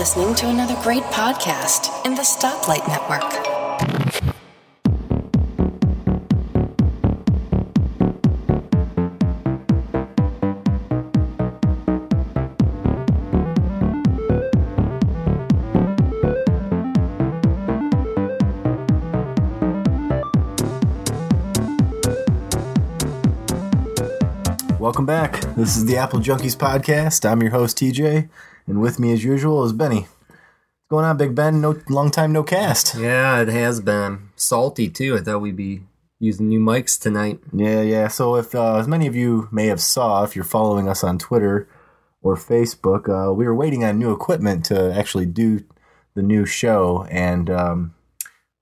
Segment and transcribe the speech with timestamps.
[0.00, 3.20] listening to another great podcast in the Stoplight Network.
[24.80, 25.42] Welcome back.
[25.56, 27.30] This is the Apple Junkies podcast.
[27.30, 28.30] I'm your host TJ,
[28.70, 30.02] and with me as usual is Benny.
[30.28, 31.60] What's going on, Big Ben?
[31.60, 32.94] No long time no cast.
[32.94, 35.16] Yeah, it has been salty too.
[35.16, 35.82] I thought we'd be
[36.20, 37.40] using new mics tonight.
[37.52, 38.06] Yeah, yeah.
[38.06, 41.18] So if uh, as many of you may have saw, if you're following us on
[41.18, 41.68] Twitter
[42.22, 45.64] or Facebook, uh, we were waiting on new equipment to actually do
[46.14, 47.08] the new show.
[47.10, 47.94] And um,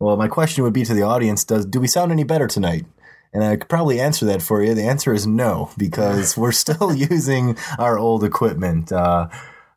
[0.00, 2.86] well, my question would be to the audience: Does do we sound any better tonight?
[3.34, 4.72] And I could probably answer that for you.
[4.72, 8.90] The answer is no, because we're still using our old equipment.
[8.90, 9.28] Uh,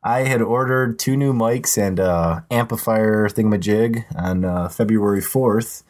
[0.04, 5.84] I had ordered two new mics and uh, amplifier thingamajig on uh, February 4th.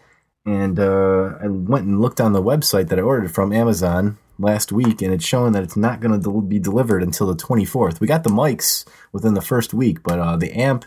[0.44, 4.72] And uh, I went and looked on the website that I ordered from Amazon last
[4.72, 8.00] week, and it's showing that it's not going to del- be delivered until the 24th.
[8.00, 10.84] We got the mics within the first week, but uh, the amp,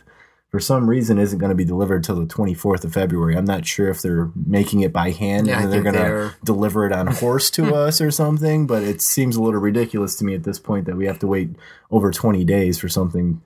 [0.56, 3.36] for some reason, isn't going to be delivered till the 24th of February.
[3.36, 6.86] I'm not sure if they're making it by hand Yeah, and they're going to deliver
[6.86, 10.33] it on horse to us or something, but it seems a little ridiculous to me
[10.33, 11.50] at this point that we have to wait
[11.92, 13.42] over 20 days for something.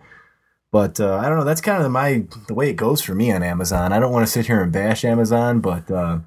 [0.72, 1.46] But uh, I don't know.
[1.46, 3.92] That's kind of my the way it goes for me on Amazon.
[3.92, 6.20] I don't want to sit here and bash Amazon, but uh,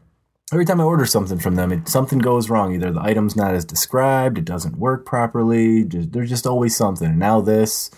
[0.52, 2.74] every time I order something from them, it, something goes wrong.
[2.74, 5.84] Either the item's not as described, it doesn't work properly.
[5.84, 7.06] Just, there's just always something.
[7.06, 7.88] And now this,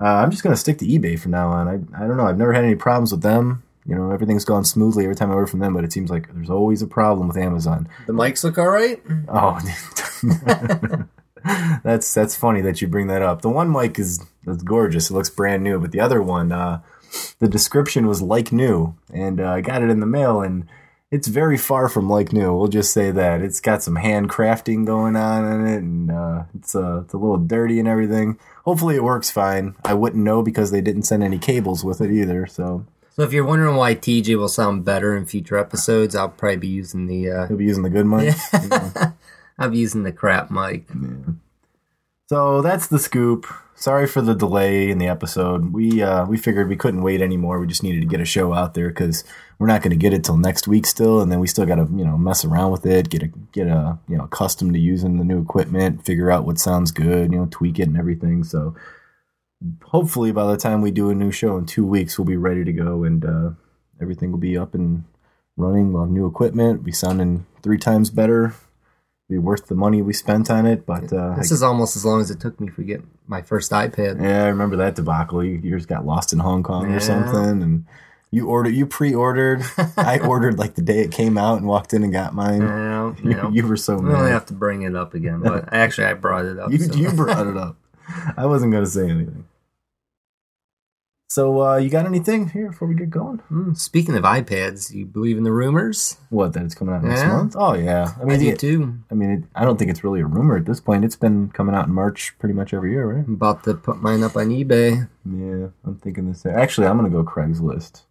[0.00, 1.68] uh, I'm just gonna stick to eBay from now on.
[1.68, 2.26] I I don't know.
[2.26, 3.62] I've never had any problems with them.
[3.86, 6.32] You know, everything's gone smoothly every time I order from them, but it seems like
[6.32, 7.88] there's always a problem with Amazon.
[8.06, 9.02] The mics look all right.
[9.28, 9.60] Oh,
[11.84, 13.42] that's that's funny that you bring that up.
[13.42, 15.78] The one mic is is gorgeous; it looks brand new.
[15.78, 16.80] But the other one, uh,
[17.38, 20.66] the description was like new, and uh, I got it in the mail, and
[21.10, 22.56] it's very far from like new.
[22.56, 26.74] We'll just say that it's got some handcrafting going on in it, and uh, it's
[26.74, 28.38] uh, it's a little dirty and everything.
[28.64, 29.74] Hopefully, it works fine.
[29.84, 32.46] I wouldn't know because they didn't send any cables with it either.
[32.46, 36.56] So So if you're wondering why TJ will sound better in future episodes, I'll probably
[36.56, 38.34] be using the uh, he'll be using the good mic.
[39.58, 40.86] I'll be using the crap mic.
[42.26, 43.46] So that's the scoop.
[43.74, 45.72] Sorry for the delay in the episode.
[45.72, 47.58] We uh, we figured we couldn't wait anymore.
[47.58, 49.24] We just needed to get a show out there because
[49.58, 51.74] we're not going to get it till next week still, and then we still got
[51.74, 54.80] to you know mess around with it, get a get a you know accustomed to
[54.80, 58.42] using the new equipment, figure out what sounds good, you know, tweak it and everything.
[58.44, 58.74] So
[59.82, 62.64] hopefully by the time we do a new show in two weeks, we'll be ready
[62.64, 63.50] to go and uh,
[64.00, 65.04] everything will be up and
[65.56, 65.92] running.
[65.92, 68.54] We'll have new equipment, be sounding three times better.
[69.34, 72.20] Be worth the money we spent on it, but uh, This is almost as long
[72.20, 74.22] as it took me to get my first iPad.
[74.22, 75.42] yeah, I remember that debacle.
[75.42, 76.96] Yours got lost in Hong Kong Yeah.
[76.98, 77.84] or something, and
[78.30, 79.64] you ordered, you pre-ordered.
[79.96, 82.60] I ordered like the day it came out and walked in and got mine.
[82.64, 85.40] Well, you you, know, you were so we only have to bring it up again.
[85.40, 86.70] But actually, I brought it up.
[86.70, 86.94] You, so.
[86.94, 87.74] you brought it up.
[88.36, 89.46] I wasn't going to say anything.
[91.34, 93.38] So, uh, you got anything here before we get going?
[93.48, 96.16] Hmm, Speaking of iPads, you believe in the rumors?
[96.30, 97.36] What that it's coming out next Yeah.
[97.36, 97.56] month?
[97.58, 98.12] Oh yeah.
[98.20, 98.94] I I mean, do it- too.
[99.10, 101.04] I mean, it, I don't think it's really a rumor at this point.
[101.04, 103.26] It's been coming out in March pretty much every year, right?
[103.26, 105.08] I'm about to put mine up on eBay.
[105.24, 106.46] Yeah, I'm thinking this.
[106.46, 108.02] Actually, I'm going to go Craigslist.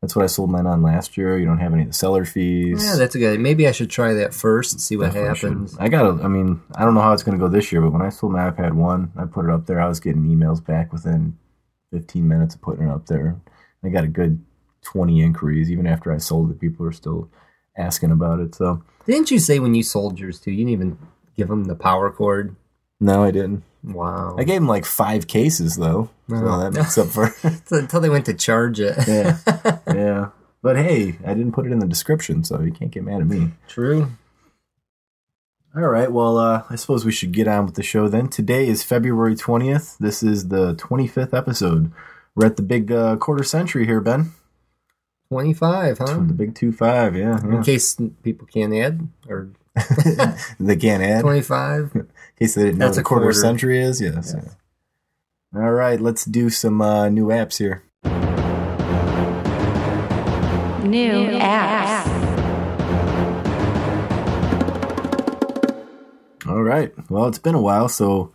[0.00, 1.36] That's what I sold mine on last year.
[1.36, 2.84] You don't have any of the seller fees.
[2.86, 3.40] Yeah, that's a good.
[3.40, 5.48] Maybe I should try that first and see what Definitely should.
[5.50, 5.76] happens.
[5.80, 7.90] I got I mean, I don't know how it's going to go this year, but
[7.92, 9.80] when I sold my iPad 1, I put it up there.
[9.80, 11.36] I was getting emails back within
[11.92, 13.40] 15 minutes of putting it up there.
[13.84, 14.44] I got a good
[14.82, 15.70] 20 inquiries.
[15.70, 17.30] Even after I sold it, people are still
[17.76, 18.54] asking about it.
[18.54, 20.50] So, Didn't you say when you sold yours too?
[20.50, 20.98] You didn't even
[21.36, 22.56] give them the power cord.
[23.00, 23.62] no, I didn't.
[23.84, 24.34] Wow.
[24.36, 26.10] I gave them like five cases, though.
[26.28, 27.32] So that makes up for
[27.70, 28.96] until they went to charge it.
[29.06, 29.38] Yeah.
[29.86, 30.28] yeah.
[30.62, 33.28] But hey, I didn't put it in the description, so you can't get mad at
[33.28, 33.52] me.
[33.68, 34.08] True.
[35.78, 36.10] All right.
[36.10, 38.26] Well, uh, I suppose we should get on with the show then.
[38.28, 39.96] Today is February 20th.
[39.98, 41.92] This is the 25th episode.
[42.34, 44.32] We're at the big uh, quarter century here, Ben.
[45.30, 46.14] Twenty-five, huh?
[46.26, 47.38] The big 2 5, yeah.
[47.44, 49.50] In case people can't add or
[50.58, 51.20] they can't add.
[51.20, 51.20] 25.
[51.84, 52.06] In twenty-five.
[52.40, 53.38] case they didn't know That's what a a quarter, quarter.
[53.38, 54.00] century is.
[54.00, 54.32] Yes.
[54.34, 54.56] Yes.
[55.54, 55.60] yeah.
[55.62, 56.00] All right.
[56.00, 57.84] Let's do some uh, new apps here.
[60.88, 61.87] New apps.
[66.48, 66.92] All right.
[67.10, 68.32] Well, it's been a while, so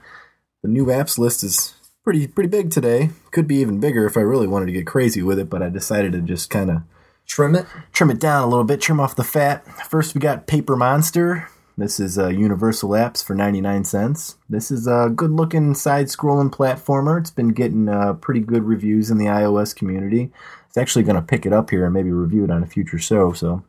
[0.62, 1.74] the new apps list is
[2.04, 3.10] pretty pretty big today.
[3.32, 5.70] Could be even bigger if I really wanted to get crazy with it, but I
[5.70, 6.84] decided to just kind of
[7.26, 7.66] Trim it.
[7.92, 9.66] trim it down a little bit, trim off the fat.
[9.90, 11.50] First, we got Paper Monster.
[11.76, 14.38] This is uh, Universal Apps for 99 cents.
[14.48, 17.20] This is a good looking side scrolling platformer.
[17.20, 20.32] It's been getting uh, pretty good reviews in the iOS community.
[20.68, 23.00] It's actually going to pick it up here and maybe review it on a future
[23.00, 23.64] show, so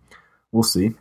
[0.53, 0.95] we'll see.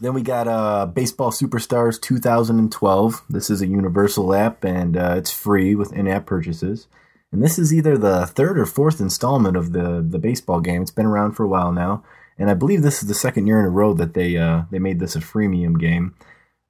[0.00, 3.24] Then we got uh, Baseball Superstars 2012.
[3.28, 6.86] This is a Universal app and uh, it's free with in app purchases.
[7.32, 10.82] And this is either the third or fourth installment of the, the baseball game.
[10.82, 12.04] It's been around for a while now.
[12.38, 14.78] And I believe this is the second year in a row that they uh, they
[14.78, 16.14] made this a freemium game.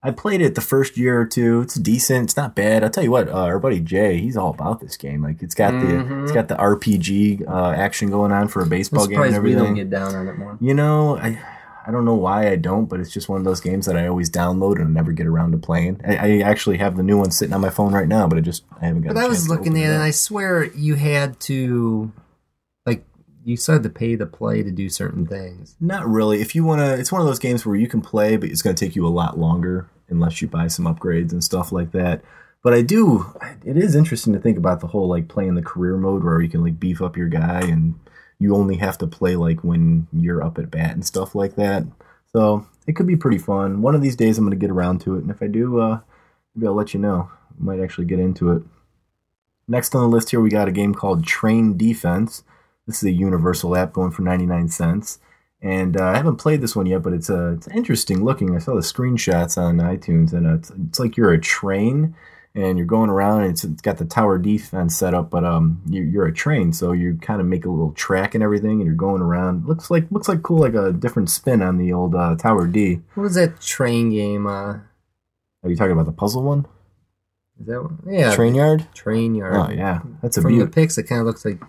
[0.03, 1.63] I played it the first year or two.
[1.63, 2.25] It's decent.
[2.25, 2.85] It's not bad.
[2.85, 5.23] I'll tell you what, uh, our buddy Jay, he's all about this game.
[5.23, 8.69] Like it's got the it's got the RPG uh, action going on for a I'm
[8.69, 10.59] baseball game and surprised we don't get down on it more.
[10.61, 11.43] You know, I
[11.87, 14.07] I don't know why I don't, but it's just one of those games that I
[14.07, 16.01] always download and never get around to playing.
[16.07, 18.41] I, I actually have the new one sitting on my phone right now, but I
[18.41, 19.11] just I haven't got.
[19.11, 19.15] It.
[19.15, 22.13] But I was looking at it, and I swear you had to,
[22.87, 23.05] like,
[23.45, 25.77] you had to pay to play to do certain things.
[25.81, 26.41] Not really.
[26.41, 28.63] If you want to, it's one of those games where you can play, but it's
[28.63, 31.93] going to take you a lot longer unless you buy some upgrades and stuff like
[31.93, 32.23] that.
[32.63, 33.27] But I do.
[33.63, 36.49] It is interesting to think about the whole like playing the career mode where you
[36.49, 37.95] can like beef up your guy and
[38.39, 41.85] you only have to play like when you're up at bat and stuff like that.
[42.33, 43.81] So it could be pretty fun.
[43.83, 45.81] One of these days I'm going to get around to it, and if I do,
[45.81, 46.01] uh,
[46.55, 47.31] maybe I'll let you know.
[47.33, 48.63] I might actually get into it.
[49.67, 52.43] Next on the list here, we got a game called Train Defense.
[52.87, 55.19] This is a Universal app going for 99 cents.
[55.63, 58.55] And uh, I haven't played this one yet, but it's uh, it's interesting looking.
[58.55, 62.15] I saw the screenshots on iTunes, and uh, it's, it's like you're a train,
[62.55, 65.83] and you're going around, and it's, it's got the tower defense set up, but um,
[65.89, 68.87] you, you're a train, so you kind of make a little track and everything, and
[68.87, 69.67] you're going around.
[69.67, 73.01] Looks like looks like cool, like a different spin on the old uh, Tower D.
[73.15, 74.47] What was that train game?
[74.47, 74.79] Uh,
[75.63, 76.67] Are you talking about the puzzle one?
[77.61, 77.99] is that one?
[78.09, 78.87] Yeah, Train Yard?
[78.95, 79.55] Train yard.
[79.57, 80.75] Oh yeah, that's a From the beaut.
[80.75, 81.61] pics, it kind of looks like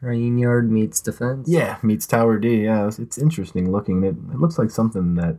[0.00, 1.48] train yard meets defense.
[1.48, 2.62] Yeah, meets Tower D.
[2.64, 4.02] Yeah, it's, it's interesting looking.
[4.04, 5.38] It, it looks like something that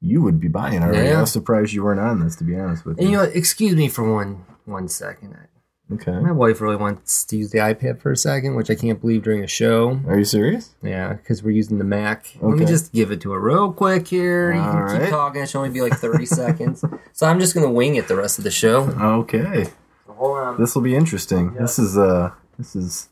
[0.00, 1.08] you would be buying already.
[1.08, 1.18] Yeah.
[1.18, 3.02] I was surprised you weren't on this, to be honest with you.
[3.04, 5.36] And you know, excuse me for one one second.
[5.92, 6.12] okay.
[6.12, 9.24] My wife really wants to use the iPad for a second, which I can't believe
[9.24, 10.00] during a show.
[10.06, 10.74] Are you serious?
[10.82, 12.26] Yeah, because we're using the Mac.
[12.40, 14.52] Let me just give it to her real quick here.
[14.52, 15.00] You All can right.
[15.02, 15.42] keep talking.
[15.42, 16.84] It should only be like 30 seconds.
[17.12, 18.82] So I'm just going to wing it the rest of the show.
[18.88, 19.64] Okay.
[20.06, 20.60] So hold on.
[20.60, 21.54] This will be interesting.
[21.54, 23.08] This is uh this is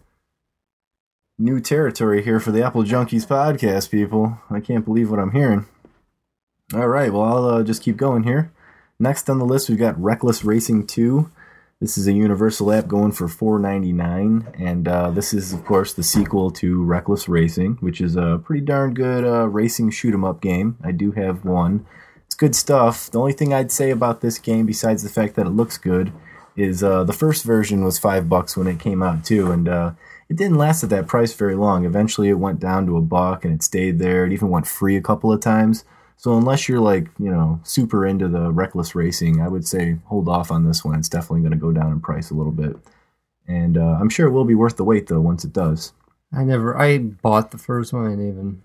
[1.38, 4.38] new territory here for the Apple Junkies podcast, people.
[4.50, 5.67] I can't believe what I'm hearing.
[6.75, 8.53] All right, well I'll uh, just keep going here.
[8.99, 11.31] Next on the list we've got Reckless Racing 2.
[11.81, 16.03] This is a Universal app going for $4.99, and uh, this is of course the
[16.03, 20.43] sequel to Reckless Racing, which is a pretty darn good uh, racing shoot 'em up
[20.43, 20.76] game.
[20.85, 21.87] I do have one.
[22.26, 23.11] It's good stuff.
[23.11, 26.12] The only thing I'd say about this game, besides the fact that it looks good,
[26.55, 29.93] is uh, the first version was five bucks when it came out too, and uh,
[30.29, 31.87] it didn't last at that price very long.
[31.87, 34.26] Eventually, it went down to a buck, and it stayed there.
[34.26, 35.87] It even went free a couple of times.
[36.19, 40.29] So unless you're like you know super into the reckless racing, I would say hold
[40.29, 40.99] off on this one.
[40.99, 42.76] It's definitely going to go down in price a little bit,
[43.47, 45.94] and uh, I'm sure it will be worth the wait though once it does.
[46.32, 48.11] I never, I bought the first one.
[48.11, 48.62] Didn't even.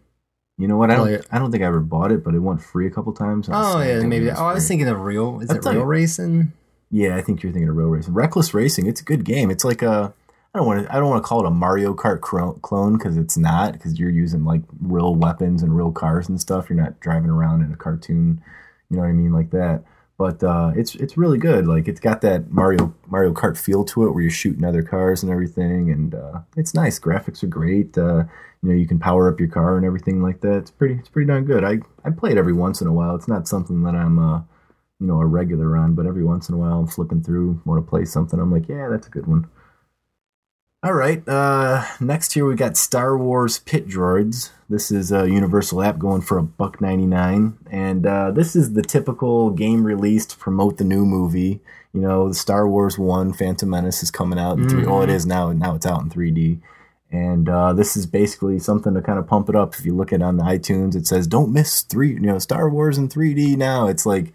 [0.57, 0.91] You know what?
[0.91, 1.25] I don't.
[1.31, 3.49] I don't think I ever bought it, but it went free a couple times.
[3.51, 4.29] Oh, yeah, maybe.
[4.29, 5.39] Oh, I was thinking of real.
[5.39, 6.53] Is it real racing?
[6.91, 8.13] Yeah, I think you're thinking of real racing.
[8.13, 8.85] Reckless racing.
[8.85, 9.49] It's a good game.
[9.49, 10.13] It's like a.
[10.53, 10.93] I don't want to.
[10.93, 12.21] I don't want to call it a Mario Kart
[12.61, 13.73] clone because it's not.
[13.73, 16.69] Because you're using like real weapons and real cars and stuff.
[16.69, 18.41] You're not driving around in a cartoon.
[18.89, 19.83] You know what I mean, like that.
[20.15, 21.65] But uh, it's it's really good.
[21.65, 25.23] Like it's got that Mario Mario Kart feel to it, where you're shooting other cars
[25.23, 26.99] and everything, and uh, it's nice.
[26.99, 27.97] Graphics are great.
[27.97, 28.25] Uh,
[28.61, 30.57] you know, you can power up your car and everything like that.
[30.57, 30.95] It's pretty.
[30.95, 31.63] It's pretty darn good.
[31.63, 33.15] I I play it every once in a while.
[33.15, 34.19] It's not something that I'm.
[34.19, 34.41] Uh,
[34.99, 37.83] you know, a regular on, but every once in a while I'm flipping through, want
[37.83, 38.39] to play something.
[38.39, 39.49] I'm like, yeah, that's a good one.
[40.83, 44.49] All right, uh, next here we got Star Wars Pit Droids.
[44.67, 48.73] This is a Universal app going for a buck ninety nine, and uh, this is
[48.73, 51.61] the typical game release to promote the new movie.
[51.93, 54.85] You know, the Star Wars One, Phantom Menace is coming out in three.
[54.85, 55.53] Oh, it is now.
[55.53, 56.59] Now it's out in three D.
[57.09, 59.75] And uh, this is basically something to kind of pump it up.
[59.75, 62.39] If you look at it on the iTunes, it says "Don't miss three, you know,
[62.39, 64.33] Star Wars in 3D." Now it's like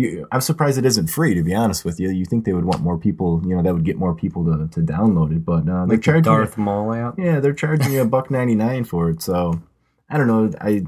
[0.00, 1.34] you, I'm surprised it isn't free.
[1.34, 3.72] To be honest with you, you think they would want more people, you know, that
[3.74, 6.22] would get more people to, to download it, but uh, they're Like the charging.
[6.24, 7.18] Darth Maul app?
[7.18, 9.22] yeah, they're charging you a buck ninety nine for it.
[9.22, 9.60] So
[10.08, 10.50] I don't know.
[10.60, 10.82] I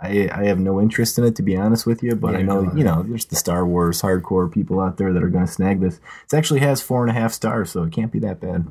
[0.00, 2.70] I I have no interest in it to be honest with you, but I know
[2.74, 5.80] you know there's the Star Wars hardcore people out there that are going to snag
[5.80, 6.00] this.
[6.30, 8.66] It actually has four and a half stars, so it can't be that bad.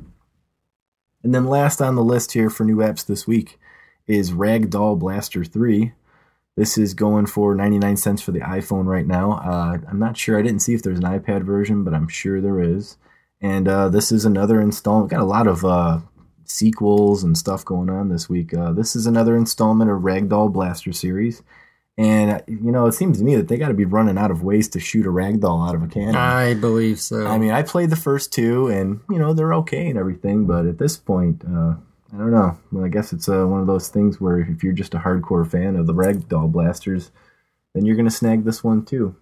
[1.24, 3.60] And then last on the list here for new apps this week
[4.06, 5.94] is Ragdoll Blaster 3.
[6.58, 9.34] This is going for 99 cents for the iPhone right now.
[9.34, 10.40] Uh, I'm not sure.
[10.40, 12.98] I didn't see if there's an iPad version, but I'm sure there is.
[13.42, 15.12] And uh, this is another installment.
[15.12, 16.00] Got a lot of uh,
[16.46, 18.54] sequels and stuff going on this week.
[18.54, 21.44] Uh, this is another installment of Ragdoll Blaster series.
[21.98, 24.32] And uh, you know, it seems to me that they got to be running out
[24.32, 26.16] of ways to shoot a ragdoll out of a cannon.
[26.16, 27.26] I believe so.
[27.26, 30.66] I mean, I played the first two, and you know they're okay and everything, but
[30.66, 31.76] at this point, uh,
[32.16, 32.58] I don't know.
[32.72, 35.50] Well, I guess it's uh, one of those things where if you're just a hardcore
[35.50, 37.12] fan of the Ragdoll Blasters,
[37.74, 39.16] then you're gonna snag this one too.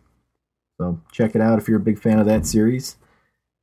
[0.79, 2.97] So check it out if you're a big fan of that series.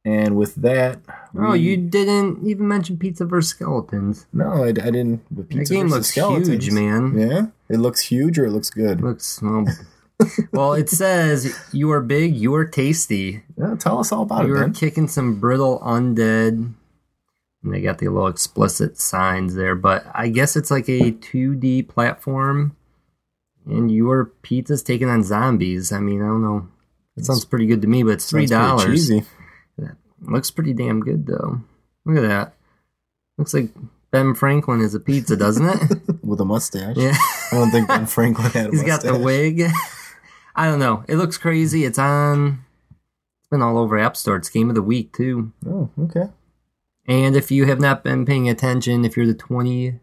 [0.04, 0.98] And with that,
[1.38, 3.50] oh, we- you didn't even mention Pizza vs.
[3.50, 4.26] Skeletons.
[4.32, 5.22] no, I, I didn't.
[5.30, 6.48] The That Pizza game looks Skeletons.
[6.48, 7.18] huge, man.
[7.18, 9.00] Yeah, it looks huge or it looks good.
[9.02, 9.66] Looks well.
[10.52, 13.42] well, it says you are big, you are tasty.
[13.58, 14.72] Yeah, tell us all about You it, are Ben.
[14.72, 16.72] kicking some brittle undead.
[17.62, 21.88] And they got the little explicit signs there, but I guess it's like a 2D
[21.88, 22.76] platform.
[23.66, 25.92] And your pizza's taking on zombies.
[25.92, 26.68] I mean, I don't know.
[27.16, 28.86] It sounds pretty good to me, but it's three dollars.
[28.86, 29.24] cheesy.
[30.22, 31.60] Looks pretty damn good though.
[32.04, 32.54] Look at that.
[33.38, 33.70] Looks like
[34.10, 36.00] Ben Franklin is a pizza, doesn't it?
[36.24, 36.96] with a mustache.
[36.96, 37.14] yeah.
[37.52, 38.72] I don't think Ben Franklin had a mustache.
[38.72, 39.62] He's got the wig.
[40.56, 41.04] I don't know.
[41.08, 41.84] It looks crazy.
[41.84, 42.64] It's on.
[43.40, 44.36] It's been all over App Store.
[44.36, 45.52] It's game of the week too.
[45.66, 46.28] Oh, okay.
[47.10, 49.98] And if you have not been paying attention, if you're the twenty,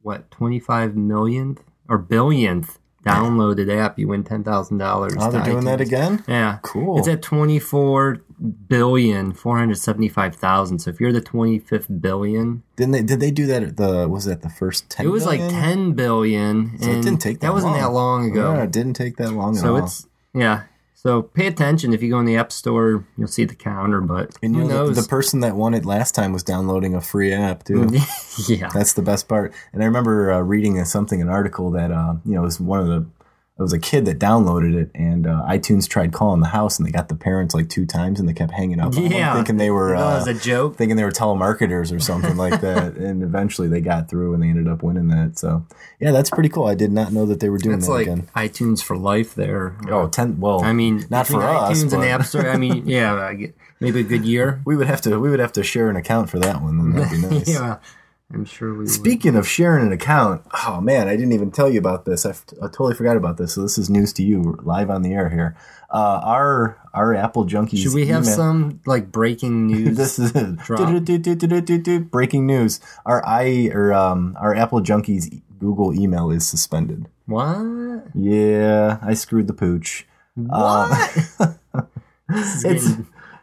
[0.00, 5.14] what twenty five millionth or billionth downloaded app, you win ten thousand dollars.
[5.16, 6.24] Oh, they're doing that again?
[6.26, 6.98] Yeah, Cool.
[6.98, 8.24] It's at twenty four
[8.66, 10.80] billion four hundred seventy five thousand.
[10.80, 13.02] So if you're the twenty fifth billion, Didn't they?
[13.02, 14.08] Did they do that at the?
[14.08, 15.06] Was that the first ten?
[15.06, 16.76] it was like ten billion.
[16.80, 17.46] So it didn't take that.
[17.46, 17.80] That wasn't long.
[17.80, 18.54] that long ago.
[18.54, 19.54] Yeah, it didn't take that long.
[19.54, 20.64] So it's yeah.
[21.02, 21.92] So pay attention.
[21.92, 24.00] If you go in the app store, you'll see the counter.
[24.00, 27.00] But and you know the, the person that won it last time was downloading a
[27.00, 27.90] free app too.
[28.48, 28.68] yeah.
[28.72, 29.52] That's the best part.
[29.72, 32.86] And I remember uh, reading something, an article that uh, you know was one of
[32.86, 33.04] the.
[33.58, 36.88] It was a kid that downloaded it, and uh, iTunes tried calling the house, and
[36.88, 39.34] they got the parents like two times, and they kept hanging up, Yeah.
[39.34, 40.76] thinking they were That was uh, a joke.
[40.76, 42.96] thinking they were telemarketers or something like that.
[42.96, 45.38] And eventually they got through, and they ended up winning that.
[45.38, 45.66] So
[46.00, 46.64] yeah, that's pretty cool.
[46.66, 48.28] I did not know that they were doing That's that like again.
[48.34, 49.34] iTunes for life.
[49.34, 49.76] There.
[49.88, 52.48] Oh, 10, well, I mean, not for us, iTunes and the App Store.
[52.48, 53.34] I mean, yeah,
[53.80, 54.62] maybe a good year.
[54.66, 56.78] we would have to we would have to share an account for that one.
[56.78, 57.48] Then that'd be nice.
[57.48, 57.78] yeah,
[58.34, 58.78] I'm sure we.
[58.80, 58.90] would.
[58.90, 62.24] Speaking of sharing an account, oh man, I didn't even tell you about this.
[62.24, 63.54] I, f- I totally forgot about this.
[63.54, 65.56] So this is news to you, live on the air here.
[65.90, 67.82] Uh, our our Apple Junkies.
[67.82, 69.96] Should we have email- some like breaking news?
[69.96, 70.32] this is
[72.10, 72.80] breaking news.
[73.04, 77.08] Our i or um our Apple Junkies Google email is suspended.
[77.26, 78.06] what?
[78.14, 80.06] Yeah, I screwed the pooch.
[80.34, 80.88] What?
[82.28, 82.86] this is It's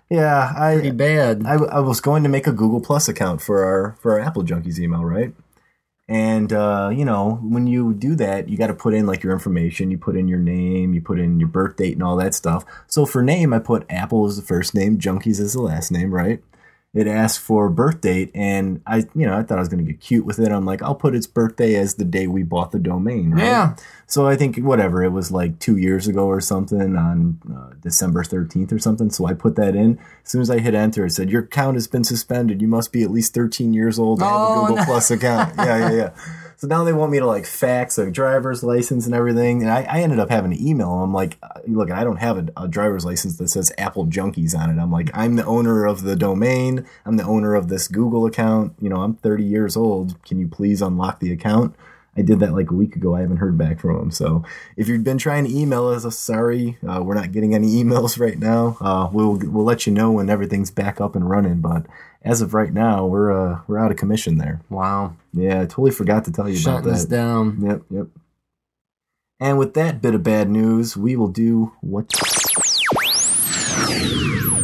[0.09, 1.45] yeah, pretty I, bad.
[1.45, 4.43] I I was going to make a Google Plus account for our for our Apple
[4.43, 5.33] Junkies email, right?
[6.07, 9.31] And uh, you know, when you do that, you got to put in like your
[9.31, 9.91] information.
[9.91, 12.65] You put in your name, you put in your birth date, and all that stuff.
[12.87, 16.11] So for name, I put Apple as the first name, Junkies as the last name,
[16.11, 16.41] right?
[16.91, 19.91] It asked for birth date, and I, you know, I thought I was going to
[19.91, 20.51] get cute with it.
[20.51, 23.43] I'm like, I'll put its birthday as the day we bought the domain, right?
[23.43, 23.75] Yeah.
[24.07, 28.23] So I think whatever it was like two years ago or something on uh, December
[28.23, 29.11] 13th or something.
[29.11, 29.99] So I put that in.
[30.25, 32.59] As soon as I hit enter, it said your account has been suspended.
[32.59, 34.85] You must be at least 13 years old to have Oh, a Google no.
[34.85, 35.53] Plus account.
[35.57, 36.09] Yeah, yeah, yeah.
[36.59, 39.61] So now they want me to like fax a driver's license and everything.
[39.61, 41.03] And I, I ended up having to email them.
[41.03, 44.53] I'm like, uh, look, I don't have a, a driver's license that says Apple Junkies
[44.59, 44.77] on it.
[44.77, 46.85] I'm like, I'm the owner of the domain.
[47.05, 48.73] I'm the owner of this Google account.
[48.81, 50.21] You know, I'm 30 years old.
[50.25, 51.77] Can you please unlock the account?
[52.17, 53.15] I did that like a week ago.
[53.15, 54.11] I haven't heard back from them.
[54.11, 54.43] So
[54.75, 58.19] if you've been trying to email us, uh, sorry, uh, we're not getting any emails
[58.19, 58.75] right now.
[58.81, 61.61] Uh, we'll we'll let you know when everything's back up and running.
[61.61, 61.85] But
[62.21, 64.61] as of right now, we're uh, we're out of commission there.
[64.69, 65.15] Wow.
[65.33, 66.93] Yeah, I totally forgot to tell you Shutting about that.
[66.95, 67.15] us that.
[67.15, 67.61] down.
[67.61, 68.07] Yep, yep.
[69.39, 72.11] And with that bit of bad news, we will do what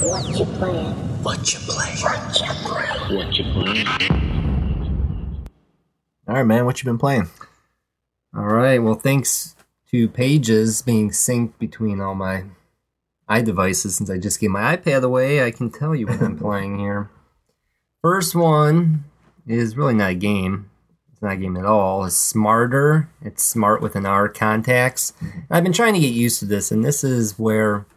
[0.01, 0.93] What you playing?
[1.23, 1.95] what you play.
[3.15, 3.87] What you playing?
[6.27, 6.65] All right, man.
[6.65, 7.29] What you been playing?
[8.35, 8.79] All right.
[8.79, 9.55] Well, thanks
[9.91, 12.43] to Pages being synced between all my
[13.29, 16.79] iDevices since I just gave my iPad away, I can tell you what I'm playing
[16.79, 17.09] here.
[18.05, 19.03] First one
[19.47, 20.69] is really not a game.
[21.11, 22.05] It's not a game at all.
[22.05, 23.07] It's Smartr.
[23.23, 25.11] It's smart with an R contacts.
[25.49, 27.87] I've been trying to get used to this, and this is where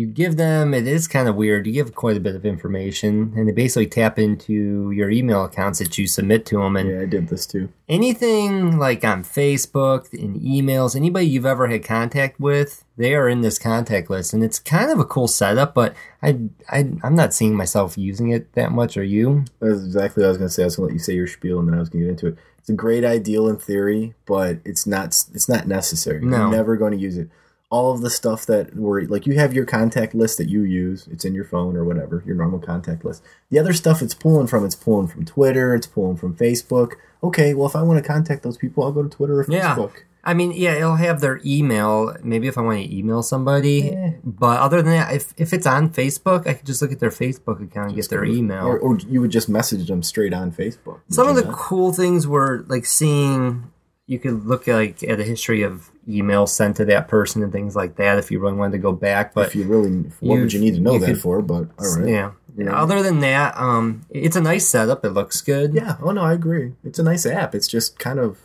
[0.00, 3.32] you give them it is kind of weird you give quite a bit of information
[3.36, 7.00] and they basically tap into your email accounts that you submit to them and Yeah,
[7.02, 7.68] I did this too.
[7.88, 13.40] anything like on Facebook, in emails, anybody you've ever had contact with, they are in
[13.42, 15.74] this contact list, and it's kind of a cool setup.
[15.74, 16.38] But I,
[16.68, 18.96] I I'm not seeing myself using it that much.
[18.96, 19.44] Are you?
[19.60, 20.62] That's exactly what I was going to say.
[20.62, 22.06] I was going to let you say your spiel, and then I was going to
[22.06, 22.38] get into it.
[22.58, 25.06] It's a great ideal in theory, but it's not.
[25.34, 26.20] It's not necessary.
[26.24, 26.36] No.
[26.36, 27.28] You're never going to use it.
[27.70, 31.08] All of the stuff that were like you have your contact list that you use.
[31.10, 33.22] It's in your phone or whatever your normal contact list.
[33.50, 34.64] The other stuff it's pulling from.
[34.64, 35.74] It's pulling from Twitter.
[35.74, 36.94] It's pulling from Facebook.
[37.22, 39.76] Okay, well if I want to contact those people, I'll go to Twitter or Yeah.
[39.76, 39.92] Facebook.
[40.22, 42.14] I mean, yeah, it'll have their email.
[42.22, 45.90] Maybe if I want to email somebody, but other than that, if if it's on
[45.90, 48.66] Facebook, I could just look at their Facebook account and get their email.
[48.66, 51.00] Or, or you would just message them straight on Facebook.
[51.08, 51.54] Some of the not?
[51.54, 53.70] cool things were like seeing
[54.10, 57.76] you could look like at the history of emails sent to that person and things
[57.76, 59.32] like that if you really wanted to go back.
[59.34, 59.90] But if you really,
[60.20, 61.40] what would you- need to know that could- for?
[61.40, 62.30] But all right, yeah.
[62.56, 62.72] Yeah.
[62.82, 65.04] Other than that, um, it's a nice setup.
[65.04, 65.72] It looks good.
[65.74, 65.96] yeah.
[66.02, 66.72] Oh no, I agree.
[66.84, 67.54] It's a nice app.
[67.54, 68.38] It's just kind of.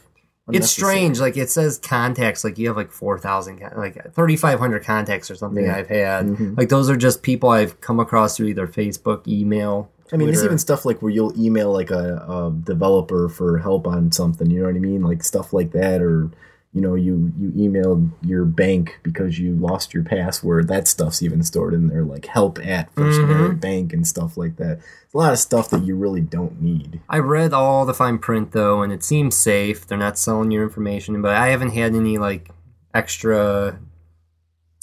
[0.51, 1.19] It's strange.
[1.19, 2.43] Like it says contacts.
[2.43, 5.65] Like you have like four thousand, like thirty five hundred contacts or something.
[5.65, 5.77] Yeah.
[5.77, 6.27] I've had.
[6.27, 6.55] Mhm.
[6.55, 9.89] Like those are just people I've come across through either Facebook, email.
[10.15, 10.47] I mean, it's Twitter.
[10.49, 14.49] even stuff like where you'll email like a, a developer for help on something.
[14.49, 15.01] You know what I mean?
[15.03, 16.31] Like stuff like that, or
[16.73, 20.67] you know, you you emailed your bank because you lost your password.
[20.67, 23.59] That stuff's even stored in there, like help at First Mhm.
[23.61, 24.79] Bank and stuff like that.
[25.05, 26.99] It's a lot of stuff that you really don't need.
[27.07, 29.87] I read all the fine print though, and it seems safe.
[29.87, 32.49] They're not selling your information, but I haven't had any like
[32.93, 33.79] extra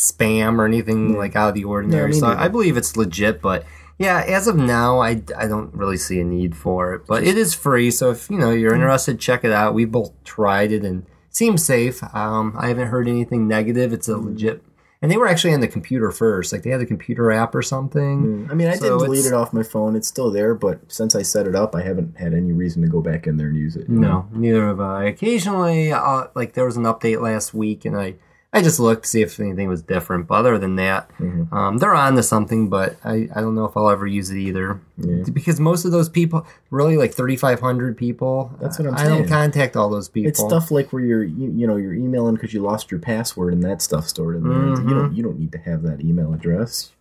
[0.00, 1.18] spam or anything Yeah.
[1.18, 2.12] like out of the ordinary.
[2.14, 2.26] so.
[2.26, 3.40] I believe it's legit.
[3.42, 3.64] But
[4.02, 7.06] yeah, as of now, I, I don't really see a need for it.
[7.06, 9.74] But it is free, so if you know you're interested, check it out.
[9.74, 12.02] We both tried it and it seems safe.
[12.14, 13.92] Um, I haven't heard anything negative.
[13.92, 14.24] It's a Mm.
[14.26, 14.62] legit.
[15.00, 16.52] And they were actually on the computer first.
[16.52, 18.46] Like they had a computer app or something.
[18.48, 19.96] I mean, I So did delete it off my phone.
[19.96, 22.88] It's still there, but since I set it up, I haven't had any reason to
[22.88, 23.88] go back in there and use it.
[23.88, 25.04] No, neither have I.
[25.06, 28.14] Occasionally, uh, like there was an update last week, and I
[28.54, 30.26] I just looked to see if anything was different.
[30.26, 31.50] But other than that, Mhm.
[31.52, 32.68] um, they're on to something.
[32.68, 35.24] But I, I don't know if I'll ever use it either, Yeah.
[35.32, 38.50] because most of those people, really like thirty five hundred people.
[38.60, 39.10] That's what I'm saying.
[39.12, 40.28] I don't contact all those people.
[40.28, 43.54] It's stuff like where you're you, you know you're emailing because you lost your password
[43.54, 44.52] and that stuff stored in there.
[44.52, 44.90] You Mhm.
[44.90, 46.92] don't you don't need to have that email address.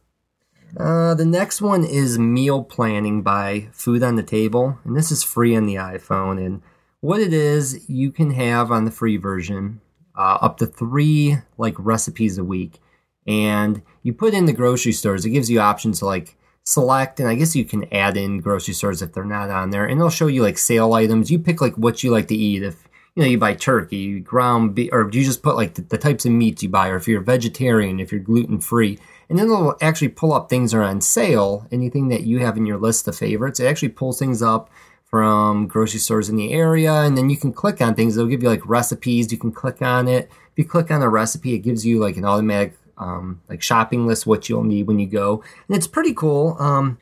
[0.77, 5.21] Uh, the next one is meal planning by Food on the Table, and this is
[5.21, 6.37] free on the iPhone.
[6.43, 6.61] And
[7.01, 9.81] what it is, you can have on the free version
[10.15, 12.79] uh, up to three like recipes a week,
[13.27, 15.25] and you put in the grocery stores.
[15.25, 18.73] It gives you options to like select, and I guess you can add in grocery
[18.73, 21.31] stores if they're not on there, and it'll show you like sale items.
[21.31, 22.63] You pick like what you like to eat.
[22.63, 25.97] If you know you buy turkey, ground beef, or you just put like the, the
[25.97, 29.45] types of meats you buy, or if you're vegetarian, if you're gluten free, and then
[29.47, 31.67] it'll actually pull up things that are on sale.
[31.71, 34.69] Anything that you have in your list of favorites, it actually pulls things up
[35.11, 38.15] from grocery stores in the area, and then you can click on things.
[38.15, 39.31] They'll give you like recipes.
[39.31, 40.31] You can click on it.
[40.51, 44.07] If you click on a recipe, it gives you like an automatic um, like shopping
[44.07, 46.55] list what you'll need when you go, and it's pretty cool.
[46.59, 46.97] Um,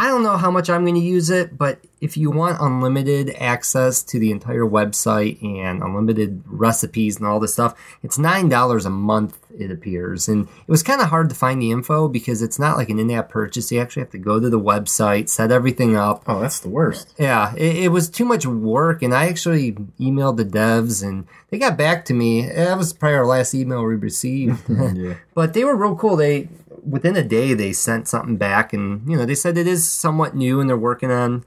[0.00, 3.36] I don't know how much I'm going to use it, but if you want unlimited
[3.38, 8.88] access to the entire website and unlimited recipes and all this stuff, it's $9 a
[8.88, 10.26] month, it appears.
[10.26, 12.98] And it was kind of hard to find the info because it's not like an
[12.98, 13.70] in app purchase.
[13.70, 16.22] You actually have to go to the website, set everything up.
[16.26, 17.12] Oh, that's the worst.
[17.18, 21.58] Yeah, it, it was too much work, and I actually emailed the devs, and they
[21.58, 22.46] got back to me.
[22.46, 24.62] That was probably our last email we received.
[24.70, 25.16] Yeah.
[25.34, 26.16] but they were real cool.
[26.16, 26.48] They
[26.84, 30.34] within a day they sent something back, and you know they said it is somewhat
[30.34, 31.44] new, and they're working on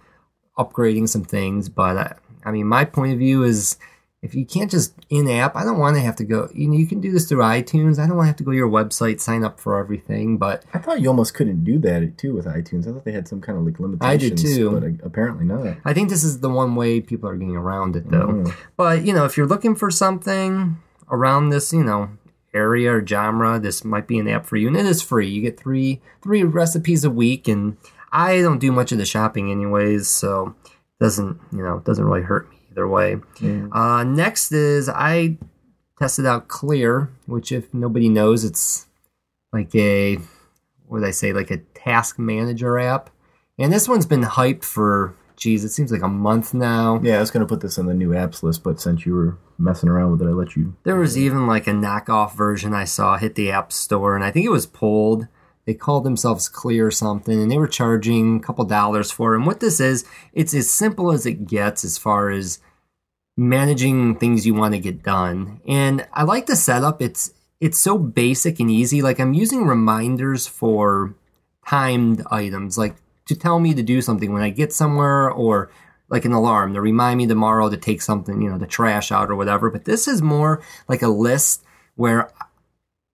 [0.58, 1.70] upgrading some things.
[1.70, 2.10] But uh,
[2.46, 3.78] I mean, my point of view is.
[4.22, 6.48] If you can't just in app, I don't want to have to go.
[6.56, 8.00] You know, you can do this through iTunes.
[8.00, 10.38] I don't want to have to go to your website, sign up for everything.
[10.38, 12.88] But I thought you almost couldn't do that too with iTunes.
[12.88, 14.40] I thought they had some kind of like limitations.
[14.42, 14.72] I do too.
[14.80, 15.76] but apparently not.
[15.84, 18.28] I think this is the one way people are getting around it, though.
[18.28, 18.56] Mhm.
[18.78, 20.78] But you know, if you're looking for something
[21.12, 22.08] around this, you know,
[22.54, 25.30] area or genre, this might be an app for you, and it is free.
[25.30, 27.78] You get three three recipes a week, and
[28.12, 32.06] I don't do much of the shopping anyways, so it doesn't you know it doesn't
[32.06, 33.18] really hurt me either way.
[33.40, 33.68] Yeah.
[33.72, 35.38] Uh, next is I
[36.00, 38.88] tested out Clear, which if nobody knows, it's
[39.52, 40.20] like a
[40.88, 43.10] what did I say, like a task manager app,
[43.58, 45.16] and this one's been hyped for.
[45.44, 47.02] Geez, it seems like a month now.
[47.04, 49.38] Yeah, I was gonna put this on the new apps list, but since you were
[49.58, 50.78] messing around with it, I let you.
[50.84, 54.32] There was even like a knockoff version I saw hit the App Store, and I
[54.32, 55.28] think it was pulled.
[55.66, 59.40] They called themselves Clear or something, and they were charging a couple dollars for it.
[59.40, 62.60] And what this is, it's as simple as it gets as far as
[63.36, 65.60] managing things you want to get done.
[65.68, 67.02] And I like the setup.
[67.02, 69.02] It's it's so basic and easy.
[69.02, 71.16] Like I'm using reminders for
[71.68, 75.72] timed items, like to tell me to do something when I get somewhere, or
[76.10, 79.30] like an alarm to remind me tomorrow to take something, you know, the trash out
[79.30, 79.70] or whatever.
[79.70, 81.64] But this is more like a list
[81.96, 82.32] where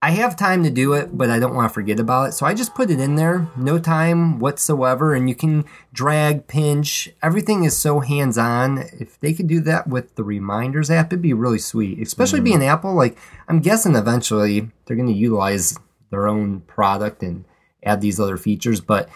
[0.02, 2.32] I have time to do it, but I don't want to forget about it.
[2.32, 7.10] So I just put it in there, no time whatsoever, and you can drag, pinch.
[7.22, 8.78] Everything is so hands on.
[8.98, 12.00] If they could do that with the reminders app, it'd be really sweet.
[12.00, 12.68] Especially being mm.
[12.68, 13.18] Apple, like
[13.50, 15.78] I'm guessing eventually they're going to utilize
[16.12, 17.44] their own product and
[17.84, 18.80] add these other features.
[18.80, 19.10] But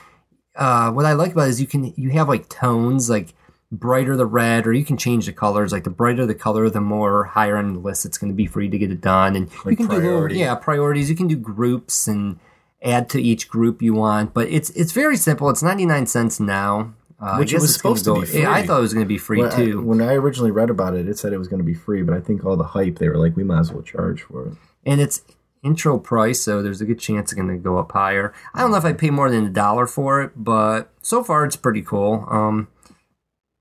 [0.55, 3.33] uh, what I like about it is you can you have like tones like
[3.71, 5.71] brighter the red, or you can change the colors.
[5.71, 8.45] Like the brighter the color, the more higher on the list it's going to be
[8.45, 9.35] for you to get it done.
[9.35, 11.09] And you Like can do little, yeah priorities.
[11.09, 12.39] You can do groups and
[12.83, 14.33] add to each group you want.
[14.33, 15.49] But it's it's very simple.
[15.49, 16.93] It's ninety nine cents now.
[17.19, 19.17] Uh, Which it was supposed to be Yeah, I thought it was going to be
[19.17, 19.81] free When I, too.
[19.81, 22.13] when I originally read about it, it said it was going to be free, but
[22.13, 24.53] I think all the hype they were like, we might as well charge for it.
[24.85, 25.21] and it's
[25.63, 28.33] intro price, so there's a good chance it's going to go up higher.
[28.53, 31.45] I don't know if I pay more than a dollar for it, but so far
[31.45, 32.25] it's pretty cool.
[32.29, 32.67] Um,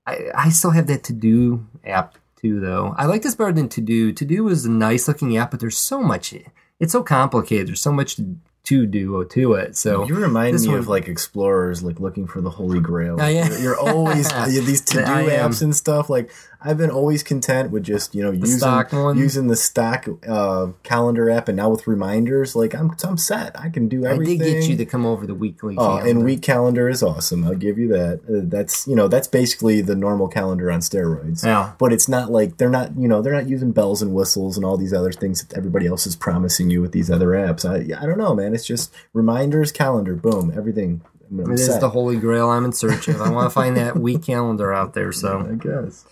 [0.05, 2.93] I I still have that to do app too, though.
[2.97, 4.11] I like this better than to do.
[4.11, 6.33] To do is a nice looking app, but there's so much.
[6.79, 7.67] It's so complicated.
[7.69, 8.35] There's so much to,
[8.65, 9.77] to do to it.
[9.77, 13.15] So You remind me one- of like explorers, like looking for the holy grail.
[13.19, 13.47] Oh, yeah.
[13.47, 16.09] You're, you're always you these to do apps and stuff.
[16.09, 16.29] Like
[16.65, 21.47] I've been always content with just you know using using the stock uh, calendar app,
[21.49, 23.59] and now with reminders, like I'm I'm set.
[23.59, 24.39] I can do I everything.
[24.39, 25.75] did get you to come over the weekly.
[25.77, 26.09] Oh, calendar.
[26.09, 27.43] and week calendar is awesome.
[27.45, 28.21] I'll give you that.
[28.27, 31.43] Uh, that's you know that's basically the normal calendar on steroids.
[31.43, 31.73] Yeah.
[31.77, 34.65] But it's not like they're not you know they're not using bells and whistles and
[34.65, 37.65] all these other things that everybody else is promising you with these other apps.
[37.65, 38.53] I I don't know, man.
[38.55, 41.01] It's just reminders, calendar, boom, everything.
[41.29, 41.81] I'm It is set.
[41.81, 43.19] the holy grail I'm in search of.
[43.19, 45.11] I want to find that week calendar out there.
[45.11, 46.05] So I guess.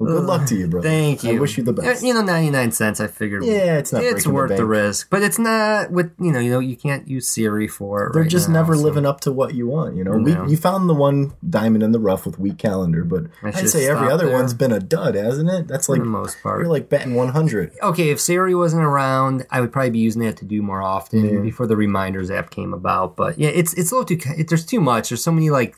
[0.00, 0.88] Well, good luck to you, brother.
[0.88, 1.36] Thank you.
[1.36, 2.04] I wish you the best.
[2.04, 3.00] You know, ninety nine cents.
[3.00, 3.44] I figured.
[3.44, 6.38] Yeah, it's not It's breaking the worth the, risk, but it's not with you know.
[6.38, 8.12] You know, you can't use Siri for it.
[8.12, 10.12] They're right just now, never so- living up to what you want, you know.
[10.12, 10.44] No.
[10.44, 13.68] We, you found the one diamond in the rough with week calendar, but I I'd
[13.68, 14.36] say every other there.
[14.36, 15.66] one's been a dud, hasn't it?
[15.66, 16.60] That's like for the most part.
[16.60, 17.72] you're like betting one hundred.
[17.82, 21.24] okay, if Siri wasn't around, I would probably be using that to do more often
[21.28, 21.40] Yeah.
[21.40, 23.16] before the reminders app came about.
[23.16, 24.30] But yeah, it's it's a little too.
[24.38, 25.08] It, there's too much.
[25.08, 25.76] There's so many like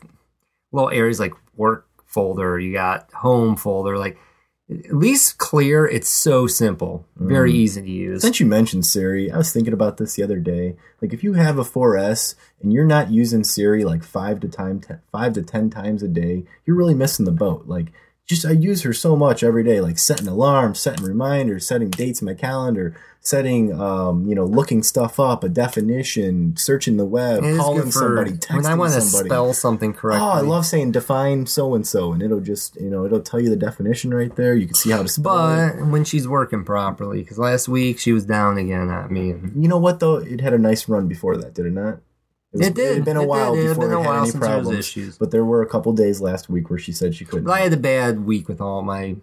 [0.71, 2.59] little areas like work folder.
[2.59, 3.97] You got home folder.
[3.97, 4.17] Like
[4.71, 5.85] at least clear.
[5.85, 7.55] It's so simple, very mm.
[7.55, 8.21] easy to use.
[8.21, 10.75] Since you mentioned Siri, I was thinking about this the other day.
[11.01, 14.81] Like, if you have a 4S and you're not using Siri like five to time
[15.11, 17.65] five to ten times a day, you're really missing the boat.
[17.67, 17.91] Like,
[18.31, 22.21] just I use her so much every day, like setting alarms, setting reminders, setting dates
[22.21, 27.43] in my calendar, setting, um, you know, looking stuff up, a definition, searching the web,
[27.43, 30.25] It calling for somebody, texting when I want to spell something correctly.
[30.25, 33.41] Oh, I love saying define so and so, and it'll just you know it'll tell
[33.41, 34.55] you the definition right there.
[34.55, 35.73] You can see how to spell it.
[35.77, 39.27] But when she's working properly, because last week she was down again at me.
[39.27, 40.15] You know what though?
[40.15, 41.99] It had a nice run before that, did it not?
[42.59, 42.91] Was- It did.
[42.91, 43.63] It had been a It while did.
[43.63, 44.79] It had before been a it had while any since there was problems.
[44.79, 45.17] issues.
[45.17, 47.49] But there were a couple days last week where she said she couldn't.
[47.49, 49.15] I had a bad week with all my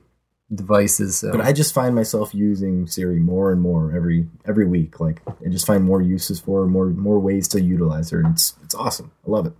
[0.54, 1.18] devices.
[1.18, 1.30] So.
[1.32, 4.98] but I just find myself using Siri more and more every every week.
[5.00, 8.20] Like I just find more uses for her, more more ways to utilize her.
[8.20, 9.12] And it's it's awesome.
[9.26, 9.52] I love it.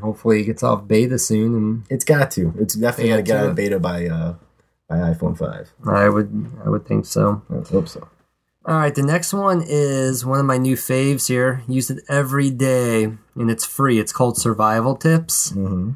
[0.00, 2.54] hopefully it gets off beta soon, and It's got to.
[2.58, 4.34] It's definitely Yeah, gonna get out of beta by uh
[4.88, 5.72] by iPhone five.
[5.86, 7.42] I would I would think so.
[7.50, 8.08] I hope so.
[8.64, 11.62] All right, the next one is one of my new faves here.
[11.66, 13.98] Use it every day, and it's free.
[13.98, 15.92] It's called Survival Tips, hmm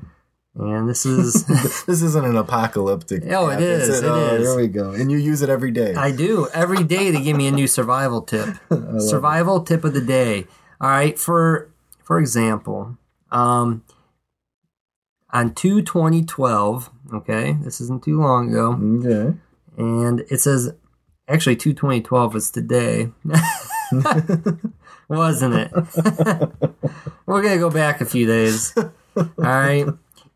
[0.58, 1.44] and this is
[1.86, 3.24] this isn't an apocalyptic.
[3.30, 4.42] Oh, it is, is it oh, is.
[4.42, 4.90] There we go.
[4.90, 5.94] And you use it every day.
[5.94, 7.10] I do every day.
[7.10, 8.56] They give me a new survival tip.
[8.98, 10.46] survival tip of the day.
[10.80, 11.70] All right, for
[12.02, 12.96] for example,
[13.30, 13.84] um,
[15.30, 16.90] on two twenty twelve.
[17.12, 18.72] Okay, this isn't too long ago.
[18.72, 19.38] okay.
[19.76, 20.72] and it says
[21.28, 23.10] actually 22012 was today.
[25.08, 25.72] Wasn't it?
[27.26, 28.74] We're gonna go back a few days.
[29.16, 29.86] All right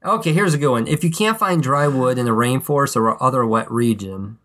[0.03, 0.87] okay here's a good one.
[0.87, 4.38] If you can't find dry wood in a rainforest or other wet region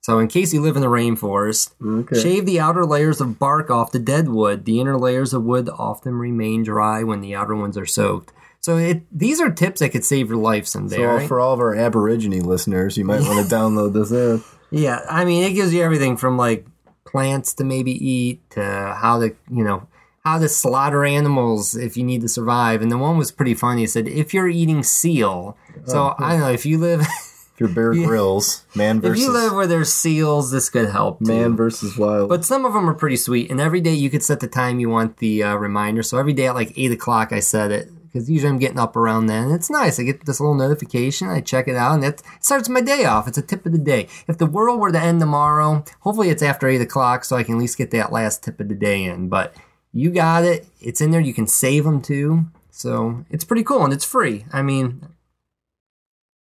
[0.00, 2.20] so in case you live in the rainforest Okay.
[2.20, 4.64] shave the outer layers of bark off the dead wood.
[4.64, 8.32] The inner layers of wood often remain dry when the outer ones are soaked.
[8.60, 11.26] So it, these are tips that could save your life someday So right?
[11.28, 14.51] for all of our Aborigine listeners, you might want to download this app.
[14.72, 16.66] Yeah, I mean, it gives you everything from like
[17.04, 19.86] plants to maybe eat to how to, you know,
[20.24, 22.80] how to slaughter animals if you need to survive.
[22.80, 23.84] And the one was pretty funny.
[23.84, 27.06] It said, if you're eating seal, so I don't know, if you live,
[27.54, 31.18] If you're Bear Grylls, man if versus you live where there's seals, this could help.
[31.18, 31.26] too.
[31.26, 32.30] man versus wild.
[32.30, 33.50] But some of them are pretty sweet.
[33.50, 36.02] And every day you could set the time you want the uh, reminder.
[36.02, 37.90] So every day at like 8 o'clock, I set it.
[38.12, 39.44] Because usually I'm getting up around then.
[39.44, 39.98] And it's nice.
[39.98, 41.28] I get this little notification.
[41.28, 41.94] I check it out.
[41.94, 43.26] And it starts my day off.
[43.26, 44.06] It's a tip of the day.
[44.28, 47.54] If the world were to end tomorrow, hopefully it's after 8 o'clock so I can
[47.54, 49.30] at least get that last tip of the day in.
[49.30, 49.54] But
[49.92, 50.66] you got it.
[50.80, 51.20] It's in there.
[51.20, 52.46] You can save them too.
[52.70, 53.84] So it's pretty cool.
[53.84, 54.44] And it's free.
[54.52, 55.08] I mean,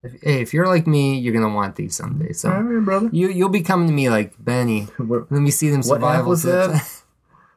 [0.03, 2.33] if, hey, if you're like me, you're going to want these someday.
[2.33, 2.49] So.
[2.49, 3.09] Right, brother.
[3.11, 4.83] You you'll be coming to me like Benny.
[4.97, 7.00] What, Let me see them survival was tips.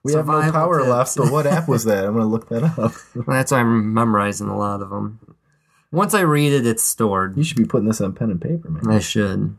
[0.05, 0.91] We have no power tips.
[0.91, 2.05] left, but what app was that?
[2.05, 2.77] I'm going to look that up.
[2.77, 2.93] Well,
[3.27, 5.19] That's why I'm memorizing a lot of them.
[5.91, 7.37] Once I read it, it's stored.
[7.37, 8.91] You should be putting this on pen and paper, man.
[8.91, 9.57] I should.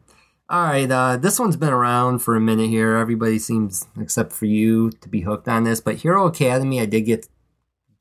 [0.47, 2.97] All right, uh, this one's been around for a minute here.
[2.97, 5.81] Everybody seems, except for you, to be hooked on this.
[5.81, 7.27] But Hero Academy, I did get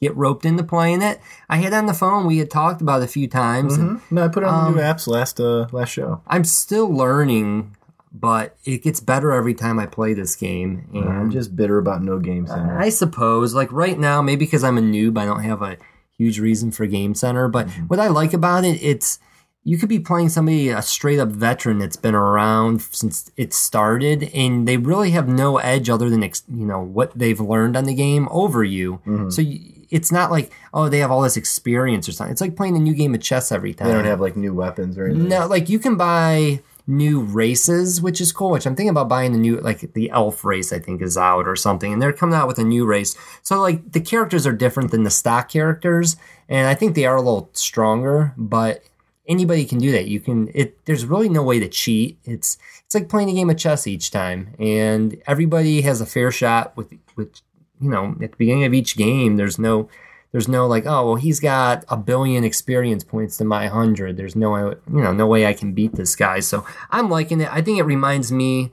[0.03, 1.19] get roped into playing it.
[1.49, 2.27] I had it on the phone.
[2.27, 3.79] We had talked about it a few times.
[3.79, 6.21] and No, I put it on the Um, new apps last uh, last show.
[6.27, 7.75] I'm still learning,
[8.15, 10.89] but it gets better every time I play this game.
[10.95, 12.79] And I'm just bitter about no game center.
[12.79, 15.77] I suppose, like right now, maybe because I'm a noob, I don't have a
[16.17, 17.49] huge reason for Game Center.
[17.49, 17.83] But Mm-hmm.
[17.89, 19.19] what I like about it, it's
[19.67, 24.31] you could be playing somebody a straight up veteran that's been around since it started,
[24.35, 27.85] and they really have no edge other than ex- you know what they've learned on
[27.85, 29.01] the game over you.
[29.07, 29.31] Mm-hmm.
[29.31, 29.59] So you,
[29.91, 32.31] it's not like oh they have all this experience or something.
[32.33, 33.89] It's like playing a new game of chess every time.
[33.89, 35.29] they don't have like new weapons or anything.
[35.29, 38.51] No, like you can buy new races, which is cool.
[38.51, 40.73] Which I'm thinking about buying the new, like the elf race.
[40.73, 43.17] I think is out or something, and they're coming out with a new race.
[43.43, 46.17] So like the characters are different than the stock characters,
[46.49, 48.35] and I think they are a little stronger.
[48.37, 48.83] But
[49.27, 50.07] anybody can do that.
[50.07, 50.51] You can.
[50.55, 52.19] It there's really no way to cheat.
[52.25, 56.31] It's it's like playing a game of chess each time, and everybody has a fair
[56.31, 57.41] shot with with
[57.81, 59.37] you know at the beginning of each game.
[59.37, 59.89] There's no
[60.35, 64.17] there's no like, oh well, he's got a billion experience points to my hundred.
[64.17, 66.41] There's no, you know, no way I can beat this guy.
[66.41, 67.49] So I'm liking it.
[67.53, 68.73] I think it reminds me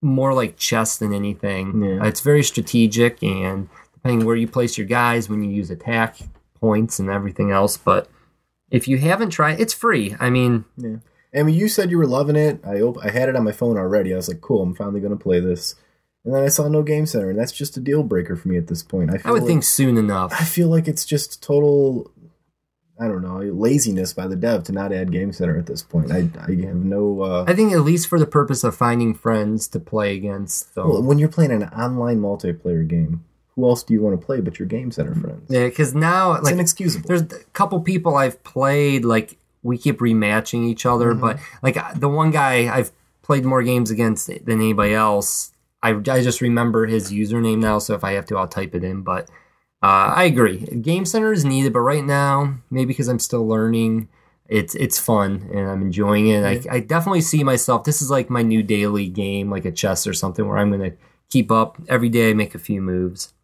[0.00, 1.82] more like chess than anything.
[1.82, 2.06] Yeah.
[2.06, 6.16] It's very strategic, and depending where you place your guys, when you use attack
[6.58, 7.76] points and everything else.
[7.76, 8.08] But
[8.70, 10.16] if you haven't tried, it's free.
[10.18, 10.64] I mean,
[11.34, 12.60] I mean, you said you were loving it.
[12.64, 14.14] I op- I had it on my phone already.
[14.14, 15.74] I was like, cool, I'm finally going to play this.
[16.26, 18.58] And then I saw no game center, and that's just a deal breaker for me
[18.58, 19.10] at this point.
[19.10, 20.32] I, feel I would like, think soon enough.
[20.38, 22.10] I feel like it's just total,
[23.00, 26.10] I don't know, laziness by the dev to not add game center at this point.
[26.10, 27.20] I, I have no.
[27.22, 30.88] Uh, I think at least for the purpose of finding friends to play against, though.
[30.88, 34.40] well, when you're playing an online multiplayer game, who else do you want to play
[34.40, 35.48] but your game center friends?
[35.48, 37.06] yeah, because now It's like inexcusable.
[37.06, 41.20] there's a couple people I've played like we keep rematching each other, Mm-hmm.
[41.20, 42.90] but like the one guy I've
[43.22, 45.52] played more games against than anybody else.
[45.82, 48.82] I, I just remember his username now, so if I have to, I'll type it
[48.84, 49.02] in.
[49.02, 49.28] But
[49.82, 54.08] uh, I agree, Game Center is needed, but right now, maybe because I'm still learning,
[54.48, 56.44] it's it's fun and I'm enjoying it.
[56.44, 57.84] I, I definitely see myself.
[57.84, 60.90] This is like my new daily game, like a chess or something, where I'm going
[60.90, 60.96] to
[61.30, 62.30] keep up every day.
[62.30, 63.34] I make a few moves.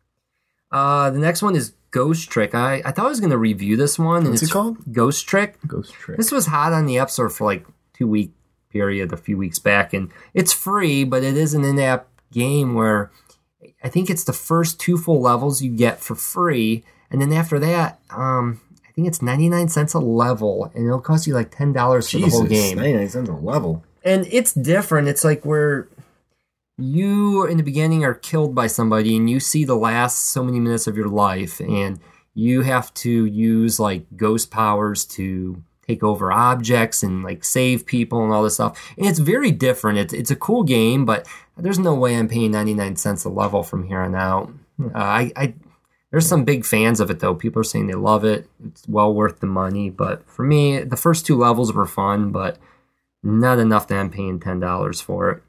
[0.71, 2.55] Uh, the next one is Ghost Trick.
[2.55, 4.23] I, I thought I was going to review this one.
[4.23, 4.79] and What's it called?
[4.93, 5.59] Ghost Trick.
[5.67, 6.17] Ghost Trick.
[6.17, 8.33] This was hot on the App Store for like two week
[8.71, 13.11] period a few weeks back, and it's free, but it is an in-app game where
[13.85, 17.59] I think it's the first two full levels you get for free, and then after
[17.61, 21.55] that, um, I think it's ninety nine cents a level, and it'll cost you like
[21.55, 22.77] ten dollars for the whole game.
[22.79, 23.85] 99 cents a level.
[24.05, 25.09] And it's different.
[25.09, 25.89] It's like where
[26.79, 30.59] you in the beginning are killed by somebody and you see the last so many
[30.59, 32.01] minutes of your life and
[32.35, 38.23] you have to use like ghost powers to take over objects and like save people
[38.23, 38.93] and all this stuff.
[38.97, 39.99] And it's very different.
[39.99, 43.63] It's it's a cool game, but there's no way I'm paying 99 cents a level
[43.63, 44.53] from here on out.
[44.83, 45.55] Uh, I, I
[46.11, 47.35] there's some big fans of it though.
[47.35, 48.49] People are saying they love it.
[48.65, 52.59] It's well worth the money, but for me, the first two levels were fun, but
[53.23, 55.43] not enough that I'm paying ten dollars for it.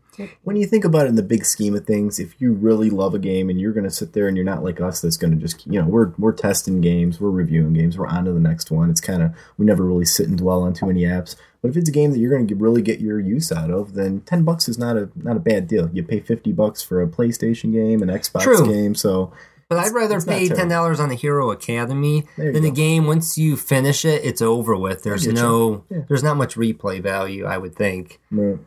[0.44, 3.14] When you think about it in the big scheme of things, if you really love
[3.14, 5.32] a game and you're going to sit there and you're not like us, that's going
[5.32, 8.40] to just you know we're we're testing games, we're reviewing games, we're on to the
[8.40, 8.90] next one.
[8.90, 11.36] It's kind of we never really sit and dwell on too many apps.
[11.62, 13.94] But if it's a game that you're going to really get your use out of,
[13.94, 15.90] then ten bucks is not a not a bad deal.
[15.94, 18.66] You pay fifty bucks for a PlayStation game, an Xbox True.
[18.68, 19.32] game, so
[19.70, 23.08] But I'd rather pay ten dollars on the Hero Academy than a game.
[23.08, 25.04] Once you finish it, it's over with.
[25.04, 26.00] There's no, Yeah.
[26.10, 28.20] there's not much replay value, I would think.
[28.30, 28.60] Right.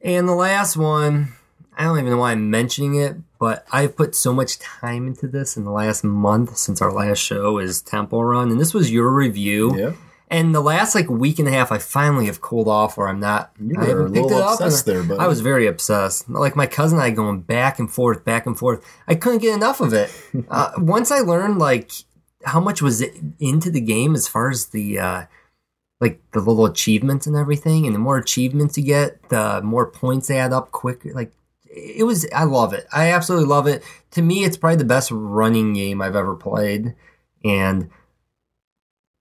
[0.00, 1.32] And the last one,
[1.76, 5.26] I don't even know why I'm mentioning it, but I've put so much time into
[5.26, 8.90] this in the last month since our last show is Temple Run, and this was
[8.90, 9.76] your review.
[9.76, 9.92] yeah.
[10.28, 13.20] And the last like week and a half, I finally have cooled off where I'm
[13.20, 13.52] not.
[13.60, 14.84] You I were haven't a picked little it up.
[14.84, 15.20] there, buddy.
[15.20, 16.28] I was very obsessed.
[16.28, 18.84] Like my cousin and I going back and forth, back and forth.
[19.06, 20.10] I couldn't get enough of it.
[20.50, 21.92] uh, once I learned like
[22.44, 25.22] how much was it into the game as far as the uh,
[26.00, 30.28] like the little achievements and everything, and the more achievements you get, the more points
[30.28, 31.12] they add up quicker.
[31.12, 31.32] Like
[31.64, 32.86] it was, I love it.
[32.92, 33.82] I absolutely love it.
[34.12, 36.94] To me, it's probably the best running game I've ever played,
[37.44, 37.90] and.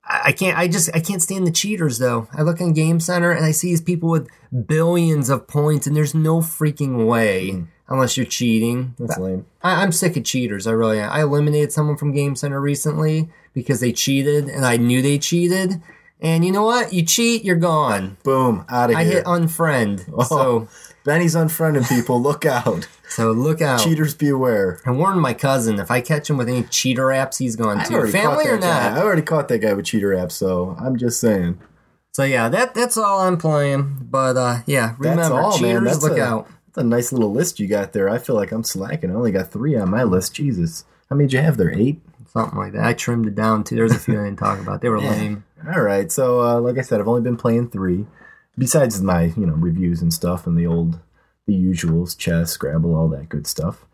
[0.07, 0.55] I can't.
[0.55, 0.91] I just.
[0.95, 2.27] I can't stand the cheaters, though.
[2.31, 4.29] I look on Game Center and I see these people with
[4.67, 7.63] billions of points, and there's no freaking way mm-hmm.
[7.89, 8.93] unless you're cheating.
[8.99, 9.47] That's lame.
[9.63, 10.67] I, I'm sick of cheaters.
[10.67, 11.11] I really am.
[11.11, 15.81] I eliminated someone from Game Center recently because they cheated, and I knew they cheated.
[16.21, 16.93] And you know what?
[16.93, 18.17] You cheat, you're gone.
[18.23, 18.99] Boom, out of here.
[18.99, 20.11] I hit unfriend.
[20.13, 20.23] Oh.
[20.23, 20.67] So,
[21.03, 22.21] Benny's unfriending people.
[22.21, 22.87] Look out.
[23.07, 23.81] so look out.
[23.81, 24.79] Cheaters beware.
[24.85, 27.87] I warned my cousin if I catch him with any cheater apps, he's gone I've
[27.87, 28.07] too.
[28.07, 28.89] Family or that guy.
[28.89, 28.97] not?
[28.97, 31.59] I already caught that guy with cheater apps, so I'm just saying.
[32.13, 34.07] So yeah, that that's all I'm playing.
[34.09, 35.83] But uh, yeah, remember That's all, cheaters, man.
[35.83, 36.47] That's look a, out.
[36.67, 38.09] That's a nice little list you got there.
[38.09, 39.11] I feel like I'm slacking.
[39.11, 40.33] I only got three on my list.
[40.33, 40.85] Jesus.
[41.09, 41.71] How many did you have there?
[41.71, 42.01] Eight?
[42.35, 42.83] something like that.
[42.83, 43.75] I trimmed it down too.
[43.75, 44.81] There's a few I didn't talk about.
[44.81, 45.44] They were lame.
[45.63, 46.11] All right.
[46.11, 48.05] So, uh, like I said, I've only been playing three,
[48.57, 50.99] besides my you know reviews and stuff and the old
[51.47, 53.85] the usuals, chess, Scrabble, all that good stuff.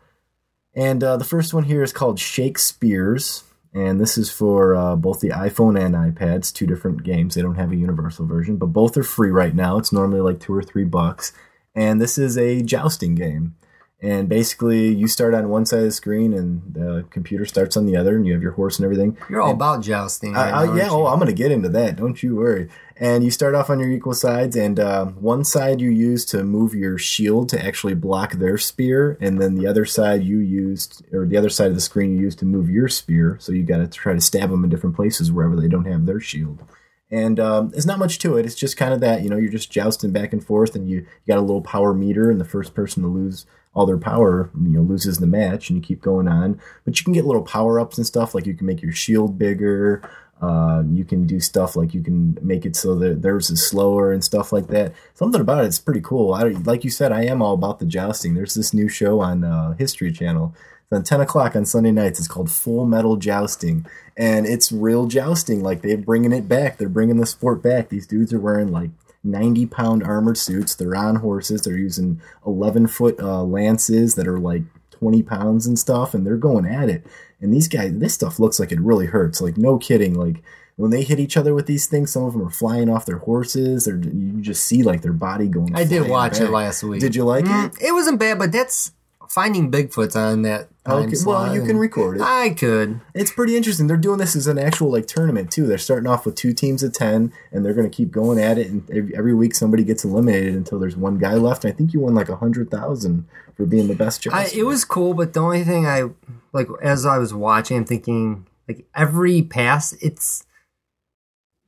[0.74, 3.44] And uh, the first one here is called Shakespeare's,
[3.74, 6.52] and this is for uh, both the iPhone and iPads.
[6.52, 7.34] Two different games.
[7.34, 9.76] They don't have a universal version, but both are free right now.
[9.76, 11.32] It's normally like two or three bucks,
[11.74, 13.54] and this is a jousting game.
[14.02, 17.86] And basically, you start on one side of the screen, and the computer starts on
[17.86, 19.16] the other, and you have your horse and everything.
[19.30, 20.32] You're all about jousting.
[20.32, 21.96] Right I, I, now, yeah oh i'm going to get into that.
[21.96, 22.68] Don't you worry.
[22.96, 26.42] And you start off on your equal sides, and uh, one side you use to
[26.42, 31.04] move your shield to actually block their spear, and then the other side you used,
[31.12, 33.36] or the other side of the screen you use to move your spear.
[33.40, 36.06] So you got to try to stab them in different places wherever they don't have
[36.06, 36.64] their shield.
[37.08, 38.46] And um, there's not much to it.
[38.46, 40.98] It's just kind of that, you know, you're just jousting back and forth, and you,
[40.98, 44.50] you got a little power meter, and the first person to lose all their power,
[44.54, 46.60] you know, loses the match, and you keep going on.
[46.84, 49.38] But you can get little power ups and stuff, like you can make your shield
[49.38, 50.02] bigger.
[50.42, 54.12] Uh, you can do stuff like you can make it so that theirs is slower
[54.12, 54.92] and stuff like that.
[55.14, 56.34] Something about it's pretty cool.
[56.34, 58.34] I, like you said, I am all about the jousting.
[58.34, 60.52] There's this new show on uh, History Channel.
[60.82, 62.18] It's on 10 o'clock on Sunday nights.
[62.18, 65.62] It's called Full Metal Jousting, and it's real jousting.
[65.62, 66.76] Like they're bringing it back.
[66.76, 67.88] They're bringing the sport back.
[67.88, 68.90] These dudes are wearing like
[69.24, 70.74] 90 pound armored suits.
[70.74, 71.62] They're on horses.
[71.62, 76.36] They're using 11 foot uh, lances that are like 20 pounds and stuff, and they're
[76.36, 77.06] going at it.
[77.40, 79.40] And these guys, this stuff looks like it really hurts.
[79.40, 80.14] Like, no kidding.
[80.14, 80.42] Like,
[80.76, 83.18] when they hit each other with these things, some of them are flying off their
[83.18, 83.86] horses.
[83.88, 85.74] Or you just see like their body going.
[85.74, 87.00] I did watch it last week.
[87.00, 87.82] Did you like Mm, it?
[87.88, 88.92] It wasn't bad, but that's
[89.32, 90.68] finding Bigfoot's on that.
[90.84, 92.22] Time Okay, well, you can record it.
[92.22, 93.00] I could.
[93.14, 93.86] It's pretty interesting.
[93.86, 95.66] They're doing this as an actual like tournament too.
[95.66, 98.58] They're starting off with two teams of ten, and they're going to keep going at
[98.58, 98.66] it.
[98.66, 101.64] And every, every week, somebody gets eliminated until there's one guy left.
[101.64, 104.26] I think you won like a hundred thousand for being the best.
[104.30, 106.10] I, it was cool, but the only thing I
[106.52, 110.44] like as I was watching, I'm thinking like every pass, it's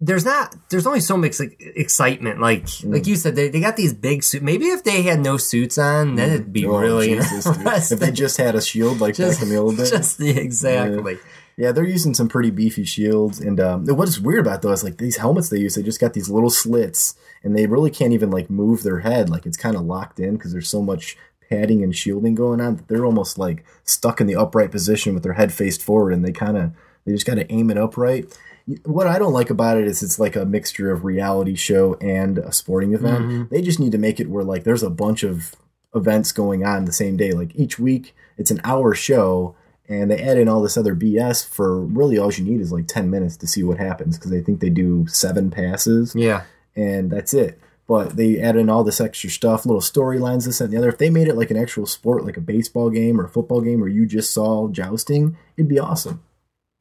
[0.06, 2.40] there's not there's only so much like, excitement.
[2.40, 2.92] Like Mm.
[2.92, 4.42] like you said, they, they got these big suits.
[4.42, 7.96] Maybe if they had no suits on, then it'd be Oh, really Jesus, interesting.
[7.96, 9.90] If they just had a shield like just, back in the old days.
[9.90, 11.18] just the, exactly.
[11.56, 13.38] Yeah, they're using some pretty beefy shields.
[13.40, 16.12] And um, what is weird about those, like these helmets they use, they just got
[16.12, 17.14] these little slits,
[17.44, 19.30] and they really can't even like move their head.
[19.30, 21.16] Like it's kind of locked in because there's so much
[21.48, 25.22] padding and shielding going on that they're almost like stuck in the upright position with
[25.22, 26.72] their head faced forward, and they kind of
[27.04, 28.36] they just got to aim it upright.
[28.84, 32.38] What I don't like about it is it's like a mixture of reality show and
[32.38, 33.24] a sporting event.
[33.24, 33.54] Mm-hmm.
[33.54, 35.54] They just need to make it where like there's a bunch of
[35.94, 37.32] events going on the same day.
[37.32, 39.54] Like each week, it's an hour show,
[39.88, 42.86] and they add in all this other BS for really all you need is like
[42.86, 46.44] 10 minutes to see what happens because they think they do seven passes Yeah.
[46.74, 47.60] and that's it.
[47.86, 50.88] But they add in all this extra stuff, little storylines, this and the other.
[50.88, 53.60] If they made it like an actual sport, like a baseball game or a football
[53.60, 56.22] game where you just saw jousting, it'd be awesome.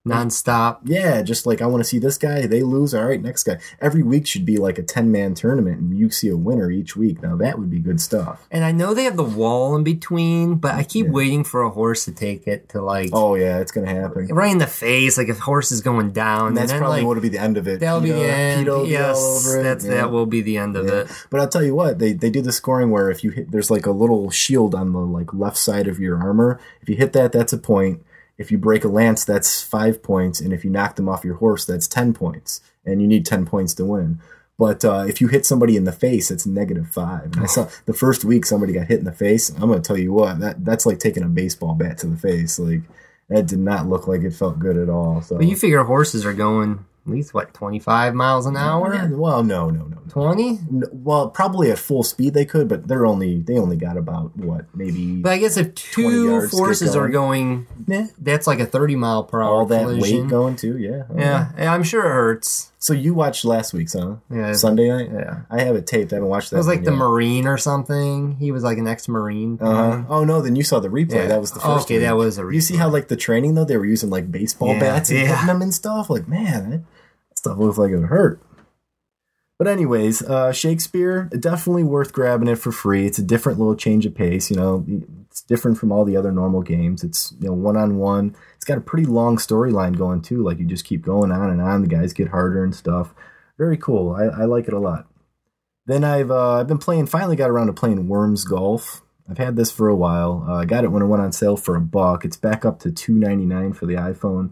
[0.08, 0.80] Nonstop.
[0.84, 2.46] Yeah, just like I want to see this guy.
[2.46, 2.94] They lose.
[2.94, 3.60] All right, next guy.
[3.80, 6.98] Every week should be like a 10 man tournament and you see a winner each
[6.98, 7.22] week.
[7.24, 8.46] Now that would be good stuff.
[8.52, 11.12] And I know they have the wall in between, but I keep Yeah.
[11.14, 14.28] waiting for a horse to take it to like Oh, yeah, it's going to happen.
[14.28, 16.48] right in the face, like if horse is going down.
[16.50, 17.80] And that's and then, probably like, what will be the end of it.
[17.80, 18.68] That'll be the end.
[18.68, 19.92] Pedo will be all yes, that's Yeah.
[19.92, 20.94] that will be the end of Yeah.
[21.02, 21.08] it.
[21.30, 23.72] But I'll tell you what, they they do the scoring where if you hit, there's
[23.72, 26.60] like a little shield on the like left side of your armor.
[26.82, 28.02] If you hit that, that's a point.
[28.38, 31.36] If you break a lance, that's five points, and if you knock them off your
[31.36, 34.20] horse, that's ten points, and you need ten points to win.
[34.58, 37.26] But uh, if you hit somebody in the face, it's negative five.
[37.34, 39.50] And I saw the first week somebody got hit in the face.
[39.50, 42.18] I'm going to tell you what that that's like taking a baseball bat to the
[42.18, 42.60] face.
[42.60, 42.82] Like
[43.30, 45.22] that did not look like it felt good at all.
[45.22, 48.72] So But you figure horses are going at least what twenty five miles an Yeah,
[48.74, 49.93] hour, well, no, no, no, no.
[50.14, 50.60] Twenty.
[50.92, 54.66] Well, probably at full speed they could, but they're only they only got about what
[54.76, 58.08] maybe But I guess if two yards to get forces are going, Yeah.
[58.20, 59.50] that's like a thirty mile per hour.
[59.50, 60.22] all that collision.
[60.22, 60.78] weight going too.
[60.78, 62.70] Yeah, Oh, Yeah, yeah, I'm sure it hurts.
[62.80, 64.16] So you watched last week's, huh?
[64.30, 64.52] Yeah.
[64.52, 65.10] Sunday night.
[65.14, 65.44] Yeah.
[65.50, 66.12] I have it taped.
[66.12, 66.58] I haven't watched that.
[66.58, 66.98] It was like the yet.
[66.98, 68.36] Marine or something.
[68.40, 69.58] He was like an ex Marine.
[69.62, 70.04] Uh-huh.
[70.10, 70.42] Oh no!
[70.42, 71.14] Then you saw the replay.
[71.14, 71.28] Yeah.
[71.28, 71.86] That was the first.
[71.86, 74.30] Okay, that was a You see how like the training though they were using like
[74.32, 76.10] baseball Yeah, bats and hitting them and stuff.
[76.10, 76.70] Like man,
[77.30, 78.42] that stuff looks like it would hurt.
[79.64, 83.06] But anyways, uh, Shakespeare definitely worth grabbing it for free.
[83.06, 84.52] It's a different little change of pace.
[84.52, 84.86] You know,
[85.30, 87.02] it's different from all the other normal games.
[87.02, 88.36] It's you know one on one.
[88.58, 90.44] It's got a pretty long storyline going too.
[90.44, 91.82] Like you just keep going on and on.
[91.82, 93.16] The guys get harder and stuff.
[93.58, 94.12] Very cool.
[94.12, 95.08] I, I like it a lot.
[95.86, 97.06] Then I've uh, I've been playing.
[97.06, 99.02] Finally got around to playing Worms Golf.
[99.30, 100.46] I've had this for a while.
[100.46, 102.26] Uh, I got it when it went on sale for a buck.
[102.26, 104.52] It's back up to two ninety nine for the iPhone.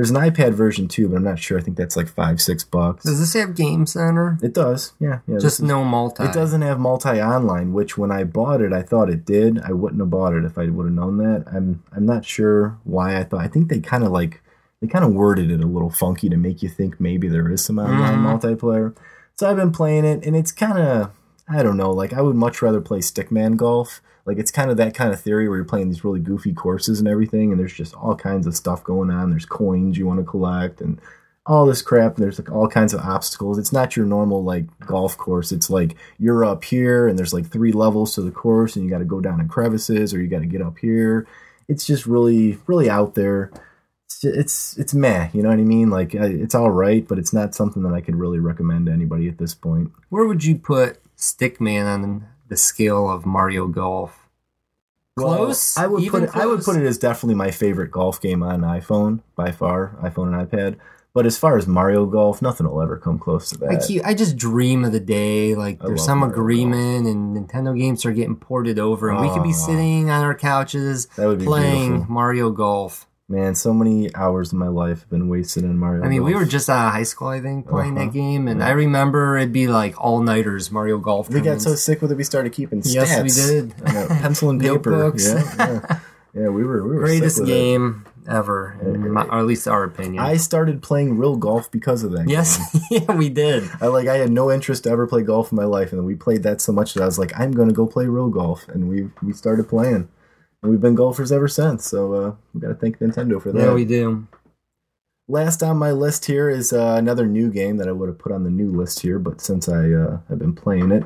[0.00, 1.58] There's an iPad version too, but I'm not sure.
[1.58, 3.04] I think that's like five six bucks.
[3.04, 4.38] Does this have Game Center?
[4.42, 5.38] It does, yeah, yeah.
[5.38, 6.24] Just is- no multi.
[6.24, 9.60] It doesn't have multi online, which when I bought it, I thought it did.
[9.60, 11.44] I wouldn't have bought it if I would have known that.
[11.52, 13.40] I'm I'm not sure why I thought.
[13.40, 14.42] I think they kind of like
[14.80, 17.62] they kind of worded it a little funky to make you think maybe there is
[17.64, 18.40] some online Mhm.
[18.40, 18.96] multiplayer.
[19.34, 21.10] So I've been playing it, and it's kind of
[21.48, 21.90] I don't know.
[21.90, 24.00] Like I would much rather play Stickman Golf.
[24.30, 27.00] Like it's kind of that kind of theory where you're playing these really goofy courses
[27.00, 29.30] and everything, and there's just all kinds of stuff going on.
[29.30, 31.00] There's coins you want to collect and
[31.46, 32.14] all this crap.
[32.14, 33.58] And there's like all kinds of obstacles.
[33.58, 35.50] It's not your normal like golf course.
[35.50, 38.90] It's like you're up here and there's like three levels to the course, and you
[38.90, 41.26] got to go down in crevices or you got to get up here.
[41.66, 43.50] It's just really really out there.
[44.04, 45.30] It's it's, it's meh.
[45.32, 45.90] You know what I mean?
[45.90, 49.26] Like it's all right, but it's not something that I could really recommend to anybody
[49.26, 49.90] at this point.
[50.08, 54.19] Where would you put Stickman on the scale of Mario Golf?
[55.20, 55.76] Close?
[55.76, 58.42] Well, I would put it, I would put it as definitely my favorite golf game
[58.42, 60.76] on iPhone by far, iPhone and iPad.
[61.12, 63.84] But as far as Mario Golf, nothing will ever come close to I that.
[63.86, 67.76] keep, I just dream of the day like I there's some Mario agreement and Nintendo
[67.76, 69.66] games are getting ported over and we could be ah.
[69.66, 72.14] sitting on our couches That would be playing beautiful.
[72.14, 73.08] Mario Golf.
[73.30, 76.02] Man, so many hours of my life have been wasted in Mario.
[76.02, 78.06] I mean, we were just out of high school, I think, playing Uh-huh.
[78.06, 81.30] that game, and I remember it'd be like all nighters Mario Golf.
[81.30, 82.92] we got so sick with it, we started keeping stats.
[82.92, 83.74] Yes, we did.
[83.94, 85.12] Know, pencil and paper.
[85.16, 86.00] Yeah, yeah,
[86.34, 86.48] yeah.
[86.48, 87.52] We were we were greatest with it.
[87.52, 90.22] game ever, in my, or at least our opinion.
[90.22, 92.26] I started playing real golf because of that.
[92.26, 92.30] game.
[92.30, 92.58] yes,
[92.90, 93.62] yeah, we did.
[93.80, 96.06] I like I had no interest to ever play golf in my life, and then
[96.06, 98.66] we played that so much that I was like, I'm gonna go play real golf,
[98.68, 100.08] and we we started playing,
[100.62, 101.86] we've been golfers ever since.
[101.86, 103.60] So uh, we got to thank Nintendo for that.
[103.60, 104.26] Yeah, we do.
[105.28, 108.32] Last on my list here is uh, another new game that I would have put
[108.32, 111.04] on the new list here, but since I uh, have been playing it,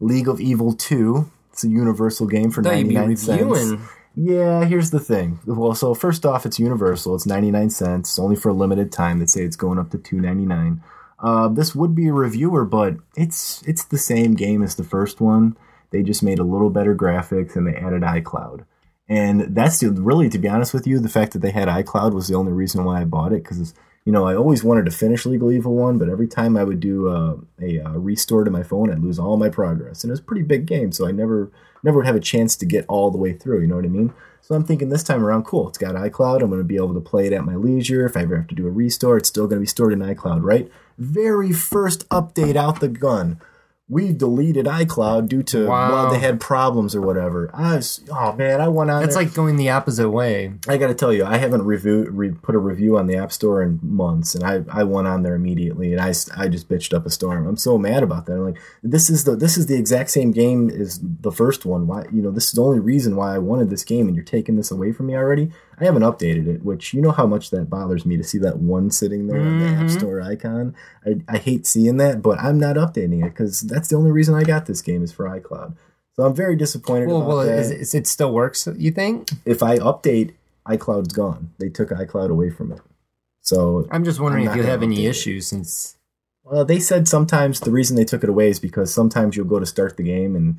[0.00, 1.30] League of Evil Two.
[1.52, 3.42] It's a Universal game for ninety nine cents.
[3.42, 3.80] reviewing.
[4.18, 5.40] Yeah, here's the thing.
[5.44, 7.14] Well, so first off, it's universal.
[7.14, 9.18] It's 99 cents, only for a limited time.
[9.18, 10.80] They say it's going up to 2.99.
[11.18, 15.20] Uh, this would be a reviewer, but it's it's the same game as the first
[15.20, 15.56] one.
[15.90, 18.64] They just made a little better graphics and they added iCloud.
[19.08, 22.12] And that's the, really, to be honest with you, the fact that they had iCloud
[22.12, 23.72] was the only reason why I bought it because
[24.04, 26.64] you know I always wanted to finish League of Evil one, but every time I
[26.64, 30.10] would do uh, a uh, restore to my phone, I'd lose all my progress, and
[30.10, 31.50] it was a pretty big game, so I never
[31.82, 33.60] never would have a chance to get all the way through.
[33.60, 34.12] You know what I mean?
[34.42, 35.68] So I'm thinking this time around, cool.
[35.68, 36.40] It's got iCloud.
[36.40, 38.06] I'm going to be able to play it at my leisure.
[38.06, 39.98] If I ever have to do a restore, it's still going to be stored in
[39.98, 40.70] iCloud, right?
[40.98, 43.40] Very first update out the gun.
[43.88, 45.92] We deleted iCloud due to Wow.
[45.92, 47.50] well, they had problems or whatever.
[47.54, 49.04] I was, oh man, I went on.
[49.04, 50.54] It's like going the opposite way.
[50.66, 53.30] I got to tell you, I haven't review re, put a review on the App
[53.30, 56.92] Store in months, and I, I went on there immediately, and I, I just bitched
[56.94, 57.46] up a storm.
[57.46, 58.32] I'm so mad about that.
[58.32, 61.86] I'm like, this is the this is the exact same game as the first one.
[61.86, 64.24] Why you know this is the only reason why I wanted this game, and you're
[64.24, 65.52] taking this away from me already.
[65.78, 68.58] I haven't updated it, which you know how much that bothers me to see that
[68.58, 69.90] one sitting there on the App Mhm.
[69.90, 70.74] Store icon.
[71.04, 74.34] I, I hate seeing that, but I'm not updating it because that's the only reason
[74.34, 75.74] I got this game is for iCloud.
[76.14, 78.66] So I'm very disappointed Well, about well, that is, is it still works?
[78.76, 79.28] You think?
[79.44, 80.32] if I update,
[80.66, 81.50] iCloud's gone.
[81.58, 82.80] They took iCloud away from it.
[83.42, 85.10] So, I'm just wondering I'm if you have any it.
[85.10, 85.96] issues since.
[86.42, 89.58] well, they said sometimes the reason they took it away is because sometimes you'll go
[89.60, 90.56] to start the game and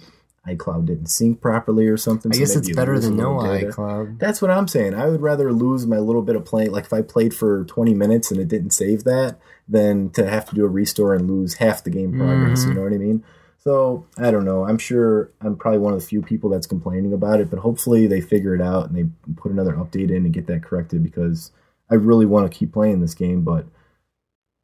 [0.48, 2.32] iCloud didn't sync properly or something.
[2.32, 3.68] I so guess it's better than no data.
[3.68, 4.20] iCloud.
[4.20, 4.94] That's what I'm saying.
[4.94, 6.72] I would rather lose my little bit of playing.
[6.72, 9.40] Like if I played for 20 minutes and it didn't save that,
[9.70, 12.64] than to have to do a restore and lose half the game progress.
[12.64, 12.70] Mhm.
[12.70, 13.24] You know what I mean?
[13.58, 14.64] So I don't know.
[14.66, 18.08] I'm sure I'm probably one of the few people that's complaining about it, but hopefully
[18.08, 21.52] they figure it out and they put another update in and get that corrected because
[21.92, 23.42] I really want to keep playing this game.
[23.42, 23.66] But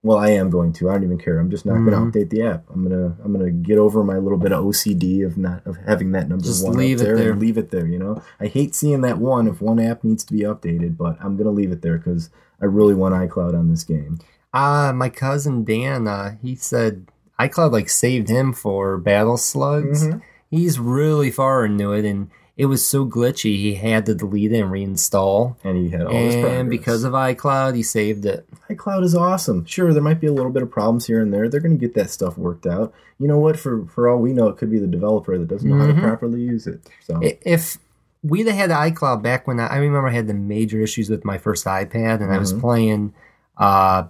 [0.04, 0.90] well, I am going to.
[0.90, 1.40] I don't even care.
[1.40, 2.12] I'm just not going Mhm.
[2.14, 2.66] to update the app.
[2.74, 6.12] I'm gonna I'm gonna get over my little bit of OCD of not of having
[6.12, 7.32] that number Just one leave up it there, there.
[7.32, 7.88] and leave it there.
[7.88, 11.18] You know, I hate seeing that one if one app needs to be updated, but
[11.22, 12.30] I'm gonna leave it there because
[12.62, 14.20] I really want iCloud on this game.
[14.54, 17.06] Uh, my cousin Dan, uh, he said
[17.40, 20.08] iCloud like saved him for Battle Slugs.
[20.08, 20.22] Mhm.
[20.52, 24.60] He's really far into it, and it was so glitchy he had to delete it
[24.62, 25.56] and reinstall.
[25.64, 26.60] And he had all his progress.
[26.60, 28.48] And because of iCloud, he saved it.
[28.70, 29.66] iCloud is awesome.
[29.66, 31.50] Sure, there might be a little bit of problems here and there.
[31.50, 32.94] They're going to get that stuff worked out.
[33.20, 33.58] You know what?
[33.60, 35.96] For for all we know, it could be the developer that doesn't know how Mhm.
[35.96, 36.82] to properly use it.
[37.02, 37.78] So If
[38.22, 41.26] we'd have had iCloud back when I, I remember I had the major issues with
[41.26, 42.60] my first iPad, and I was Mhm.
[42.62, 43.14] playing,
[43.58, 44.06] uh,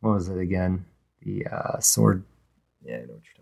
[0.00, 0.84] what was it again?
[1.22, 2.22] The uh, Sword
[2.84, 3.37] yeah, I know what you're talking about.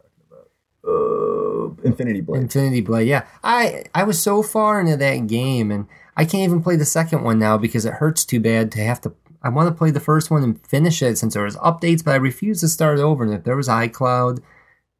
[0.87, 2.43] Uh, Infinity Blade.
[2.43, 3.09] Infinity Blade.
[3.09, 6.85] Yeah, I I was so far into that game, and I can't even play the
[6.85, 9.15] second one now because it hurts too bad to have to.
[9.43, 12.13] I want to play the first one and finish it since there was updates, but
[12.13, 13.23] I refuse to start over.
[13.25, 14.43] And if there was iCloud,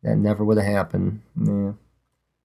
[0.03, 1.23] that never would have happened.
[1.41, 1.73] Yeah.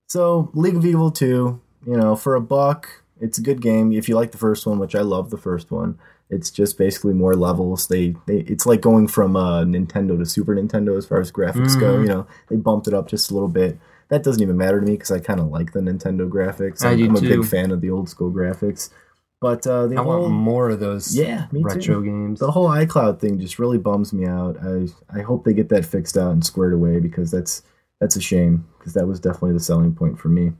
[0.07, 3.91] So League of Evil 2, you know, for a buck, it's a good game.
[3.91, 5.99] If you like the first one, which I love the first one,
[6.32, 7.88] it's just basically more levels.
[7.88, 11.79] They, they it's like going from uh, Nintendo to Super Nintendo as far as graphics
[11.79, 11.97] go.
[11.97, 12.01] Mhm.
[12.01, 13.77] You know, they bumped it up just a little bit.
[14.07, 16.84] That doesn't even matter to me because I kind of like the Nintendo graphics.
[16.84, 18.89] I I'm a big fan of the old school graphics.
[19.41, 22.05] But uh, the I whole want more of those yeah, me retro too.
[22.05, 22.39] games.
[22.39, 24.57] The whole iCloud thing just really bums me out.
[24.61, 27.63] I I hope they get that fixed out and squared away because that's
[27.99, 30.53] that's a shame because that was definitely the selling point for me.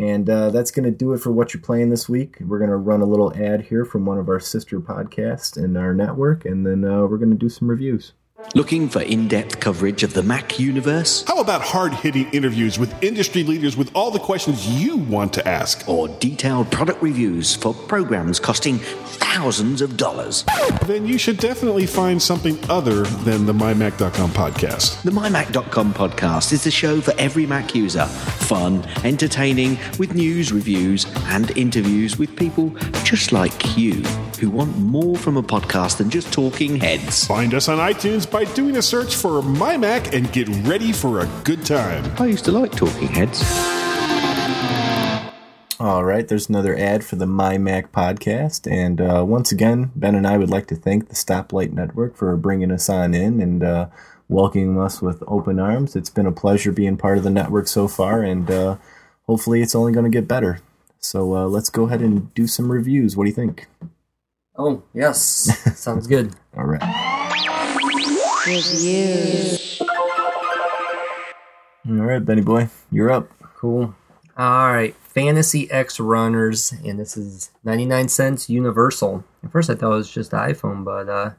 [0.00, 2.36] And uh, that's going to do it for what you're playing this week.
[2.40, 5.76] We're going to run a little ad here from one of our sister podcasts in
[5.76, 8.12] our network, and then uh, we're going to do some reviews.
[8.54, 11.24] Looking for in depth coverage of the Mac universe?
[11.26, 15.48] How about hard hitting interviews with industry leaders with all the questions you want to
[15.48, 15.88] ask?
[15.88, 20.44] Or detailed product reviews for programs costing thousands of dollars?
[20.86, 25.02] Then you should definitely find something other than the MyMac.com podcast.
[25.02, 28.06] The MyMac.com podcast is the show for every Mac user.
[28.06, 32.70] Fun, entertaining, with news, reviews, and interviews with people
[33.02, 34.04] just like you
[34.38, 37.26] who want more from a podcast than just talking heads.
[37.26, 41.20] Find us on iTunes by doing a search for My Mac and get ready for
[41.20, 42.10] a good time.
[42.18, 43.42] I used to like talking heads.
[45.80, 48.70] All right, there's another ad for the My Mac podcast.
[48.70, 52.36] And uh, once again, Ben and I would like to thank the Stoplight Network for
[52.36, 53.86] bringing us on in and uh,
[54.28, 55.94] welcoming us with open arms.
[55.94, 58.76] It's been a pleasure being part of the network so far, and uh,
[59.26, 60.60] hopefully it's only going to get better.
[60.98, 63.16] So uh, let's go ahead and do some reviews.
[63.16, 63.68] What do you think?
[64.58, 65.48] Oh yes,
[65.78, 66.34] sounds good.
[66.56, 66.82] All right.
[68.46, 69.80] Reviews.
[69.80, 69.86] All
[72.04, 73.30] right, Benny boy, you're up.
[73.56, 73.94] Cool.
[74.36, 79.24] All right, Fantasy X Runners, and this is 99 cents Universal.
[79.42, 81.30] At first, I thought it was just iPhone, but uh,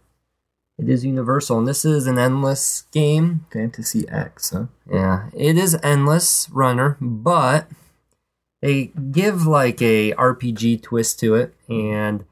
[0.78, 3.46] it is Universal, and this is an endless game.
[3.54, 4.66] Fantasy X, huh?
[4.92, 7.68] Yeah, it is endless runner, but
[8.62, 12.26] they give like a RPG twist to it, and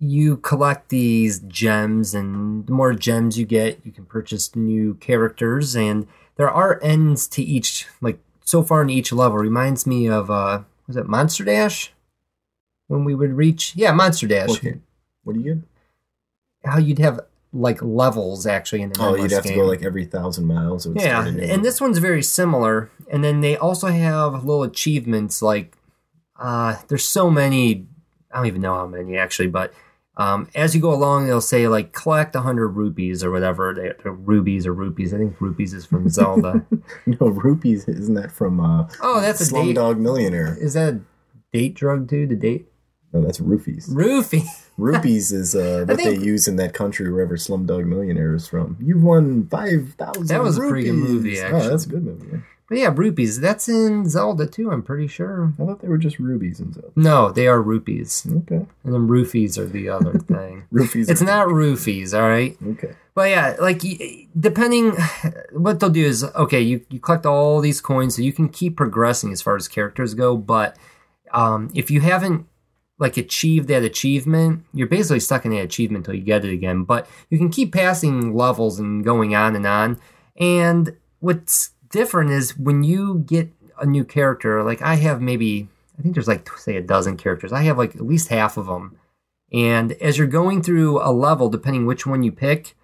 [0.00, 5.76] you collect these gems, and the more gems you get, you can purchase new characters,
[5.76, 7.86] and there are ends to each.
[8.00, 11.92] Like so far in each level, reminds me of uh, was it Monster Dash?
[12.88, 14.50] When we would reach, yeah, Monster Dash.
[14.50, 14.78] Okay.
[15.22, 15.64] What do you get?
[16.70, 17.20] How you'd have
[17.52, 20.88] like levels actually in the Oh, you'd have to go like every thousand miles.
[20.94, 22.90] Yeah, and this one's very similar.
[23.10, 25.76] And then they also have little achievements like
[26.38, 27.86] uh, there's so many.
[28.32, 29.74] I don't even know how many actually, but
[30.16, 33.74] um, as you go along, they'll say like collect hundred rupees or whatever.
[33.74, 35.14] They, they're rubies or rupees.
[35.14, 36.64] I think rupees is from Zelda.
[37.06, 37.88] no rupees.
[37.88, 39.76] Isn't that from uh, oh, that's a date.
[39.76, 40.56] Slumdog Millionaire?
[40.60, 41.00] Is that a
[41.52, 42.26] date drug too?
[42.26, 42.66] The date
[43.12, 43.88] No, that's roofies.
[43.88, 44.44] roofie.
[44.76, 48.78] Rupees is uh, what think- they use in that country wherever Slumdog Millionaire is from.
[48.80, 50.28] You've won five thousand.
[50.28, 52.28] That was a pretty good movie, Oh, that's a good movie.
[52.32, 52.38] Yeah.
[52.70, 53.40] But yeah, rupees.
[53.40, 54.70] That's in Zelda too.
[54.70, 55.52] I'm pretty sure.
[55.60, 56.92] I thought they were just rubies and stuff.
[56.94, 60.62] No, they are rupees, Okay, and then roofies are the other thing.
[60.72, 61.10] roofies.
[61.10, 62.56] It's not roofies, all right.
[62.64, 62.92] Okay.
[63.12, 63.82] But yeah, like
[64.38, 64.92] depending,
[65.52, 66.60] what they'll do is okay.
[66.60, 70.14] You you collect all these coins, so you can keep progressing as far as characters
[70.14, 70.36] go.
[70.36, 70.76] But
[71.32, 72.46] um, if you haven't
[73.00, 76.84] like achieved that achievement, you're basically stuck in that achievement until you get it again.
[76.84, 79.98] But you can keep passing levels and going on and on.
[80.36, 84.62] And what's different is when you get a new character.
[84.62, 85.68] Like I have maybe
[85.98, 87.52] I think there's like say a dozen characters.
[87.52, 88.96] I have like at least half of them.
[89.52, 92.74] And as you're going through a level, depending which one you pick,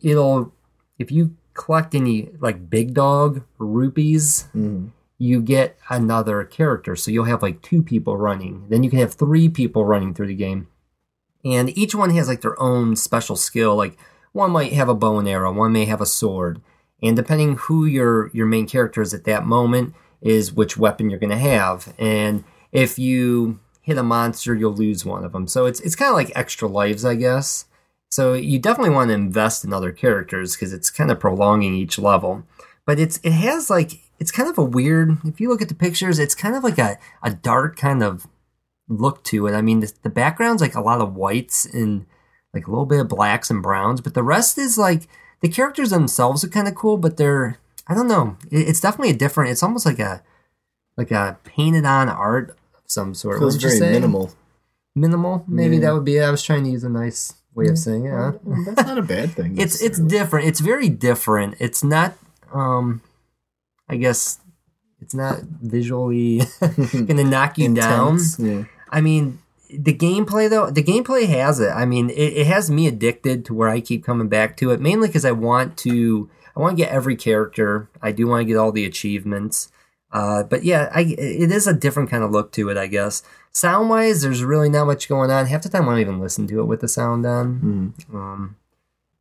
[0.00, 0.52] it'll
[0.98, 4.90] if you collect any like big dog rupees Mhm.
[5.18, 9.14] you get another character so you'll have like two people running then you can have
[9.14, 10.68] three people running through the game
[11.44, 13.96] and each one has like their own special skill like
[14.32, 16.60] one might have a bow and arrow one may have a sword
[17.02, 21.18] and depending who your your main character is at that moment is which weapon you're
[21.18, 25.66] going to have and if you hit a monster you'll lose one of them so
[25.66, 27.66] it's it's kind of like extra lives i guess
[28.10, 31.98] so you definitely want to invest in other characters because it's kind of prolonging each
[31.98, 32.44] level.
[32.86, 35.18] But it's it has like it's kind of a weird.
[35.24, 38.26] If you look at the pictures, it's kind of like a, a dark kind of
[38.88, 39.52] look to it.
[39.52, 42.06] I mean, the, the background's like a lot of whites and
[42.54, 45.06] like a little bit of blacks and browns, but the rest is like
[45.40, 48.36] the characters themselves are kind of cool, but they're I don't know.
[48.50, 49.50] It, it's definitely a different.
[49.50, 50.22] It's almost like a
[50.96, 53.38] like a painted on art of some sort.
[53.38, 53.92] Feels very say?
[53.92, 54.32] minimal.
[54.94, 55.82] Minimal, maybe Yeah.
[55.82, 56.16] that would be.
[56.16, 56.22] it.
[56.22, 58.10] I was trying to use a nice way of saying it.
[58.12, 58.32] huh?
[58.66, 59.56] That's not a bad thing.
[59.60, 60.48] it's it's different.
[60.48, 61.54] It's very different.
[61.60, 62.14] It's not.
[62.52, 63.00] Um,
[63.88, 64.40] I guess
[65.00, 66.42] it's not visually
[67.06, 68.18] gonna knock you down.
[68.38, 68.64] Yeah.
[68.90, 69.38] I mean,
[69.70, 71.70] the gameplay though, the gameplay has it.
[71.70, 74.80] I mean, it, it has me addicted to where I keep coming back to it,
[74.80, 76.30] mainly because I want to.
[76.56, 77.88] I want to get every character.
[78.02, 79.70] I do want to get all the achievements.
[80.10, 83.22] Uh, but yeah, I, it is a different kind of look to it, I guess.
[83.52, 85.46] Sound wise, there's really not much going on.
[85.46, 87.94] Half the time, I don't even listen to it with the sound on.
[88.12, 88.56] Um,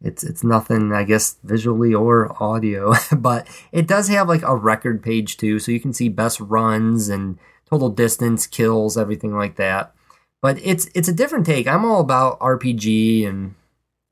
[0.02, 5.04] it's it's nothing, I guess, visually or audio, but it does have like a record
[5.04, 7.38] page too, so you can see best runs and
[7.70, 9.94] total distance, kills, everything like that.
[10.42, 11.68] But it's it's a different take.
[11.68, 13.56] I'm all about RPG and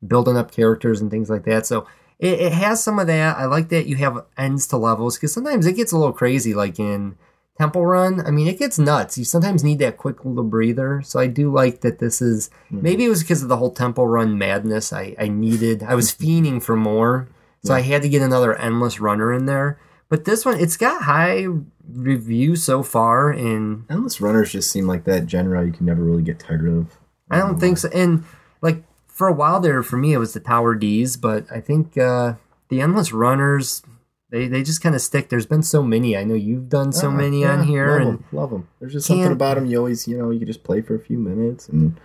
[0.05, 1.65] building up characters and things like that.
[1.65, 1.87] So
[2.19, 3.37] it, it has some of that.
[3.37, 6.53] I like that you have ends to levels because sometimes it gets a little crazy,
[6.53, 7.17] like in
[7.57, 8.25] Temple Run.
[8.25, 9.17] I mean, it gets nuts.
[9.17, 11.01] You sometimes need that quick little breather.
[11.03, 12.81] So I do like that this is mm-hmm.
[12.81, 14.91] maybe it was because of the whole Temple Run madness.
[14.91, 17.29] I, I needed, I was fiending for more.
[17.63, 19.79] So I had to get another endless runner in there.
[20.09, 21.47] But this one, it's got high
[21.87, 26.23] reviews so far, and Endless runners just seem like that genre you can never really
[26.23, 26.97] get tired of.
[27.29, 27.89] I don't think so.
[27.93, 28.23] And
[28.61, 31.97] like for a while there, for me, it was the Tower D's, but I think
[31.97, 32.33] uh,
[32.69, 33.81] the Endless Runners,
[34.29, 35.29] they, they just kind of stick.
[35.29, 36.15] There's been so many.
[36.15, 38.67] I know you've done so Ah, many yeah, on here, Love and 'em, love them.
[38.79, 39.65] There's just something about them.
[39.65, 41.95] You always, you know, you can just play for a few minutes and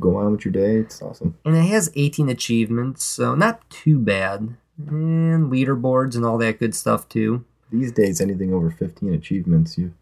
[0.00, 0.76] go on with your day.
[0.76, 1.36] It's awesome.
[1.44, 4.56] and it has 18 achievements, so not too bad.
[4.88, 7.44] And leaderboards and all that good stuff too.
[7.70, 9.94] These days, anything over 15 achievements, you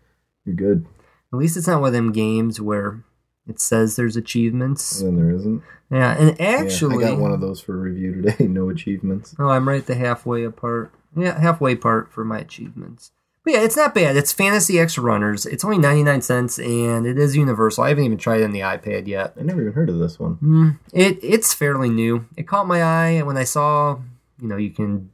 [0.45, 0.87] you're good.
[1.33, 3.05] At least it's not one of them games where
[3.47, 5.01] it says there's achievements.
[5.01, 5.63] And then there isn't.
[5.91, 8.47] Yeah, and Yeah, actually, I got one of those for review today.
[8.49, 9.35] no achievements.
[9.39, 10.93] Oh, I'm right the halfway apart.
[11.17, 13.13] Yeah, halfway part for my achievements.
[13.45, 14.17] But yeah, it's not bad.
[14.17, 15.47] It's Fantasy X Runners.
[15.47, 17.85] It's only 99 cents and it is universal.
[17.85, 19.35] I haven't even tried it on the iPad yet.
[19.39, 20.37] I never even heard of this one.
[20.37, 22.27] Mm, it it's fairly new.
[22.37, 23.99] It caught my eye when I saw,
[24.41, 25.11] you know, you can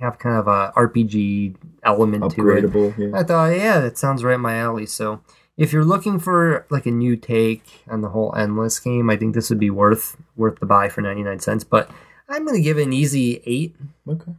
[0.00, 2.64] have kind of a RPG element to it.
[2.64, 2.98] Upgradable.
[2.98, 3.18] Yeah.
[3.18, 4.86] I thought, yeah, that sounds right up my alley.
[4.86, 5.20] So
[5.56, 9.34] if you're looking for like a new take on the whole endless game, I think
[9.34, 11.64] this would be worth worth the buy for 99 cents.
[11.64, 11.90] But
[12.28, 13.74] I'm gonna give it an easy eight.
[14.08, 14.32] Okay.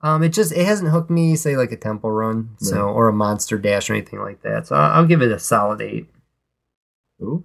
[0.00, 2.92] Um, it just it hasn't hooked me, say like a Temple Run, so Right.
[2.92, 4.66] or a Monster Dash or anything like that.
[4.66, 6.08] So I'll, I'll give it a solid eight.
[7.22, 7.44] Ooh.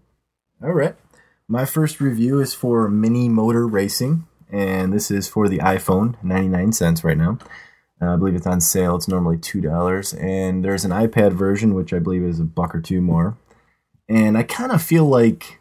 [0.61, 0.95] All right.
[1.47, 6.71] My first review is for Mini Motor Racing, and this is for the iPhone, 99
[6.73, 7.37] cents right now.
[8.01, 8.95] Uh, I believe it's on sale.
[8.95, 10.21] It's normally $2.
[10.21, 13.37] And there's an iPad version, which I believe is a buck or two more.
[14.07, 15.59] And I kind of feel like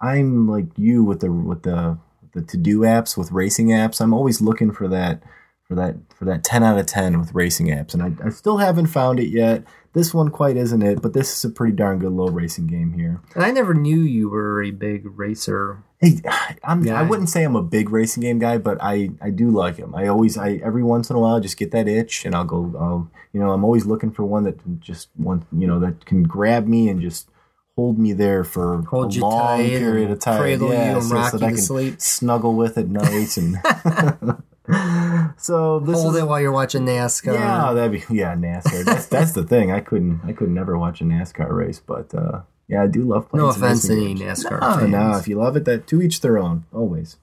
[0.00, 1.98] I'm like you with the with the
[2.32, 4.00] the to-do apps with racing apps.
[4.00, 5.22] I'm always looking for that
[5.64, 8.58] for that for that 10 out of 10 with racing apps and I, I still
[8.58, 9.64] haven't found it yet.
[9.94, 12.94] This one quite isn't it, but this is a pretty darn good low racing game
[12.94, 13.20] here.
[13.36, 15.84] And I never knew you were a big racer.
[16.00, 16.20] Hey,
[16.64, 19.76] I'm, I wouldn't say I'm a big racing game guy, but I, I do like
[19.76, 19.94] them.
[19.94, 22.74] I always, I every once in a while, just get that itch, and I'll go.
[22.76, 26.24] I'll, you know, I'm always looking for one that just one, you know, that can
[26.24, 27.28] grab me and just
[27.76, 30.60] hold me there for Hold a long period of time.
[30.60, 32.00] yeah, so, so that I can sleep.
[32.00, 33.58] snuggle with at night and.
[35.36, 37.34] so this Hold is, it while you're watching NASCAR.
[37.34, 38.84] yeah, that'd be yeah NASCAR.
[38.84, 39.70] That's that's the thing.
[39.70, 43.28] I couldn't I could never watch a NASCAR race, but uh, yeah, I do love
[43.28, 43.44] playing.
[43.44, 44.14] No offense to any.
[44.14, 44.90] NASCAR No, fans.
[44.90, 47.16] no, if you love it, that to each their own, always.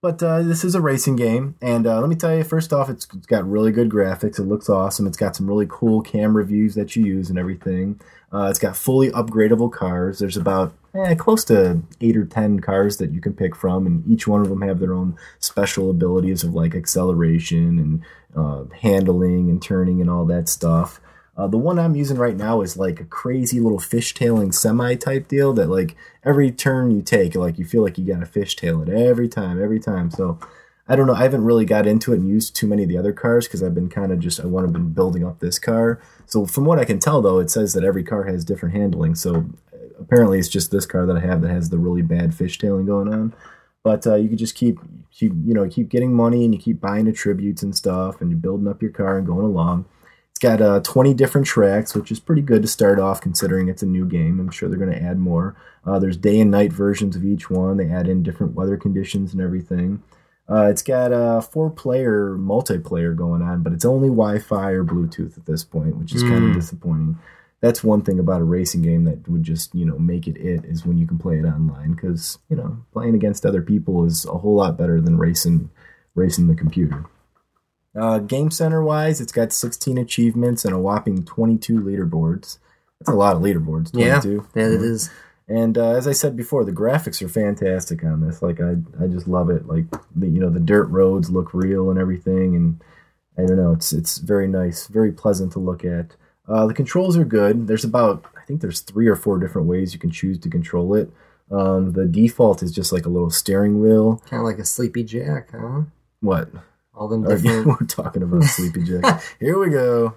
[0.00, 2.88] But uh, this is a racing game, and uh, let me tell you, first off,
[2.88, 4.38] it's, it's got really good graphics.
[4.38, 5.08] It looks awesome.
[5.08, 8.00] It's got some really cool camera views that you use and everything.
[8.32, 10.20] Uh, it's got fully upgradable cars.
[10.20, 14.08] There's about eh, close to eight or ten cars that you can pick from, and
[14.08, 18.02] each one of them have their own special abilities of like acceleration and
[18.36, 21.00] uh, handling and turning and all that stuff.
[21.38, 25.28] Uh, the one I'm using right now is like a crazy little fishtailing semi type
[25.28, 28.82] deal that like every turn you take, like you feel like you got to fishtail
[28.82, 30.10] it every time, every time.
[30.10, 30.40] So
[30.88, 31.14] I don't know.
[31.14, 33.62] I haven't really got into it and used too many of the other cars because
[33.62, 36.02] I've been kind of just I want to been building up this car.
[36.26, 39.14] So from what I can tell though, it says that every car has different handling.
[39.14, 39.46] So
[40.00, 43.14] apparently it's just this car that I have that has the really bad fishtailing going
[43.14, 43.32] on.
[43.84, 44.80] But uh, you can just keep,
[45.12, 48.38] keep, you know, keep getting money and you keep buying attributes and stuff, and you're
[48.38, 49.84] building up your car and going along.
[50.38, 53.82] It's got uh, 20 different tracks, which is pretty good to start off considering it's
[53.82, 54.38] a new game.
[54.38, 55.56] I'm sure they're going to add more.
[55.84, 57.76] Uh, there's day and night versions of each one.
[57.76, 60.00] They add in different weather conditions and everything.
[60.48, 64.84] Uh, it's got a four player multiplayer going on, but it's only Wi Fi or
[64.84, 67.18] Bluetooth at this point, which is kind of disappointing.
[67.60, 70.64] That's one thing about a racing game that would just, you know, make it it
[70.64, 74.24] is when you can play it online because, you know, playing against other people is
[74.24, 75.68] a whole lot better than racing
[76.14, 77.06] racing the computer.
[77.96, 82.58] Uh, Game Center wise, it's got 16 achievements and a whopping 22 leaderboards.
[83.00, 83.92] That's a lot of leaderboards.
[83.92, 84.32] 22.
[84.32, 85.10] Yeah, that it is.
[85.48, 88.42] And uh, as I said before, the graphics are fantastic on this.
[88.42, 89.66] Like I, I just love it.
[89.66, 92.80] Like the, you know, the dirt roads look real and everything, and
[93.38, 96.16] I don't know, it's it's very nice, very pleasant to look at.
[96.46, 97.66] Uh, the controls are good.
[97.66, 100.94] There's about I think there's three or four different ways you can choose to control
[100.94, 101.10] it.
[101.50, 104.22] Um, the default is just like a little steering wheel.
[104.26, 105.82] Kind of like a Sleepy Jack, huh?
[106.20, 106.50] What?
[106.98, 107.66] All them different.
[107.80, 109.22] we're talking about Sleepy Jack.
[109.40, 110.14] Here we go.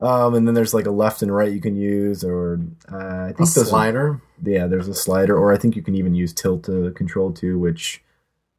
[0.00, 2.60] Um, and then there's like a left and right you can use, or
[2.90, 4.20] uh, I a think are- slider.
[4.42, 7.58] yeah, there's a slider, or I think you can even use tilt to control too,
[7.58, 8.02] which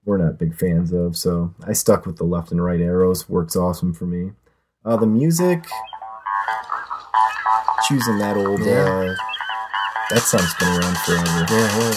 [0.05, 1.16] we're not big fans of.
[1.18, 3.28] So I stuck with the left and right arrows.
[3.30, 4.32] Works awesome for me.
[4.86, 5.66] Uh, the music,
[7.88, 8.86] choosing that old Yeah.
[9.12, 9.16] uh,
[10.10, 11.45] that song's been around forever.
[11.53, 11.93] Yeah, yeah.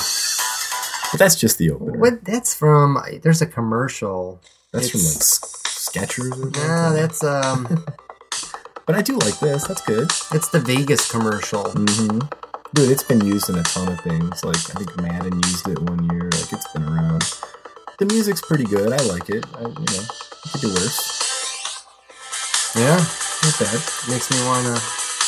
[1.13, 1.99] But that's just the opener.
[1.99, 2.25] What?
[2.25, 2.99] That's from.
[3.23, 4.41] There's a commercial.
[4.73, 6.33] That's from like It's- S- Skechers.
[6.33, 7.03] Or Nah, something.
[7.03, 7.85] that's um.
[8.85, 9.65] But I do like this.
[9.69, 10.11] That's good.
[10.33, 11.71] it's the Vegas commercial.
[11.71, 12.19] hmm
[12.75, 14.43] Dude, it's been used in a ton of things.
[14.45, 16.25] Like I think Madden used it one year.
[16.33, 17.23] Like it's been around.
[18.01, 18.93] The music's pretty good.
[18.93, 19.47] I like it.
[19.55, 21.85] I, you know, it could do worse.
[22.75, 23.81] Yeah, Not bad.
[24.09, 24.83] makes me want to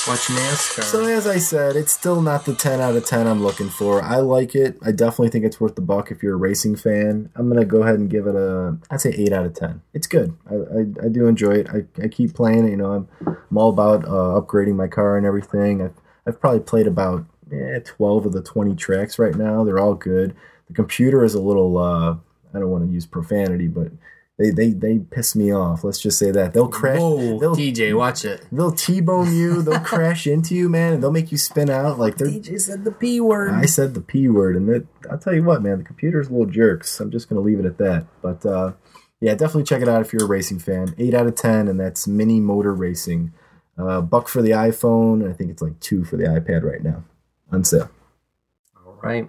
[0.06, 0.82] watch NASCAR.
[0.82, 4.02] So as I said, it's still not the 10 out of 10 I'm looking for.
[4.02, 4.76] I like it.
[4.82, 7.30] I definitely think it's worth the buck if you're a racing fan.
[7.34, 9.80] I'm gonna go ahead and give it a I'd say 8 out of 10.
[9.92, 10.36] It's good.
[10.50, 11.68] I, I, I do enjoy it.
[11.70, 12.70] I, I keep playing it.
[12.70, 15.82] You know, I'm, I'm all about uh, upgrading my car and everything.
[15.82, 15.94] I've,
[16.26, 19.64] I've probably played about eh, 12 of the 20 tracks right now.
[19.64, 20.34] They're all good.
[20.68, 22.16] The computer is a little uh,
[22.54, 23.90] I don't want to use profanity, but
[24.38, 25.84] they, they, they piss me off.
[25.84, 26.98] Let's just say that they'll crash.
[26.98, 28.44] Whoa, they'll, DJ, watch it.
[28.50, 29.62] They'll T-bone you.
[29.62, 32.26] They'll crash into you, man, and they'll make you spin out like they're.
[32.26, 33.52] DJ said the P word.
[33.52, 36.32] I said the P word, and that I'll tell you what, man, the computer's a
[36.32, 36.98] little jerks.
[36.98, 38.06] I'm just gonna leave it at that.
[38.22, 38.72] But uh,
[39.20, 40.94] yeah, definitely check it out if you're a racing fan.
[40.98, 43.32] Eight out of ten, and that's Mini Motor Racing.
[43.78, 45.28] Uh, buck for the iPhone.
[45.28, 47.04] I think it's like two for the iPad right now
[47.52, 47.90] on sale.
[48.84, 49.28] All right.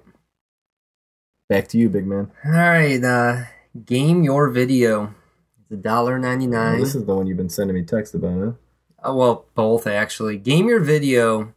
[1.47, 2.31] Back to you, big man.
[2.43, 3.03] All right.
[3.03, 3.43] Uh,
[3.85, 5.13] game your video.
[5.61, 6.79] It's a dollar ninety Oh, nine.
[6.79, 8.37] this is the one you've been sending me text about,
[9.03, 9.09] huh?
[9.09, 10.37] Uh, well, both actually.
[10.37, 11.53] Game your video.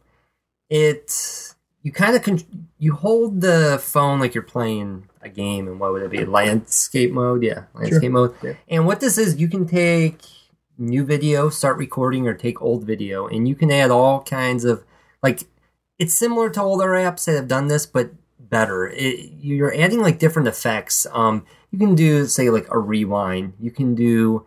[0.69, 5.79] It you kind of con- you hold the phone like you're playing a game, and
[5.79, 6.25] what would it be?
[6.25, 8.35] Landscape mode, yeah, landscape mode.
[8.43, 8.53] Yeah.
[8.67, 10.19] And what this is, you can take
[10.77, 14.83] new video, start recording, or take old video, and you can add all kinds of
[15.23, 15.43] like.
[15.97, 18.87] It's similar to older apps that have done this, but better.
[18.87, 21.05] It, you're adding like different effects.
[21.11, 23.53] Um, you can do say like a rewind.
[23.59, 24.45] You can do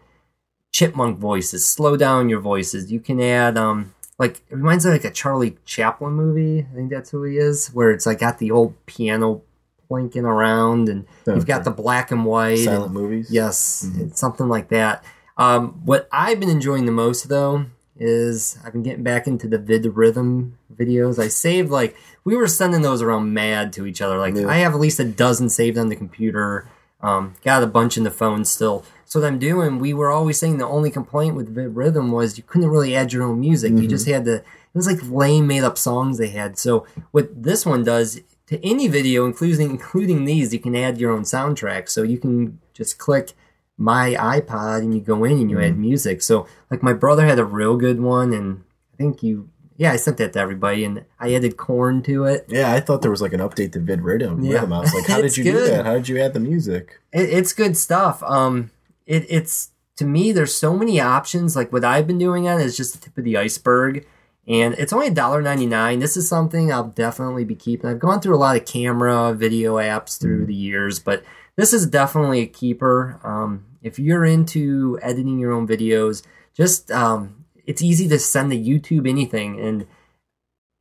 [0.73, 2.91] chipmunk voices, slow down your voices.
[2.91, 6.67] You can add um like it reminds me of like a Charlie Chaplin movie.
[6.71, 9.43] I think that's who he is, where it's like got the old piano
[9.91, 12.53] plinking around and you've got the black and white.
[12.59, 13.29] and- Silent movies.
[13.31, 15.05] Yes, it's something like that.
[15.37, 17.67] Um, what I've been enjoying the most though
[17.99, 21.19] is I've been getting back into the VidRhythm videos.
[21.23, 21.95] I saved like
[22.25, 24.17] we were sending those around mad to each other.
[24.19, 24.47] Like Yeah.
[24.49, 26.67] I have at least a dozen saved on the computer.
[27.03, 28.85] Um, got a bunch in the phone still.
[29.05, 32.45] So what I'm doing, we were always saying the only complaint with VidRhythm was you
[32.45, 33.73] couldn't really add your own music.
[33.73, 34.37] You just had to.
[34.37, 36.59] It was like lame made up songs they had.
[36.59, 41.13] So what this one does to any video, including including these, you can add your
[41.13, 41.89] own soundtrack.
[41.89, 43.33] So you can just click
[43.77, 46.23] my iPod and you go in and you add music.
[46.23, 48.63] So like my brother had a real good one, and
[48.95, 49.51] I think you,
[49.83, 52.45] yeah, I sent that to everybody, and I added Korn to it.
[52.47, 54.47] Yeah, I thought there was like an update to VidRhythm.
[54.47, 54.53] Yeah.
[54.61, 54.73] rhythm.
[54.73, 55.85] I was like, how did you do that?
[55.85, 57.01] How did you add the music?
[57.13, 58.23] it, it's good stuff.
[58.23, 58.71] Um,
[59.07, 61.57] it, it's to me, there's so many options.
[61.57, 64.07] Like what I've been doing on is just the tip of the iceberg,
[64.47, 65.99] and it's only $1.99.
[65.99, 67.91] This is something I'll definitely be keeping.
[67.91, 71.25] I've gone through a lot of camera video apps through the years, but
[71.57, 73.19] this is definitely a keeper.
[73.25, 76.23] Um, if you're into editing your own videos,
[76.55, 79.87] just um, it's easy to send to YouTube anything, and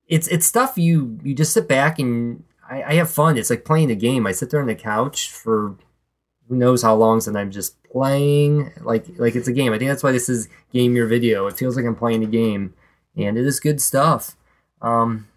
[0.08, 3.38] it's it's stuff you you just sit back and I, I have fun.
[3.38, 4.26] It's like playing a game.
[4.26, 5.76] I sit there on the couch for
[6.48, 9.74] who knows how long, and I'm just playing like like it's a game.
[9.74, 11.48] I think that's why this is game your video.
[11.48, 12.74] It feels like I'm playing a game,
[13.16, 14.36] and it is good stuff.
[14.82, 15.28] Um,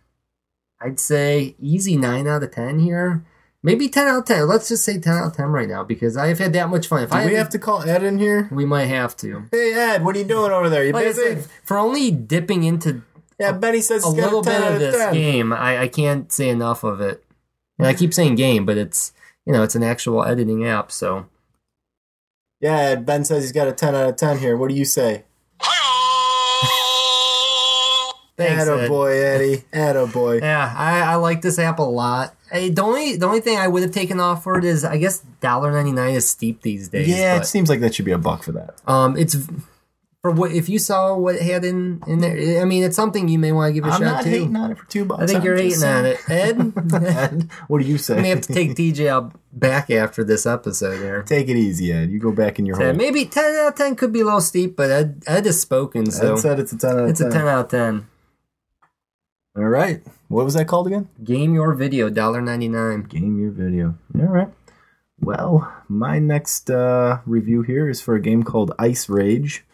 [0.80, 3.24] I'd say easy nine out of ten here.
[3.64, 4.46] Maybe ten out of ten.
[4.46, 7.02] Let's just say ten out of ten right now because I've had that much fun.
[7.02, 8.46] If Do I we have to call Ed in here?
[8.52, 9.44] we might have to.
[9.50, 10.84] Hey Ed, what are you doing over there?
[10.84, 11.22] You Like I busy?
[11.22, 13.02] said, for only dipping into
[13.40, 15.12] yeah, Benny says a he's got little 10 bit out of this 10.
[15.14, 15.52] game.
[15.52, 17.24] I, I can't say enough of it.
[17.78, 19.12] And I keep saying game, but it's
[19.46, 20.92] you know it's an actual editing app.
[20.92, 21.26] So
[22.60, 24.56] Yeah, Ed, Ben says he's got a 10 out of 10 here.
[24.58, 25.24] What do you say?
[28.36, 28.88] Thanks, Ed.
[28.88, 29.64] boy, Eddie.
[29.72, 30.38] Atta boy.
[30.38, 32.34] Yeah, I, I like this app a lot.
[32.50, 34.98] Hey, the only the only thing I would have taken off for it is I
[34.98, 37.08] guess $1.99 is steep these days.
[37.08, 38.74] Yeah, it but, seems like that should be a buck for that.
[38.86, 39.36] um, it's
[40.24, 42.62] for what if you saw what it had in in there.
[42.62, 44.30] I mean, it's something you may want to give a I'm shot not to.
[44.30, 45.22] hating on it for two bucks.
[45.22, 46.72] I think I'm you're just hating on it, Ed.
[47.04, 48.22] Ed, what do you say?
[48.22, 51.22] May have to take DJ out back after this episode here.
[51.24, 52.08] Take it easy, Ed.
[52.08, 52.94] You go back in your hole.
[52.94, 56.10] maybe 10 out of 10 could be a little steep, but Ed, Ed has spoken,
[56.10, 57.28] so Ed said it's a 10 out of it's 10.
[57.28, 58.06] a 10 out of 10.
[59.56, 60.02] All right.
[60.28, 61.08] What was that called again?
[61.22, 63.08] Game your video, $1.99.
[63.08, 63.94] Game your video.
[64.18, 64.48] All right.
[65.20, 69.64] Well, my next uh, review here is for a game called Ice Rage.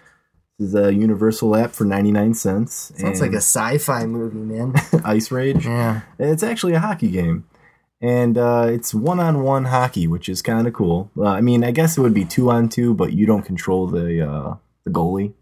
[0.59, 2.93] This is a universal app for 99 cents.
[2.97, 4.75] Sounds like a sci-fi movie, man.
[5.05, 5.65] Ice Rage.
[5.65, 6.03] yeah.
[6.19, 7.47] It's actually a hockey game.
[8.03, 11.11] And uh, it's one on one hockey, which is kind of cool.
[11.17, 13.87] Uh, I mean, I guess it would be two on two, but you don't control
[13.87, 14.55] the uh,
[14.85, 15.33] the goalie.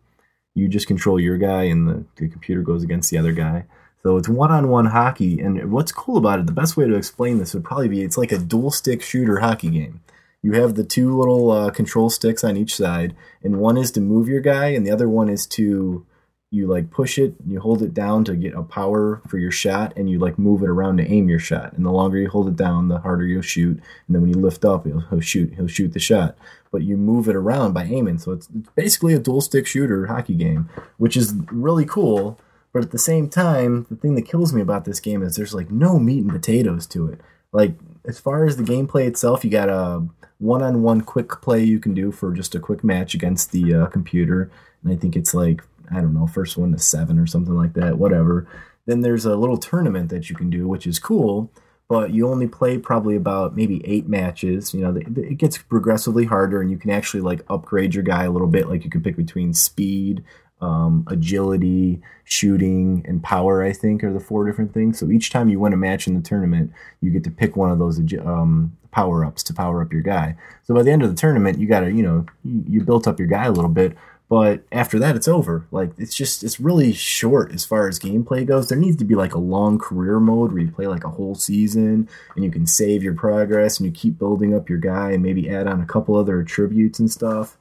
[0.55, 3.67] You just control your guy, and the, the computer goes against the other guy.
[4.03, 7.53] So it's one-on-one hockey, and what's cool about it, the best way to explain this
[7.53, 10.01] would probably be it's like a dual stick shooter hockey game.
[10.41, 14.01] You have the two little uh, control sticks on each side, and one is to
[14.01, 16.07] move your guy, and the other one is to
[16.51, 19.51] you like push it, and you hold it down to get a power for your
[19.51, 21.73] shot, and you like move it around to aim your shot.
[21.73, 23.77] And the longer you hold it down, the harder you'll shoot.
[24.07, 25.53] And then when you lift up, he'll, he'll shoot.
[25.55, 26.39] He'll shoot the shot.
[26.71, 28.19] But you move it around by aiming.
[28.19, 32.39] So it's, it's basically a dual stick shooter hockey game, which is really cool.
[32.79, 35.53] But at the same time, the thing that kills me about this game is there's
[35.53, 37.21] like no meat and potatoes to it.
[37.51, 37.75] Like
[38.05, 40.07] as far as the gameplay itself, you got a
[40.39, 44.49] one-on-one quick play you can do for just a quick match against the uh, computer,
[44.85, 47.73] and I think it's like I don't know, first one to seven or something like
[47.73, 48.47] that, whatever.
[48.87, 51.51] Then there's a little tournament that you can do, which is cool,
[51.89, 54.73] but you only play probably about maybe eight matches.
[54.73, 58.31] You know, it gets progressively harder, and you can actually like upgrade your guy a
[58.31, 58.69] little bit.
[58.69, 60.23] Like you can pick between speed,
[60.61, 63.63] um, agility, shooting, and power.
[63.63, 64.99] I think are the four different things.
[64.99, 67.71] So each time you win a match in the tournament, you get to pick one
[67.71, 70.37] of those um, power ups to power up your guy.
[70.65, 73.07] So by the end of the tournament, you got to you know you, you built
[73.07, 73.97] up your guy a little bit.
[74.29, 75.67] But after that, it's over.
[75.71, 78.69] Like it's just it's really short as far as gameplay goes.
[78.69, 81.35] There needs to be like a long career mode where you play like a whole
[81.35, 85.23] season and you can save your progress and you keep building up your guy and
[85.23, 87.57] maybe add on a couple other attributes and stuff.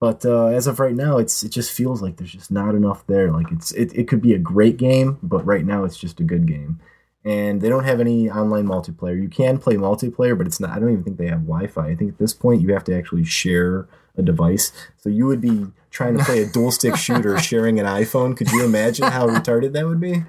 [0.00, 3.06] But uh, as of right now, it's it just feels like there's just not enough
[3.06, 3.30] there.
[3.30, 6.24] Like it's it, it could be a great game, but right now it's just a
[6.24, 6.80] good game.
[7.24, 9.20] And they don't have any online multiplayer.
[9.20, 10.70] You can play multiplayer, but it's not.
[10.70, 11.86] I don't even think they have Wi-Fi.
[11.86, 14.72] I think at this point you have to actually share a device.
[14.98, 18.36] So you would be trying to play a dual stick shooter sharing an iPhone.
[18.36, 20.24] Could you imagine how retarded that would be?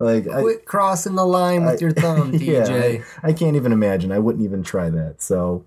[0.00, 2.40] Like, quit I, crossing the line with I, your thumb, DJ.
[2.40, 4.12] Yeah, I, I, can't even imagine.
[4.12, 5.20] I wouldn't even try that.
[5.20, 5.66] So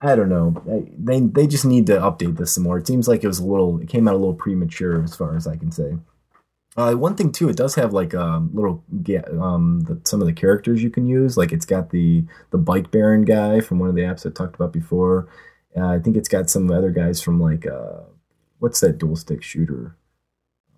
[0.00, 0.62] I don't know.
[0.96, 2.78] They they just need to update this some more.
[2.78, 3.80] It seems like it was a little.
[3.80, 5.98] It came out a little premature, as far as I can say.
[6.76, 8.84] Uh, one thing too, it does have like a um, little
[9.40, 11.36] um the, some of the characters you can use.
[11.36, 14.54] Like it's got the the bike baron guy from one of the apps I talked
[14.54, 15.28] about before.
[15.76, 18.02] Uh, I think it's got some other guys from like uh,
[18.60, 19.96] what's that dual stick shooter?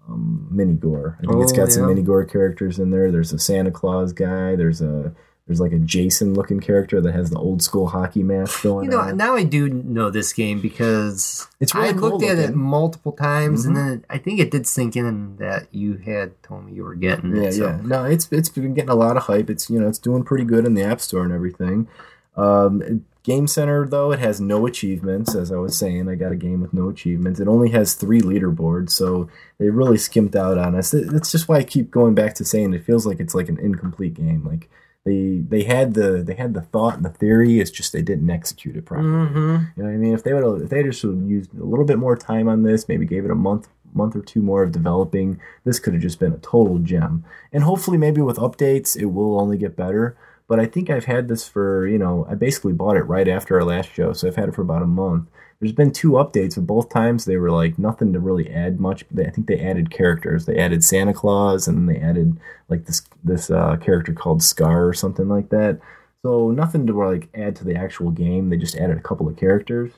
[0.08, 1.16] Um, Minigore.
[1.18, 1.74] I think oh, it's got yeah.
[1.74, 3.12] some Minigore characters in there.
[3.12, 4.56] There's a Santa Claus guy.
[4.56, 5.14] There's a
[5.51, 8.84] there's like a Jason looking character that has the old school hockey mask going.
[8.84, 9.16] You know, on.
[9.16, 12.28] now I do know this game because it's really I cool looked looking.
[12.28, 13.76] at it multiple times, mm-hmm.
[13.76, 16.94] and then I think it did sink in that you had told me you were
[16.94, 17.55] getting yeah, it.
[17.55, 17.66] So.
[17.66, 19.51] Yeah, no, it's it's been getting a lot of hype.
[19.51, 21.88] It's you know it's doing pretty good in the App Store and everything.
[22.36, 25.34] Um, Game Center, though, it has no achievements.
[25.34, 27.40] As I was saying, I got a game with no achievements.
[27.40, 29.28] It only has three leaderboards, so
[29.59, 30.92] they really skimped out on us.
[30.92, 33.59] That's just why I keep going back to saying it feels like it's like an
[33.59, 34.44] incomplete game.
[34.44, 34.70] Like
[35.05, 37.61] they they had the they had the thought and the theory.
[37.61, 39.09] It's just they didn't execute it properly.
[39.09, 39.64] Mm-hmm.
[39.76, 40.14] You know what I mean?
[40.14, 43.07] If they would if they just used a little bit more time on this, maybe
[43.07, 46.32] gave it a month month or two more of developing, this could have just been
[46.32, 47.24] a total gem.
[47.53, 50.16] And hopefully, maybe with updates, it will only get better
[50.51, 53.55] but I think I've had this for, you know, I basically bought it right after
[53.55, 55.28] our last show, so I've had it for about a month.
[55.61, 59.04] There's been two updates, but both times they were like nothing to really add much.
[59.18, 60.46] I think they added characters.
[60.46, 62.38] They added Santa Claus, and then they added
[62.68, 65.78] like this this uh, character called Scar or something like that.
[66.22, 68.48] So nothing to like add to the actual game.
[68.48, 69.92] They just added a couple of characters.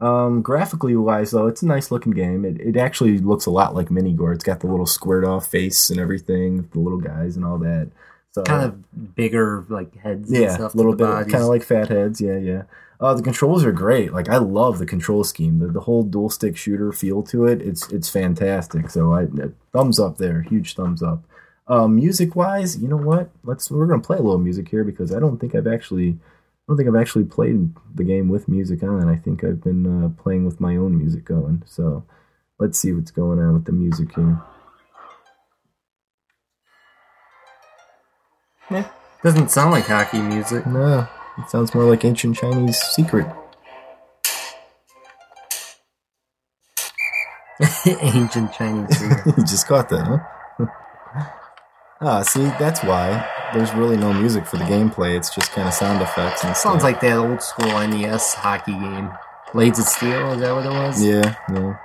[0.00, 2.46] Um, graphically wise, though, it's a nice looking game.
[2.46, 4.34] It, it actually looks a lot like Minigore.
[4.34, 7.90] It's got the little squared off face and everything, the little guys and all that.
[8.32, 10.32] So kind of bigger like heads.
[10.32, 12.20] Yeah, a little bit kind of like fat heads.
[12.20, 12.62] Yeah, yeah.
[13.00, 14.12] Uh, the controls are great.
[14.12, 15.58] Like I love the control scheme.
[15.58, 17.62] The, the whole dual stick shooter feel to it.
[17.62, 18.90] It's it's fantastic.
[18.90, 19.26] So I
[19.72, 20.42] thumbs up there.
[20.42, 21.24] Huge thumbs up.
[21.66, 23.30] Um, music wise, you know what?
[23.42, 26.62] Let's we're gonna play a little music here because I don't think I've actually I
[26.68, 29.08] don't think I've actually played the game with music on.
[29.08, 31.62] I think I've been uh, playing with my own music going.
[31.64, 32.04] So
[32.58, 34.42] let's see what's going on with the music here.
[38.70, 38.88] Yeah.
[39.22, 40.66] Doesn't sound like hockey music.
[40.66, 41.08] No,
[41.38, 43.26] it sounds more like ancient Chinese secret.
[47.86, 49.26] ancient Chinese secret.
[49.38, 50.06] you just caught that,
[50.58, 50.66] huh?
[52.00, 55.16] ah, see, that's why there's really no music for the gameplay.
[55.16, 59.10] It's just kind of sound effects and Sounds like that old school NES hockey game.
[59.52, 61.04] Blades of Steel, is that what it was?
[61.04, 61.76] Yeah, yeah.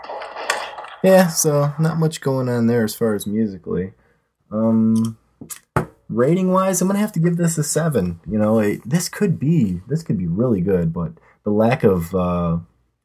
[1.03, 3.93] Yeah, so not much going on there as far as musically.
[4.51, 5.17] Um,
[6.09, 8.19] rating wise, I'm gonna have to give this a seven.
[8.29, 12.13] You know, it, this could be this could be really good, but the lack of
[12.15, 12.57] uh,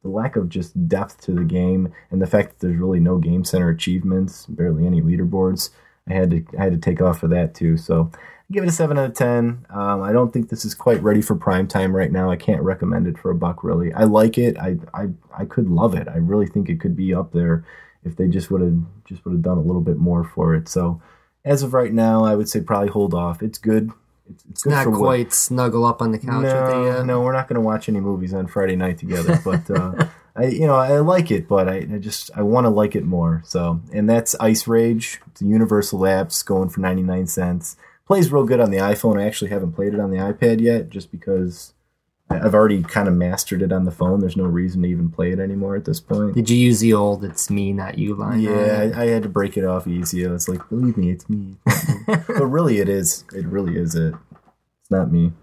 [0.03, 3.17] the lack of just depth to the game and the fact that there's really no
[3.17, 5.69] game center achievements, barely any leaderboards,
[6.09, 7.77] I had to I had to take off for that too.
[7.77, 9.65] So I give it a seven out of ten.
[9.69, 12.29] Um, I don't think this is quite ready for prime time right now.
[12.31, 13.93] I can't recommend it for a buck really.
[13.93, 14.57] I like it.
[14.57, 16.07] I I I could love it.
[16.07, 17.65] I really think it could be up there
[18.03, 20.67] if they just would have just would have done a little bit more for it.
[20.67, 21.01] So
[21.45, 23.41] as of right now, I would say probably hold off.
[23.41, 23.91] It's good.
[24.29, 26.87] It's, it's good Not for what- quite snuggle up on the couch with no, you.
[26.93, 27.05] yet.
[27.05, 29.39] no, we're not going to watch any movies on Friday night together.
[29.43, 32.69] But uh, I, you know, I like it, but I, I just I want to
[32.69, 33.41] like it more.
[33.45, 35.19] So, and that's Ice Rage.
[35.27, 37.75] It's a Universal apps going for ninety nine cents.
[38.07, 39.19] Plays real good on the iPhone.
[39.21, 41.73] I actually haven't played it on the iPad yet, just because
[42.31, 44.19] I've already kind of mastered it on the phone.
[44.19, 46.35] There's no reason to even play it anymore at this point.
[46.35, 48.41] Did you use the old "It's me, not you" line?
[48.41, 50.25] Yeah, I, I had to break it off easy.
[50.25, 51.57] I was like, believe me, it's me.
[52.07, 53.23] but really, it is.
[53.33, 54.13] It really is it.
[54.81, 55.33] It's not me.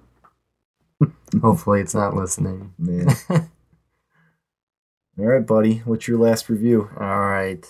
[1.40, 2.74] Hopefully, it's not listening.
[2.78, 3.08] Man.
[3.30, 5.78] All right, buddy.
[5.78, 6.90] What's your last review?
[6.98, 7.66] All right.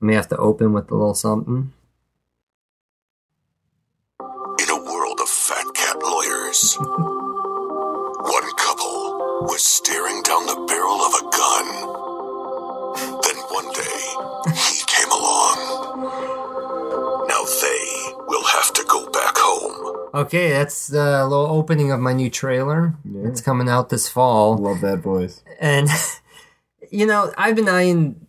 [0.00, 1.72] We may have to open with a little something.
[4.20, 7.15] In a world of fat cat lawyers, one couple was
[9.66, 11.66] staring down the barrel of a gun.
[13.22, 14.00] Then one day,
[14.54, 15.58] he came along.
[17.28, 17.84] Now they
[18.28, 20.08] will have to go back home.
[20.14, 22.94] Okay, that's the little opening of my new trailer.
[23.04, 23.28] Yeah.
[23.28, 24.56] It's coming out this fall.
[24.56, 25.42] Love that voice.
[25.60, 25.88] And
[26.90, 28.24] you know, I've been eyeing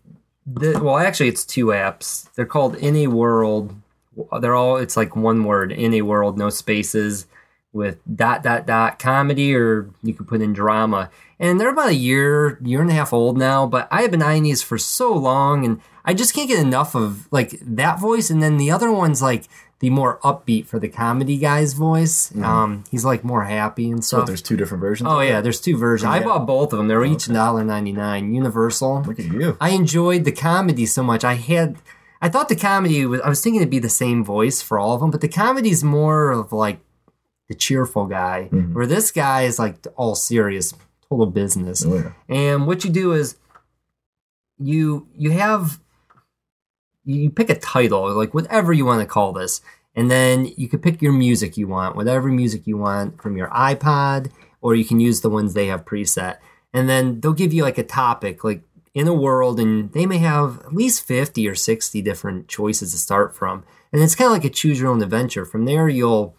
[0.47, 2.33] the well, actually, it's two apps.
[2.33, 3.75] They're called In a World.
[4.41, 7.27] They're all it's like one word, In a World, no spaces,
[7.77, 11.09] with dot dot dot comedy, or you could put in drama.
[11.39, 13.65] And they're about a year, year and a half old now.
[13.67, 16.95] But I have been eyeing these for so long, and I just can't get enough
[16.95, 18.29] of like that voice.
[18.29, 19.47] And then the other one's like
[19.79, 22.35] the more upbeat for the comedy guy's voice.
[22.37, 25.07] Um, he's like more happy and stuff So there's two different versions.
[25.11, 26.09] Oh yeah, there's two versions.
[26.09, 26.87] I bought both of them.
[26.87, 28.33] They were each $1.99.
[28.33, 29.03] Universal.
[29.03, 29.55] Look at you.
[29.61, 31.23] I enjoyed the comedy so much.
[31.23, 31.77] I had,
[32.21, 33.21] I thought the comedy was.
[33.21, 35.83] I was thinking it'd be the same voice for all of them, but the comedy's
[35.83, 36.79] more of like
[37.49, 38.73] the cheerful guy, Mm-hmm.
[38.73, 40.73] where this guy is like all serious,
[41.09, 41.85] total business.
[41.85, 42.11] Oh, yeah.
[42.27, 43.37] And what you do is
[44.59, 45.79] you you have
[47.05, 49.61] you pick a title, like whatever you want to call this,
[49.95, 53.47] and then you can pick your music you want, whatever music you want from your
[53.49, 54.29] iPod,
[54.61, 56.37] or you can use the ones they have preset.
[56.73, 58.61] And then they'll give you like a topic, like
[58.93, 62.97] in a world, and they may have at least 50 or 60 different choices to
[62.97, 63.63] start from.
[63.93, 65.45] And it's kind of like a choose your own adventure.
[65.45, 66.35] From there, you'll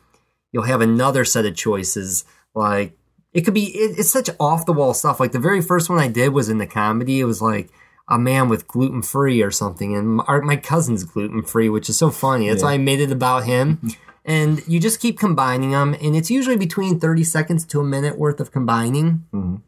[0.52, 2.24] you'll have another set of choices.
[2.54, 2.96] Like
[3.32, 5.20] it could be it, it's such off the wall stuff.
[5.20, 7.20] Like the very first one i did was in the comedy.
[7.20, 7.70] It was like
[8.08, 11.98] a man with gluten free or something and my, my cousin's gluten free which is
[11.98, 12.48] so funny.
[12.48, 13.80] That's why i made it about him.
[14.24, 18.18] And you just keep combining them and it's usually between 30 seconds to a minute
[18.18, 19.24] worth of combining.
[19.34, 19.62] Mhm.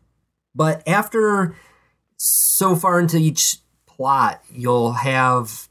[0.54, 1.54] but after
[2.16, 5.68] so far into each plot you'll have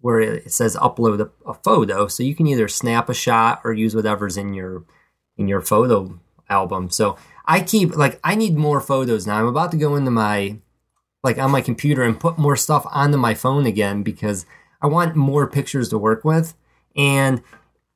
[0.00, 2.06] where it says upload a, a photo.
[2.06, 4.84] So you can either snap a shot or use whatever's in your
[5.36, 6.18] in your photo
[6.48, 6.90] album.
[6.90, 9.38] So i keep like i need more photos now.
[9.38, 10.58] I'm about to go into my
[11.24, 14.46] like on my computer and put more stuff onto my phone again because
[14.80, 16.54] i want more pictures to work with.
[16.96, 17.42] And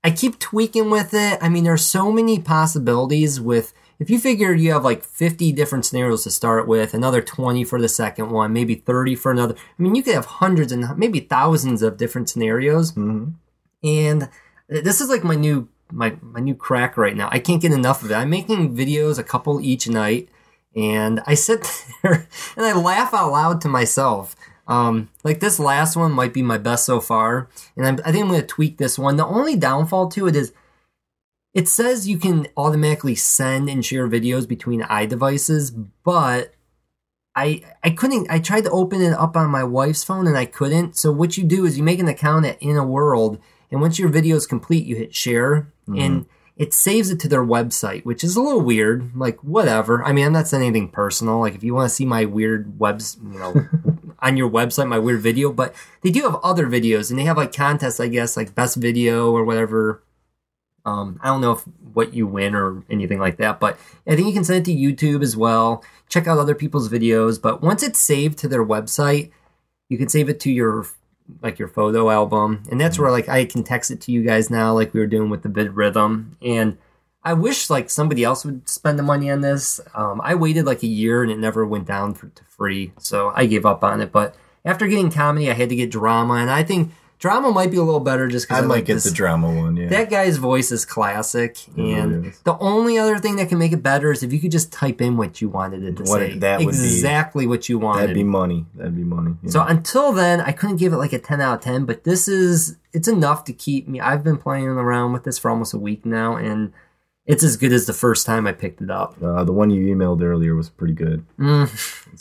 [0.04, 1.38] i keep tweaking with it.
[1.40, 5.84] I mean there's so many possibilities with if you figure you have like 50 different
[5.84, 9.54] scenarios to start with, another 20 for the second one, maybe 30 for another.
[9.56, 12.92] I mean, you could have hundreds and maybe thousands of different scenarios.
[12.92, 13.34] Mhm.
[13.84, 14.28] And
[14.68, 17.28] this is like my new my my new crack right now.
[17.30, 18.14] I can't get enough of it.
[18.14, 20.28] I'm making videos a couple each night,
[20.74, 21.62] and I sit
[22.02, 22.26] there
[22.56, 24.34] and I laugh out loud to myself.
[24.68, 28.24] Um, like this last one might be my best so far, and I'm, I think
[28.24, 29.16] I'm going to tweak this one.
[29.16, 30.52] The only downfall to it is
[31.54, 36.54] it says you can automatically send and share videos between iDevices, but
[37.34, 38.30] I I couldn't.
[38.30, 40.96] I tried to open it up on my wife's phone and I couldn't.
[40.96, 43.38] So what you do is you make an account at In a World,
[43.70, 46.00] and once your video is complete, you hit share, mm-hmm.
[46.00, 46.26] and
[46.56, 49.14] it saves it to their website, which is a little weird.
[49.14, 50.02] Like whatever.
[50.04, 51.40] I mean, I'm not saying anything personal.
[51.40, 53.54] Like if you want to see my weird webs, you know.
[54.22, 57.36] on your website, my weird video, but they do have other videos and they have
[57.36, 60.00] like contests, I guess, like best video or whatever
[60.84, 61.62] um, I don't know if
[61.94, 64.76] what you win or anything like that, but I think you can send it to
[64.76, 65.84] YouTube as well.
[66.08, 67.40] Check out other people's videos.
[67.40, 69.30] But once it's saved to their website,
[69.88, 70.86] you can save it to your
[71.40, 74.50] like your photo album, and that's where like I can text it to you guys
[74.50, 76.34] now, like we were doing with the VidRhythm.
[76.42, 76.78] And
[77.22, 79.80] I wish like somebody else would spend the money on this.
[79.94, 83.32] Um, I waited like a year and it never went down for, to free, so
[83.34, 84.10] I gave up on it.
[84.10, 86.90] But after getting comedy, I had to get drama, and I think
[87.22, 89.12] drama might be a little better just because I because might like get this- the
[89.12, 89.76] drama one.
[89.76, 89.88] Yeah.
[89.90, 92.40] that guy's voice is classic, and is.
[92.40, 95.00] the only other thing that can make it better is if you could just type
[95.00, 96.38] in what you wanted it to What say.
[96.38, 98.02] that would be- exactly what you wanted.
[98.02, 98.66] That'd be money.
[98.74, 99.36] That'd be money.
[99.42, 99.50] yeah.
[99.50, 102.26] So until then, I couldn't give it like a 10 out of 10, but this
[102.28, 104.00] is, it's enough to keep me.
[104.00, 106.72] I've been playing around with this for almost a week now, and
[107.24, 109.14] it's as good as the first time I picked it up.
[109.22, 111.24] uh, the one you emailed earlier was pretty good.
[111.38, 111.70] Mm.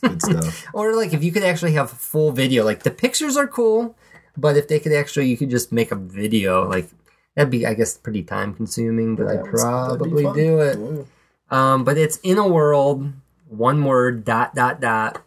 [0.02, 0.68] Good stuff.
[0.76, 3.96] Or like if you could actually have full video, like the pictures are cool.
[4.38, 6.68] But if they could actually, you could just make a video.
[6.68, 6.90] Like
[7.36, 9.16] that'd be, I guess, pretty time consuming.
[9.16, 10.78] But I'd That was- that'd be probably do it.
[10.80, 11.04] Yeah.
[11.74, 13.12] Um, but it's in a world,
[13.50, 15.22] one word, dot dot dot,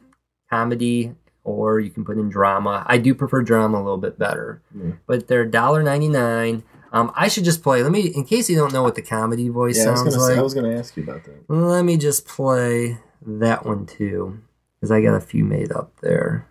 [0.48, 2.82] comedy, or you can put in drama.
[2.86, 4.96] I do prefer drama a little bit better, Mm.
[5.06, 6.62] but they're $1.99.
[6.92, 7.82] Um, I should just play.
[7.82, 10.22] Let me, in case you don't know what the comedy voice Yeah, I sounds gonna
[10.22, 10.32] like.
[10.34, 11.44] say, I was gonna ask you about that.
[11.50, 14.38] Let me just play that one too,
[14.80, 16.46] because I got a few made up there.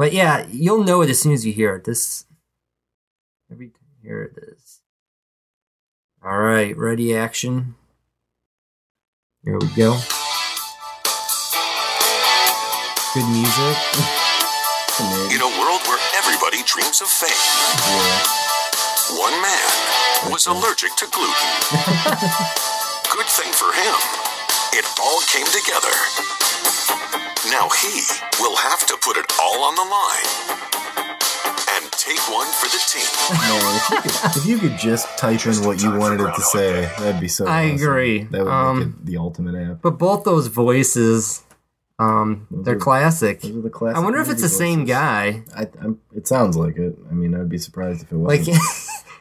[0.00, 1.84] But yeah, you'll know it as soon as you hear it.
[1.84, 2.24] This,
[3.52, 3.72] every
[4.02, 4.80] here it is.
[6.24, 7.74] All right, ready, action.
[9.44, 10.00] Here we go.
[13.12, 13.76] Good music.
[15.36, 17.36] In a world where everybody dreams of fame,
[19.20, 21.52] one man was allergic to gluten.
[23.12, 24.29] Good thing for him,
[24.72, 25.94] it all came together.
[27.50, 28.02] Now he
[28.40, 30.58] will have to put it all on the line
[31.72, 33.06] and take one for the team.
[33.32, 36.42] Man, if you, could, if you could just type in what you wanted it to
[36.42, 37.46] say, that'd be so.
[37.46, 37.76] I awesome.
[37.76, 38.22] agree.
[38.24, 39.82] That would Um, make it the ultimate app.
[39.82, 41.42] But both those voices,
[41.98, 43.40] um, Those they're are- classic.
[43.40, 43.96] Those are the classic.
[43.96, 45.42] I wonder if it's the movie same guy.
[45.56, 46.96] I, I'm, it sounds like it.
[47.10, 48.58] I mean, I'd be surprised if it Like wasn't.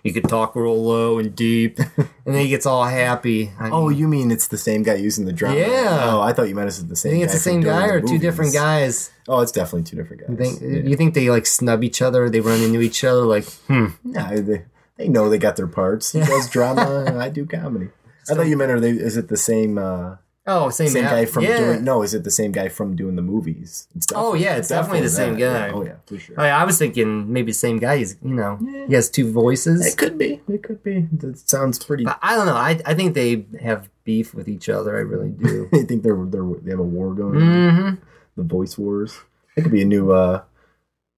[0.03, 3.51] you could talk real low and deep, and then he gets all happy.
[3.59, 5.55] I oh, mean, you mean it's the same guy using the drum?
[5.57, 6.11] Yeah.
[6.11, 7.11] Oh, I thought you meant it's the you same.
[7.11, 9.11] think it's the same guy or two different guys?
[9.27, 10.29] Oh, it's definitely two different guys.
[10.29, 10.89] You think Yeah.
[10.89, 12.29] you think they like snub each other?
[12.29, 13.87] They run into each other like, hmm.
[14.03, 14.65] Nah, they,
[14.97, 16.11] they know they got their parts.
[16.11, 17.89] He does drama, and I do comedy.
[18.29, 18.91] I thought you meant are they?
[18.91, 19.77] Is it the same?
[19.77, 20.17] Uh,
[20.51, 21.25] Oh, same, same guy.
[21.25, 21.57] from yeah.
[21.57, 21.83] doing?
[21.83, 23.87] No, is it the same guy from doing the movies?
[24.15, 25.39] Oh, yeah, it's definitely the same that.
[25.39, 25.67] guy.
[25.67, 25.73] Yeah.
[25.73, 26.39] Oh yeah, for sure.
[26.39, 27.97] I, I was thinking maybe the same guy.
[27.97, 29.85] He's you know he has two voices.
[29.85, 30.41] It could be.
[30.47, 31.07] It could be.
[31.13, 32.03] That sounds pretty.
[32.05, 32.55] But I don't know.
[32.55, 34.97] I I think they have beef with each other.
[34.97, 35.69] I really do.
[35.73, 37.41] I think they're, they're they have a war going.
[37.41, 37.75] on.
[37.75, 37.95] hmm
[38.35, 39.19] The voice wars.
[39.55, 40.43] It could be a new uh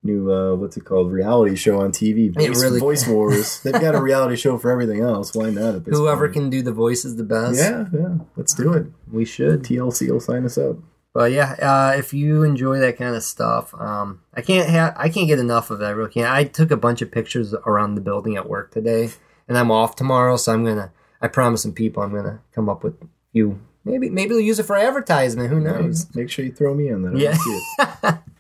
[0.04, 2.34] new uh what's it called reality show on TV.
[2.34, 3.62] Voice, really- voice wars.
[3.62, 5.34] They've got a reality show for everything else.
[5.36, 5.82] Why not?
[5.86, 6.34] Whoever point?
[6.34, 7.60] can do the voices the best.
[7.60, 8.16] Yeah, yeah.
[8.36, 8.88] Let's do it.
[9.12, 9.64] we should.
[9.64, 10.78] TLC will sign us up.
[11.14, 15.10] But yeah, uh, if you enjoy that kind of stuff, um, I can't ha- I
[15.10, 15.86] can't get enough of it.
[15.86, 16.30] I really can't.
[16.32, 19.10] I took a bunch of pictures around the building at work today,
[19.48, 20.94] and I'm off tomorrow, so I'm gonna.
[21.22, 22.96] I promise some people I'm gonna come up with
[23.34, 23.60] you.
[23.84, 25.50] Maybe maybe they'll use it for advertisement.
[25.50, 26.08] Who knows?
[26.16, 27.14] Make sure you throw me on that.
[27.14, 28.18] I Yeah.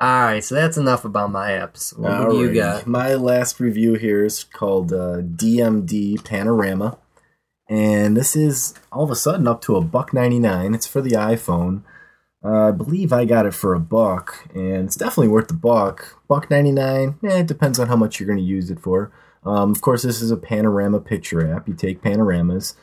[0.00, 0.18] wanna see it.
[0.18, 1.96] All right, so that's enough about my apps.
[1.98, 2.86] What do you got?
[2.86, 6.98] My last review here is called uh, DMD Panorama,
[7.68, 10.74] and this is all of a sudden up to a buck ninety nine.
[10.74, 11.82] It's for the iPhone.
[12.42, 16.20] Uh, I believe I got it for a buck, and it's definitely worth the buck.
[16.28, 17.16] Buck ninety nine.
[17.22, 19.12] Yeah, it depends on how much you're going to use it for.
[19.44, 21.68] Um, of course, this is a panorama picture app.
[21.68, 22.76] You take panoramas,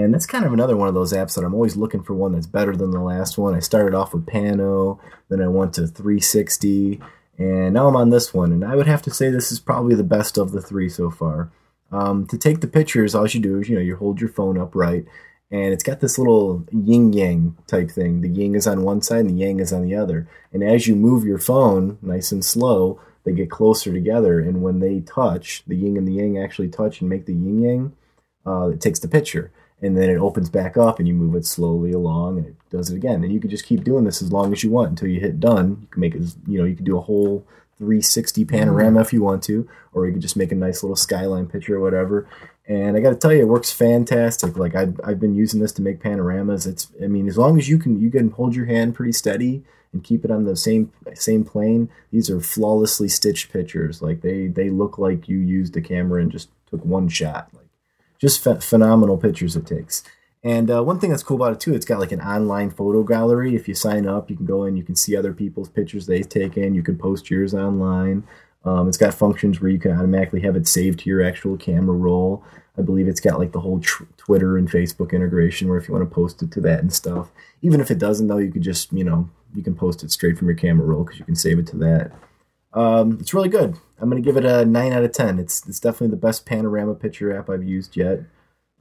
[0.00, 2.32] and that's kind of another one of those apps that I'm always looking for one
[2.32, 3.54] that's better than the last one.
[3.54, 7.00] I started off with Pano, then I went to 360,
[7.36, 8.52] and now I'm on this one.
[8.52, 11.10] And I would have to say this is probably the best of the three so
[11.10, 11.50] far.
[11.90, 14.56] Um, to take the pictures, all you do is you know you hold your phone
[14.56, 15.04] upright,
[15.50, 18.22] and it's got this little yin yang type thing.
[18.22, 20.26] The yin is on one side, and the yang is on the other.
[20.52, 24.40] And as you move your phone, nice and slow, they get closer together.
[24.40, 27.60] And when they touch, the yin and the yang actually touch and make the yin
[27.60, 27.92] yang.
[28.44, 29.52] Uh, it takes the picture,
[29.82, 32.90] and then it opens back up, and you move it slowly along, and it does
[32.90, 33.24] it again.
[33.24, 35.40] And you can just keep doing this as long as you want until you hit
[35.40, 35.78] done.
[35.82, 37.46] You can make it, you know, you can do a whole
[37.78, 39.02] 360 panorama mm.
[39.02, 41.80] if you want to, or you can just make a nice little skyline picture or
[41.80, 42.28] whatever.
[42.68, 44.56] And I got to tell you, it works fantastic.
[44.56, 46.64] Like I've, I've been using this to make panoramas.
[46.64, 49.64] It's, I mean, as long as you can, you can hold your hand pretty steady
[49.92, 51.90] and keep it on the same same plane.
[52.10, 54.00] These are flawlessly stitched pictures.
[54.00, 57.50] Like they they look like you used a camera and just took one shot.
[58.22, 60.04] Just ph- phenomenal pictures it takes.
[60.44, 63.02] And uh, one thing that's cool about it too, it's got like an online photo
[63.02, 63.56] gallery.
[63.56, 66.28] If you sign up, you can go in, you can see other people's pictures they've
[66.28, 66.76] taken.
[66.76, 68.22] You can post yours online.
[68.64, 71.96] Um, it's got functions where you can automatically have it saved to your actual camera
[71.96, 72.44] roll.
[72.78, 75.94] I believe it's got like the whole tr- Twitter and Facebook integration where if you
[75.94, 77.32] want to post it to that and stuff.
[77.60, 80.38] Even if it doesn't, though, you could just, you know, you can post it straight
[80.38, 82.12] from your camera roll because you can save it to that.
[82.74, 83.76] Um, it's really good.
[84.00, 85.38] I'm going to give it a 9 out of 10.
[85.38, 88.20] It's, it's definitely the best panorama picture app I've used yet.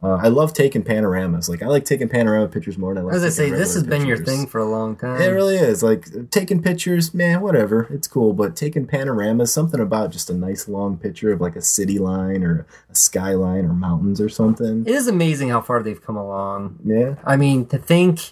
[0.04, 1.48] Uh, I love taking panoramas.
[1.48, 3.16] Like I like taking panorama pictures more than I like.
[3.16, 5.22] As I say, this has regular been your thing for a long time.
[5.22, 5.84] It really is.
[5.84, 7.88] Like taking pictures, man, whatever.
[7.92, 11.62] It's cool, but taking panoramas, something about just a nice long picture of like a
[11.62, 14.88] city line or a skyline or mountains or something.
[14.88, 16.80] It is amazing how far they've come along.
[16.84, 17.16] Yeah.
[17.24, 18.32] I mean, to think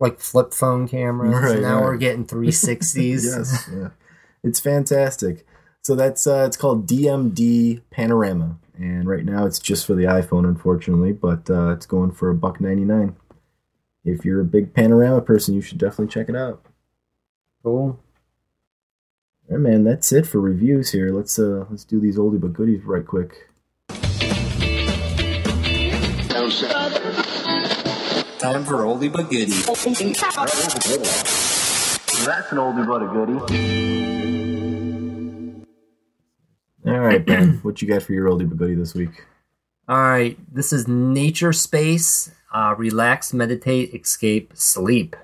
[0.00, 1.34] like flip phone cameras.
[1.34, 1.84] Right, now right.
[1.84, 3.24] we're getting 360s.
[3.24, 3.70] yes.
[3.70, 3.88] Yeah.
[4.42, 5.46] It's fantastic.
[5.82, 10.44] So that's uh, it's called DMD Panorama, and right now it's just for the iPhone,
[10.44, 13.16] unfortunately, but uh, it's going for a buck ninety nine.
[14.04, 16.64] If you're a big panorama person, you should definitely check it out.
[17.62, 17.98] Cool.
[19.50, 21.10] All right, man, that's it for reviews here.
[21.10, 23.48] Let's uh let's do these oldie but goodies right quick.
[28.38, 29.52] Time for oldie but goodie.
[32.24, 34.27] That's an oldie but a goodie.
[37.08, 39.24] Right, Ben, what you got for your oldie but goodie this week?
[39.88, 42.30] All right, this is Nature Space.
[42.52, 45.16] Uh, relax, meditate, escape, sleep.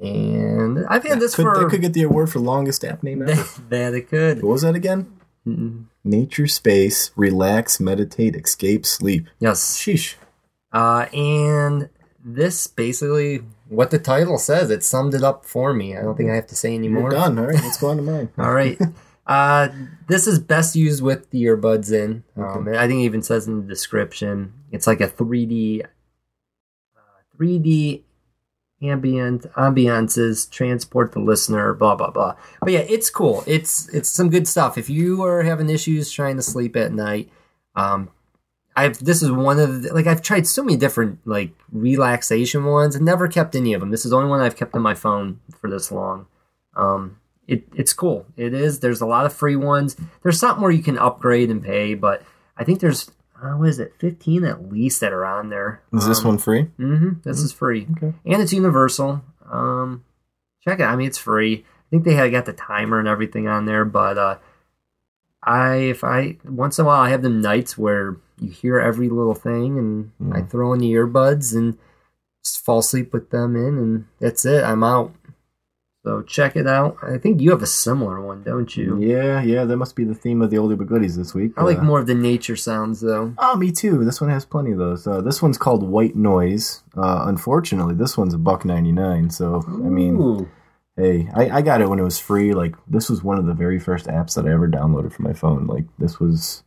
[0.00, 3.22] And I've had this Could, for that could get the award for longest app name
[3.22, 3.44] ever.
[3.68, 4.42] that it could.
[4.42, 5.12] what was that again?
[6.04, 9.26] Nature space, relax, meditate, escape, sleep.
[9.38, 9.76] Yes.
[9.76, 10.14] Sheesh.
[10.72, 11.88] Uh, and
[12.24, 14.70] this basically what the title says.
[14.70, 15.96] It summed it up for me.
[15.96, 17.10] I don't think I have to say You're anymore.
[17.10, 17.38] done.
[17.38, 18.30] All right, let's go on to mine.
[18.38, 18.78] All right.
[19.30, 19.68] Uh,
[20.08, 22.24] this is best used with the earbuds in.
[22.36, 24.52] Um, I think it even says in the description.
[24.72, 27.00] It's like a 3D, uh,
[27.38, 28.02] 3D
[28.82, 31.74] ambient ambiances transport the listener.
[31.74, 32.34] Blah blah blah.
[32.60, 33.44] But yeah, it's cool.
[33.46, 34.76] It's it's some good stuff.
[34.76, 37.30] If you are having issues trying to sleep at night,
[37.76, 38.10] um,
[38.74, 42.96] I've this is one of the, like I've tried so many different like relaxation ones
[42.96, 43.92] and never kept any of them.
[43.92, 46.26] This is the only one I've kept on my phone for this long.
[46.74, 47.19] Um,
[47.50, 48.26] it, it's cool.
[48.36, 48.80] It is.
[48.80, 49.96] There's a lot of free ones.
[50.22, 52.22] There's something where you can upgrade and pay, but
[52.56, 53.10] I think there's
[53.42, 55.82] uh, what is it, 15 at least that are on there.
[55.92, 56.64] Is this one free?
[56.78, 57.20] Mm-hmm.
[57.24, 58.12] This is free, Okay.
[58.26, 59.22] and it's universal.
[59.50, 60.04] Um,
[60.62, 60.84] check it.
[60.84, 61.64] I mean, it's free.
[61.66, 64.36] I think they had got the timer and everything on there, but uh,
[65.42, 69.08] I if I once in a while I have them nights where you hear every
[69.08, 71.78] little thing, and I throw in the earbuds and
[72.44, 74.62] just fall asleep with them in, and that's it.
[74.64, 75.12] I'm out.
[76.02, 76.96] So check it out.
[77.02, 78.98] I think you have a similar one, don't you?
[78.98, 79.64] Yeah, yeah.
[79.64, 81.52] That must be the theme of the oldie but goodies this week.
[81.58, 83.34] I like Uh, more of the nature sounds though.
[83.36, 84.02] Oh, me too.
[84.04, 85.06] This one has plenty of those.
[85.06, 86.82] Uh, this one's called White Noise.
[86.96, 89.28] Uh, unfortunately, this one's a buck ninety nine.
[89.28, 90.48] So I mean,
[90.96, 92.54] hey, I, I got it when it was free.
[92.54, 95.34] Like this was one of the very first apps that I ever downloaded for my
[95.34, 95.66] phone.
[95.66, 96.62] Like this was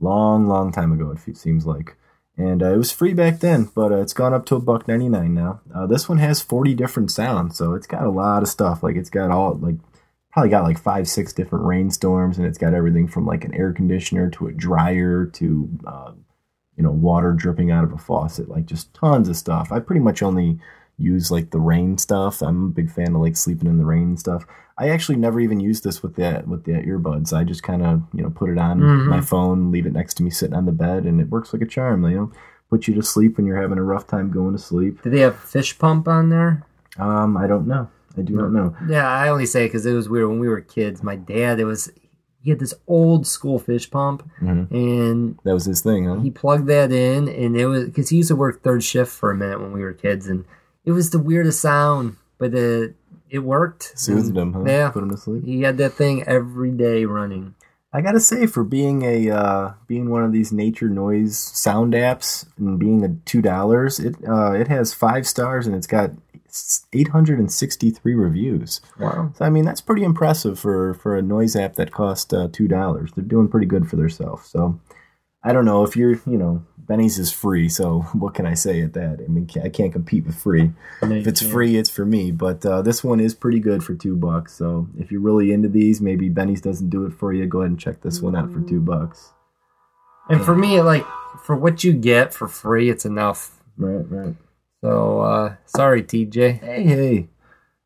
[0.00, 1.14] long, long time ago.
[1.28, 1.96] It seems like,
[2.36, 4.88] and uh, it was free back then, but uh, it's gone up to a buck
[4.88, 5.60] ninety nine now.
[5.74, 8.82] Uh, this one has forty different sounds, so it's got a lot of stuff.
[8.82, 9.76] Like it's got all like
[10.32, 13.72] probably got like five, six different rainstorms, and it's got everything from like an air
[13.72, 16.12] conditioner to a dryer to uh,
[16.76, 18.48] you know water dripping out of a faucet.
[18.48, 19.70] Like just tons of stuff.
[19.70, 20.58] I pretty much only
[21.02, 22.40] use like the rain stuff.
[22.42, 24.44] I'm a big fan of like sleeping in the rain stuff.
[24.78, 27.32] I actually never even used this with that with the earbuds.
[27.32, 29.06] I just kind of you know put it on Mhm.
[29.08, 31.62] my phone, leave it next to me, sitting on the bed, and it works like
[31.62, 32.04] a charm.
[32.04, 32.32] You know,
[32.70, 35.02] put you to sleep when you're having a rough time going to sleep.
[35.02, 36.64] Do they have fish pump on there?
[36.98, 37.88] Um, I don't know.
[38.16, 38.74] I do not know.
[38.88, 41.02] Yeah, I only say because it was weird when we were kids.
[41.02, 41.90] My dad, it was
[42.40, 44.68] he had this old school fish pump, Mhm.
[44.72, 46.16] and That was his thing, huh?
[46.16, 49.30] he plugged that in, and it was because he used to work third shift for
[49.30, 50.44] a minute when we were kids, and
[50.84, 52.94] it was the weirdest sound, but it
[53.30, 53.98] it worked.
[53.98, 54.64] Soothed him, huh?
[54.66, 55.44] Yeah, Put him to sleep.
[55.44, 57.54] he had that thing every day running.
[57.94, 62.46] I gotta say, for being a uh, being one of these nature noise sound apps
[62.58, 66.10] and being a two dollars, it uh, it has five stars and it's got
[66.94, 68.80] eight hundred and sixty three reviews.
[68.98, 69.32] Wow.
[69.36, 72.66] So I mean, that's pretty impressive for for a noise app that cost uh, two
[72.66, 73.10] dollars.
[73.14, 74.48] They're doing pretty good for themselves.
[74.48, 74.80] So
[75.44, 77.68] I don't know if you're, you know, Benny's is free.
[77.68, 79.20] So what can I say at that?
[79.24, 80.72] I mean, I can't compete with free.
[81.02, 82.30] If it's free, it's for me.
[82.30, 84.54] But uh, this one is pretty good for two bucks.
[84.54, 87.46] So if you're really into these, maybe Benny's doesn't do it for you.
[87.46, 89.32] Go ahead and check this one out for two bucks.
[90.28, 91.04] And for me, like
[91.44, 93.50] for what you get for free, it's enough.
[93.76, 94.34] Right, right.
[94.80, 96.60] So uh sorry, TJ.
[96.60, 97.28] Hey, hey,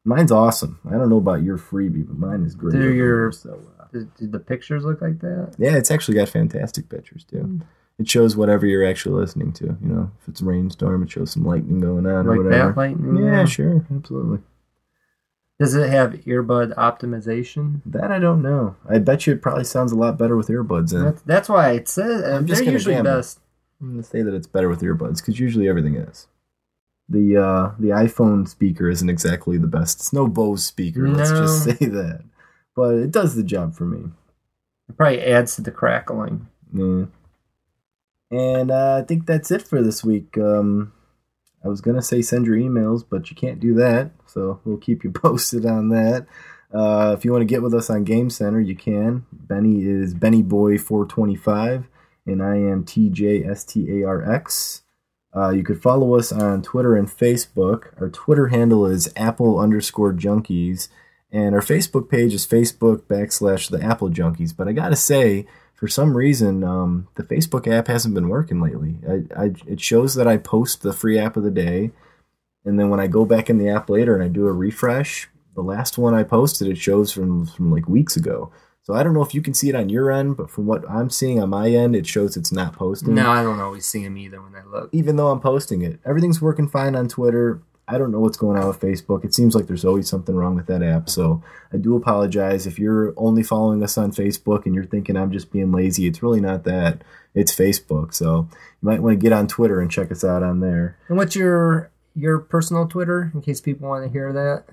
[0.05, 0.79] mine's awesome.
[0.89, 2.73] I don't know about your freebie, but mine is great.
[2.73, 3.76] Do over your- so uh,
[4.19, 5.55] Did, the pictures look like that?
[5.59, 7.61] yeah, it's actually got fantastic pictures too.
[7.99, 9.65] It shows whatever you're actually listening to.
[9.65, 12.69] You know, if it's a rainstorm, it shows some lightning going on or Like whatever.
[12.73, 13.17] that lightning?
[13.25, 14.41] Yeah, sure, absolutely.
[15.59, 17.81] Does it have earbud optimization?
[17.87, 18.77] That I don't know.
[18.89, 21.03] I bet you it probably sounds a lot better with earbuds in.
[21.05, 23.41] That's, that's why it says I'm just they're gonna usually best.
[23.81, 26.27] I'm gonna say that it's better with earbuds because usually everything is.
[27.09, 30.01] The uh, the iPhone speaker isn't exactly the best.
[30.01, 31.09] It's no Bose speaker.
[31.09, 32.23] Let's just say that,
[32.77, 34.11] but it does the job for me.
[34.89, 36.47] It probably adds to the crackling.
[36.73, 37.07] Yeah.
[38.31, 40.39] And uh, I think that's it for this week.
[40.39, 40.93] Um,
[41.65, 45.03] I was gonna say send your emails, but you can't do that, so we'll keep
[45.03, 46.27] you posted on that.
[46.73, 49.25] Uh, if you want to get with us on Game Center, you can.
[49.33, 51.87] Benny is BennyBoy425,
[52.27, 54.83] and I am TJSTARX.
[55.35, 57.93] Uh, you could follow us on Twitter and Facebook.
[58.01, 60.89] Our Twitter handle is Apple underscore Junkies,
[61.31, 64.57] and our Facebook page is Facebook backslash the Apple Junkies.
[64.57, 68.97] But I gotta say, for some reason, um, the Facebook app hasn't been working lately.
[69.09, 71.91] I, I, it shows that I post the free app of the day,
[72.65, 75.29] and then when I go back in the app later and I do a refresh,
[75.55, 78.53] the last one I posted, it shows from from like weeks ago.
[78.87, 80.89] So I don't know if you can see it on your end, but from what
[80.89, 83.17] I'm seeing on my end, it shows it's not posting.
[83.17, 84.91] No, I don't always see them either when I look.
[84.93, 87.61] Even though I'm posting it, everything's working fine on Twitter.
[87.89, 89.25] I don't know what's going on with Facebook.
[89.25, 91.09] It seems like there's always something wrong with that app.
[91.09, 91.43] So
[91.73, 95.53] I do apologize if you're only following us on Facebook and you're thinking I'm just
[95.53, 96.07] being lazy.
[96.07, 97.03] It's really not that.
[97.35, 98.13] It's Facebook.
[98.13, 100.99] So you might want to get on Twitter and check us out on there.
[101.09, 104.65] And what's your your personal Twitter in case people want to hear that?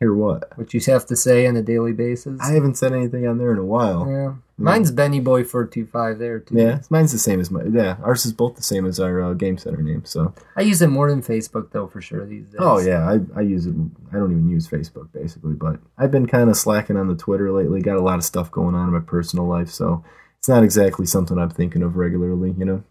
[0.00, 0.56] Hear what?
[0.56, 2.40] What you have to say on a daily basis?
[2.40, 4.08] I haven't said anything on there in a while.
[4.08, 4.34] yeah.
[4.60, 6.56] Mine's Benny Boy four two five there too.
[6.56, 7.62] Yeah, mine's the same as my.
[7.62, 10.04] Yeah, ours is both the same as our uh, game center name.
[10.04, 10.34] So.
[10.56, 12.56] I use it more than Facebook though for sure these days.
[12.58, 13.74] Oh yeah, I, I use it.
[14.12, 17.52] I don't even use Facebook basically, but I've been kind of slacking on the Twitter
[17.52, 17.80] lately.
[17.82, 20.04] Got a lot of stuff going on in my personal life, so
[20.38, 22.52] it's not exactly something I'm thinking of regularly.
[22.58, 22.84] You know,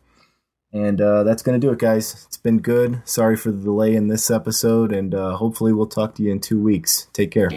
[0.73, 2.25] And uh, that's going to do it, guys.
[2.27, 3.01] It's been good.
[3.07, 6.41] Sorry for the delay in this episode, and uh, hopefully, we'll talk to you in
[6.41, 7.09] two weeks.
[7.13, 7.51] Take care.